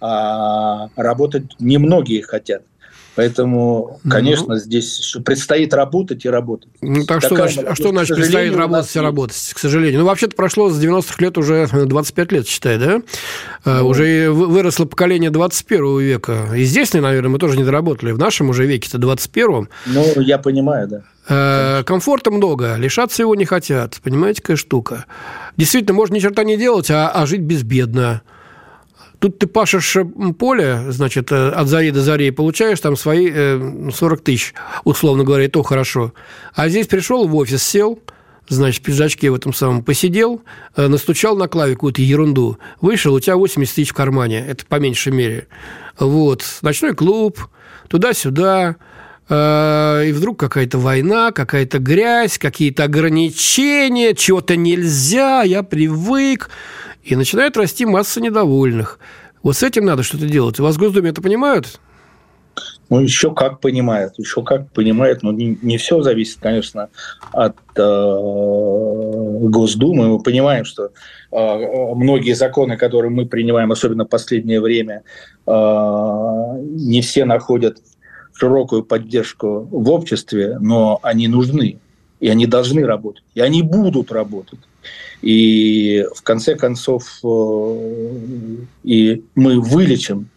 а 0.00 0.88
работать 0.96 1.44
немногие 1.58 2.22
хотят. 2.22 2.62
Поэтому, 3.20 4.00
ну. 4.02 4.10
конечно, 4.10 4.54
ну, 4.54 4.56
здесь 4.56 5.14
предстоит 5.26 5.74
работать 5.74 6.24
и 6.24 6.30
работать. 6.30 6.70
Ну, 6.80 7.04
так 7.04 7.22
что, 7.22 7.36
значит, 7.36 7.66
а 7.68 7.74
что 7.74 7.90
значит 7.90 8.16
предстоит 8.16 8.56
работать 8.56 8.96
и 8.96 8.98
работать, 8.98 9.36
к 9.52 9.58
сожалению? 9.58 10.00
Ну, 10.00 10.06
вообще-то 10.06 10.34
прошло 10.34 10.70
с 10.70 10.82
90-х 10.82 11.16
лет 11.18 11.36
уже 11.36 11.68
25 11.70 12.32
лет, 12.32 12.48
считай, 12.48 12.78
да? 12.78 13.02
А, 13.66 13.80
ну, 13.80 13.88
уже 13.88 14.30
выросло 14.30 14.86
поколение 14.86 15.28
21 15.28 15.98
века. 15.98 16.48
И 16.56 16.64
здесь, 16.64 16.94
наверное, 16.94 17.28
мы 17.28 17.38
тоже 17.38 17.58
не 17.58 17.64
доработали. 17.64 18.12
В 18.12 18.18
нашем 18.18 18.48
уже 18.48 18.64
веке-то 18.64 18.96
21-м. 18.96 19.68
Ну, 19.84 20.20
я 20.22 20.38
понимаю, 20.38 20.88
да. 20.88 21.02
А, 21.28 21.82
комфорта 21.82 22.30
много, 22.30 22.76
лишаться 22.76 23.20
его 23.20 23.34
не 23.34 23.44
хотят. 23.44 24.00
Понимаете, 24.02 24.40
какая 24.40 24.56
штука? 24.56 25.04
Действительно, 25.58 25.92
можно 25.92 26.14
ни 26.14 26.20
черта 26.20 26.42
не 26.42 26.56
делать, 26.56 26.90
а, 26.90 27.10
а 27.10 27.26
жить 27.26 27.42
безбедно. 27.42 28.22
Тут 29.20 29.38
ты 29.38 29.46
пашешь 29.46 29.98
поле, 30.38 30.86
значит, 30.88 31.30
э, 31.30 31.50
от 31.50 31.68
зари 31.68 31.90
до 31.90 32.00
зари, 32.00 32.30
получаешь 32.30 32.80
там 32.80 32.96
свои 32.96 33.30
40 33.30 34.20
э, 34.20 34.22
тысяч, 34.22 34.54
условно 34.84 35.24
говоря, 35.24 35.44
и 35.44 35.48
то 35.48 35.62
хорошо. 35.62 36.14
А 36.54 36.70
здесь 36.70 36.86
пришел 36.86 37.28
в 37.28 37.36
офис, 37.36 37.62
сел, 37.62 37.98
значит, 38.48 38.82
в 38.82 38.86
пиджачке 38.86 39.30
в 39.30 39.34
этом 39.34 39.52
самом 39.52 39.84
посидел, 39.84 40.40
э, 40.74 40.88
настучал 40.88 41.36
на 41.36 41.48
клаве 41.48 41.74
какую-то 41.74 42.00
ерунду, 42.00 42.58
вышел, 42.80 43.12
у 43.12 43.20
тебя 43.20 43.36
80 43.36 43.74
тысяч 43.74 43.90
в 43.90 43.94
кармане, 43.94 44.42
это 44.46 44.64
по 44.64 44.76
меньшей 44.76 45.12
мере. 45.12 45.48
Вот, 45.98 46.42
ночной 46.62 46.94
клуб, 46.94 47.38
туда-сюда, 47.88 48.76
и 49.30 50.12
вдруг 50.12 50.40
какая-то 50.40 50.78
война, 50.78 51.30
какая-то 51.30 51.78
грязь, 51.78 52.36
какие-то 52.38 52.84
ограничения, 52.84 54.14
чего-то 54.14 54.56
нельзя, 54.56 55.42
я 55.42 55.62
привык. 55.62 56.50
И 57.04 57.14
начинает 57.16 57.56
расти 57.56 57.86
масса 57.86 58.20
недовольных. 58.20 58.98
Вот 59.42 59.56
с 59.56 59.62
этим 59.62 59.84
надо 59.84 60.02
что-то 60.02 60.26
делать. 60.26 60.60
У 60.60 60.62
вас 60.62 60.76
в 60.76 60.78
Госдуме 60.78 61.10
это 61.10 61.22
понимают? 61.22 61.80
Ну, 62.90 63.00
еще 63.00 63.32
как 63.32 63.60
понимают, 63.60 64.14
еще 64.18 64.42
как 64.42 64.70
понимают, 64.72 65.22
но 65.22 65.30
не, 65.32 65.56
не 65.62 65.78
все 65.78 66.02
зависит, 66.02 66.40
конечно, 66.40 66.88
от 67.30 67.56
э, 67.76 67.82
Госдумы. 69.48 70.08
Мы 70.08 70.20
понимаем, 70.20 70.64
что 70.64 70.90
э, 71.30 71.56
многие 71.94 72.32
законы, 72.32 72.76
которые 72.76 73.12
мы 73.12 73.26
принимаем, 73.26 73.70
особенно 73.70 74.04
в 74.04 74.08
последнее 74.08 74.60
время, 74.60 75.04
э, 75.46 75.52
не 75.52 77.00
все 77.00 77.24
находят 77.24 77.78
широкую 78.40 78.82
поддержку 78.84 79.68
в 79.70 79.90
обществе, 79.90 80.58
но 80.60 80.98
они 81.02 81.28
нужны, 81.28 81.78
и 82.20 82.28
они 82.28 82.46
должны 82.46 82.86
работать, 82.86 83.22
и 83.34 83.40
они 83.40 83.62
будут 83.62 84.10
работать. 84.10 84.60
И 85.20 86.06
в 86.14 86.22
конце 86.22 86.54
концов 86.54 87.04
э, 87.22 88.56
и 88.84 89.22
мы 89.34 89.60
вылечим 89.60 90.30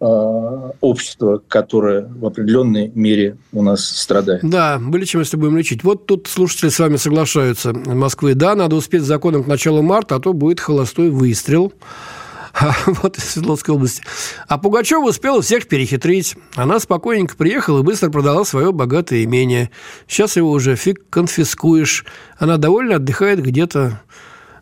э, 0.00 0.70
общество, 0.80 1.42
которое 1.46 2.06
в 2.06 2.24
определенной 2.24 2.90
мере 2.94 3.36
у 3.52 3.62
нас 3.62 3.84
страдает. 3.84 4.40
Да, 4.42 4.78
вылечим, 4.80 5.20
если 5.20 5.36
будем 5.36 5.58
лечить. 5.58 5.84
Вот 5.84 6.06
тут 6.06 6.28
слушатели 6.28 6.70
с 6.70 6.78
вами 6.78 6.96
соглашаются 6.96 7.74
Москвы. 7.74 8.34
Да, 8.34 8.54
надо 8.54 8.76
успеть 8.76 9.02
законом 9.02 9.44
к 9.44 9.46
началу 9.46 9.82
марта, 9.82 10.14
а 10.14 10.20
то 10.20 10.32
будет 10.32 10.60
холостой 10.60 11.10
выстрел. 11.10 11.74
вот 12.86 13.18
из 13.18 13.24
Свердловской 13.24 13.74
области. 13.74 14.02
А 14.48 14.58
Пугачева 14.58 15.08
успела 15.08 15.42
всех 15.42 15.68
перехитрить. 15.68 16.36
Она 16.54 16.80
спокойненько 16.80 17.36
приехала 17.36 17.80
и 17.80 17.82
быстро 17.82 18.10
продала 18.10 18.44
свое 18.44 18.72
богатое 18.72 19.24
имение. 19.24 19.70
Сейчас 20.06 20.36
его 20.36 20.50
уже 20.50 20.76
фиг 20.76 21.08
конфискуешь. 21.10 22.04
Она 22.38 22.56
довольно 22.56 22.96
отдыхает 22.96 23.42
где-то 23.42 24.00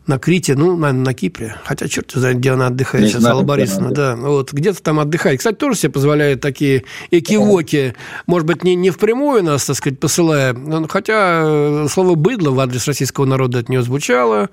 на 0.09 0.17
Крите, 0.17 0.55
ну, 0.55 0.75
наверное, 0.75 1.05
на 1.05 1.13
Кипре. 1.13 1.55
Хотя, 1.63 1.87
черт 1.87 2.11
знает, 2.11 2.39
где 2.39 2.51
она 2.51 2.67
отдыхает 2.67 3.05
не 3.05 3.09
сейчас, 3.11 3.21
знаю, 3.21 3.35
Алла 3.37 3.45
Борисовна. 3.45 3.91
Да, 3.91 4.15
вот 4.15 4.51
где-то 4.51 4.81
там 4.81 4.99
отдыхает. 4.99 5.37
Кстати, 5.37 5.55
тоже 5.55 5.77
себе 5.77 5.91
позволяет 5.91 6.41
такие 6.41 6.83
экивоки. 7.11 7.93
Может 8.25 8.47
быть, 8.47 8.63
не, 8.63 8.75
не 8.75 8.89
впрямую 8.89 9.43
нас, 9.43 9.65
так 9.65 9.75
сказать, 9.75 9.99
посылая. 9.99 10.55
Хотя 10.89 11.41
э, 11.43 11.87
слово 11.89 12.15
«быдло» 12.15 12.49
в 12.49 12.59
адрес 12.59 12.87
российского 12.87 13.25
народа 13.25 13.59
от 13.59 13.69
нее 13.69 13.83
звучало. 13.83 14.49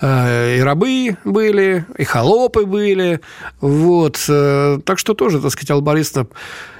Э, 0.00 0.56
и 0.56 0.60
рабы 0.60 1.18
были, 1.24 1.84
и 1.98 2.04
холопы 2.04 2.64
были. 2.64 3.20
Вот. 3.60 4.24
Э, 4.28 4.80
так 4.84 4.98
что 4.98 5.12
тоже, 5.12 5.38
так 5.40 5.50
сказать, 5.52 5.70
Алла 5.70 5.82
Борисовна, 5.82 6.28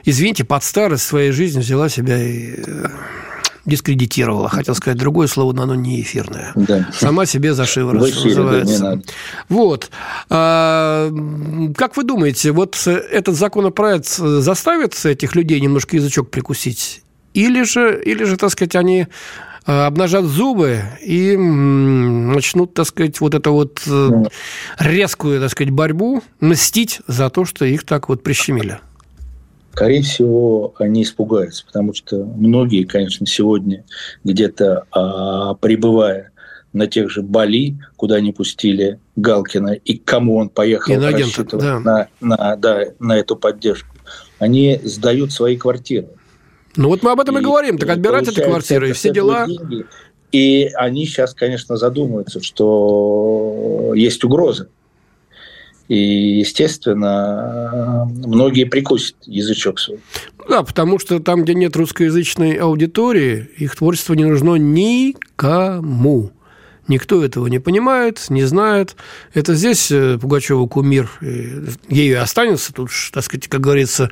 извините, 0.05 0.45
под 0.45 0.65
старость 0.65 1.05
своей 1.05 1.31
жизни 1.31 1.61
взяла 1.61 1.91
себя 1.91 2.17
и 2.23 2.55
дискредитировала. 3.67 4.49
Хотел 4.49 4.75
сказать 4.75 4.99
другое 4.99 5.27
слово, 5.27 5.53
но 5.53 5.63
оно 5.63 5.75
не 5.75 6.01
эфирное. 6.01 6.53
Да. 6.55 6.89
Сама 6.93 7.27
себе 7.27 7.55
за 7.55 7.67
шиворот, 7.67 8.03
называется. 8.25 8.79
Да, 8.79 9.13
вот. 9.49 9.91
А, 10.31 11.11
как 11.77 11.97
вы 11.97 12.05
думаете, 12.05 12.53
вот 12.53 12.87
этот 12.87 13.35
законопроект 13.35 14.07
заставит 14.07 15.05
этих 15.05 15.35
людей 15.35 15.61
немножко 15.61 15.97
язычок 15.97 16.31
прикусить? 16.31 17.03
Или 17.33 17.65
же, 17.65 18.01
или 18.05 18.25
же 18.25 18.37
так 18.37 18.51
сказать, 18.51 18.77
они 18.77 19.07
а, 19.67 19.87
обнажат 19.87 20.25
зубы 20.25 20.83
и 21.03 21.37
начнут, 21.37 22.75
так 22.75 22.87
сказать, 22.87 23.21
вот 23.21 23.35
эту 23.35 23.53
вот 23.53 23.83
э, 23.87 24.25
резкую, 24.79 25.41
так 25.41 25.51
сказать, 25.51 25.73
борьбу 25.73 26.23
мстить 26.41 27.01
за 27.07 27.31
то, 27.31 27.45
что 27.45 27.65
их 27.65 27.85
так 27.85 28.09
вот 28.09 28.23
прищемили 28.23 28.79
скорее 29.75 30.03
всего, 30.03 30.73
они 30.79 31.03
испугаются, 31.03 31.67
потому 31.67 31.95
что 31.95 32.25
многие, 32.25 32.85
конечно, 32.85 33.27
сегодня 33.27 33.85
где-то 34.23 34.85
а, 34.93 35.55
прибывая 35.55 36.31
на 36.73 36.87
тех 36.87 37.11
же 37.11 37.23
Бали, 37.23 37.77
куда 37.97 38.17
они 38.17 38.33
пустили 38.33 39.01
Галкина, 39.17 39.73
и 39.73 39.97
кому 39.99 40.37
он 40.37 40.49
поехал 40.49 40.95
рассчитывать 41.01 41.65
да. 41.65 41.81
На, 41.81 42.09
на, 42.21 42.57
да, 42.57 42.85
на 43.01 43.19
эту 43.19 43.35
поддержку, 43.35 43.97
они 44.39 44.81
сдают 44.85 45.33
свои 45.33 45.57
квартиры. 45.57 46.09
Ну 46.77 46.89
вот 46.89 47.03
мы 47.03 47.11
об 47.11 47.21
этом 47.21 47.37
и, 47.39 47.41
и 47.41 47.45
говорим, 47.45 47.77
так 47.77 47.91
отбирать 47.91 48.29
эти 48.29 48.41
квартиры 48.41 48.91
и 48.91 48.93
все 48.93 49.11
дела. 49.11 49.47
Деньги, 49.47 49.87
и 50.31 50.71
они 50.77 51.05
сейчас, 51.07 51.35
конечно, 51.35 51.77
задумаются, 51.77 52.41
что 52.41 53.93
есть 53.97 54.23
угроза. 54.23 54.69
И, 55.89 56.39
естественно, 56.39 58.09
многие 58.25 58.65
прикусят 58.65 59.17
язычок 59.27 59.79
свой. 59.79 59.99
Да, 60.49 60.63
потому 60.63 60.99
что 60.99 61.21
там, 61.21 61.45
где 61.45 61.55
нет 61.55 61.77
русскоязычной 61.77 62.55
аудитории, 62.55 63.49
их 63.59 63.77
творчество 63.77 64.15
не 64.15 64.25
нужно 64.25 64.55
никому. 64.57 66.31
Никто 66.87 67.25
этого 67.25 67.47
не 67.47 67.59
понимает, 67.59 68.27
не 68.29 68.45
знает. 68.45 68.97
Это 69.33 69.55
здесь 69.55 69.91
э, 69.91 70.19
Пугачева 70.19 70.67
кумир, 70.67 71.11
ею 71.21 71.79
и 71.89 72.13
останется. 72.13 72.75
Тут, 72.75 72.91
так 73.13 73.25
сказать, 73.25 73.49
как 73.49 73.61
говорится, 73.61 74.11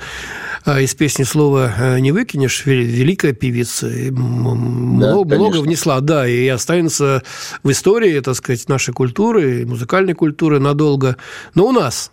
э, 0.65 0.83
из 0.83 0.95
песни 0.95 1.25
слова 1.25 1.73
э, 1.77 1.99
не 1.99 2.13
выкинешь. 2.13 2.65
Великая 2.65 3.35
певица. 3.35 3.89
Да, 3.89 4.13
много, 4.13 5.35
много 5.35 5.59
внесла, 5.59 6.01
да, 6.01 6.27
и 6.27 6.49
останется 6.49 7.23
в 7.63 7.71
истории, 7.71 8.21
так 8.21 8.37
сказать, 8.37 8.69
нашей 8.69 8.95
культуры, 8.95 9.67
музыкальной 9.67 10.15
культуры 10.15 10.59
надолго. 10.59 11.17
Но 11.55 11.67
у 11.67 11.73
нас 11.73 12.11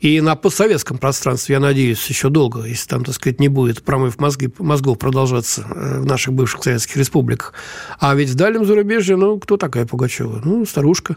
и 0.00 0.20
на 0.20 0.36
постсоветском 0.36 0.98
пространстве, 0.98 1.54
я 1.54 1.60
надеюсь, 1.60 2.04
еще 2.06 2.28
долго, 2.28 2.64
если 2.64 2.88
там, 2.88 3.04
так 3.04 3.14
сказать, 3.14 3.40
не 3.40 3.48
будет 3.48 3.82
промыв 3.82 4.18
мозги, 4.18 4.50
мозгов 4.58 4.98
продолжаться 4.98 5.62
э, 5.62 6.00
в 6.00 6.06
наших 6.06 6.32
бывших 6.34 6.62
советских 6.62 6.96
республиках. 6.96 7.54
А 7.98 8.14
ведь 8.14 8.30
в 8.30 8.34
дальнем 8.34 8.64
зарубежье, 8.64 9.16
ну, 9.16 9.38
кто 9.38 9.56
такая 9.56 9.86
Пугачева? 9.86 10.40
Ну, 10.44 10.64
старушка. 10.66 11.16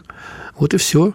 Вот 0.56 0.74
и 0.74 0.76
все. 0.76 1.14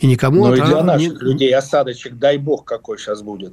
И 0.00 0.06
никому... 0.06 0.46
Ну, 0.46 0.54
и 0.54 0.60
для 0.60 0.82
наших 0.84 1.20
не... 1.20 1.28
людей 1.28 1.54
осадочек, 1.54 2.14
дай 2.14 2.38
бог, 2.38 2.64
какой 2.64 2.98
сейчас 2.98 3.22
будет. 3.22 3.52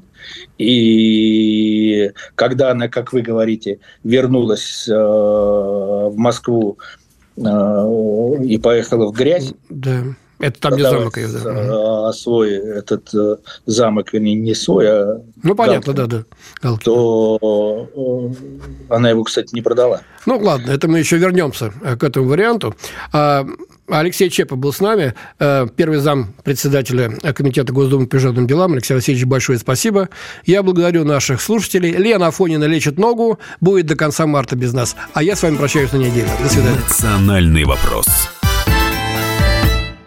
И 0.57 2.11
когда 2.35 2.71
она, 2.71 2.87
как 2.87 3.13
вы 3.13 3.21
говорите, 3.21 3.79
вернулась 4.03 4.87
э, 4.87 4.93
в 4.93 6.13
Москву 6.15 6.77
э, 7.37 7.41
и 8.43 8.57
поехала 8.57 9.07
в 9.07 9.15
грязь... 9.15 9.53
Да 9.69 10.03
это 10.39 10.59
там, 10.59 10.73
где 10.73 10.83
замок 10.83 11.17
ее, 11.17 11.27
да. 11.27 12.07
А 12.09 12.13
свой 12.13 12.53
этот 12.53 13.13
э, 13.13 13.37
замок, 13.65 14.11
вернее, 14.11 14.35
не 14.35 14.53
свой, 14.53 14.85
а... 14.87 15.21
Ну, 15.43 15.55
понятно, 15.55 15.93
Галкин, 15.93 16.09
да, 16.09 16.17
да. 16.17 16.25
Галкин. 16.61 16.83
То 16.83 17.89
э, 18.89 18.93
она 18.93 19.09
его, 19.09 19.23
кстати, 19.23 19.55
не 19.55 19.61
продала. 19.61 20.01
Ну, 20.25 20.37
ладно, 20.37 20.71
это 20.71 20.87
мы 20.87 20.99
еще 20.99 21.17
вернемся 21.17 21.71
э, 21.81 21.95
к 21.95 22.03
этому 22.03 22.27
варианту. 22.27 22.75
А, 23.13 23.45
Алексей 23.87 24.29
Чепа 24.29 24.55
был 24.55 24.73
с 24.73 24.79
нами, 24.79 25.13
первый 25.37 25.99
зам 25.99 26.33
председателя 26.43 27.11
Комитета 27.33 27.71
Госдумы 27.71 28.07
по 28.07 28.15
международным 28.15 28.47
делам. 28.47 28.73
Алексей 28.73 28.95
Васильевич, 28.95 29.25
большое 29.25 29.59
спасибо. 29.59 30.09
Я 30.43 30.63
благодарю 30.63 31.03
наших 31.03 31.39
слушателей. 31.39 31.91
Лена 31.91 32.27
Афонина 32.27 32.63
лечит 32.63 32.97
ногу, 32.97 33.37
будет 33.61 33.85
до 33.85 33.95
конца 33.95 34.25
марта 34.25 34.55
без 34.55 34.73
нас. 34.73 34.95
А 35.13 35.21
я 35.21 35.35
с 35.35 35.43
вами 35.43 35.57
прощаюсь 35.57 35.91
на 35.91 35.97
неделю. 35.97 36.29
До 36.41 36.49
свидания. 36.49 36.79
Национальный 36.79 37.63
вопрос. 37.63 38.07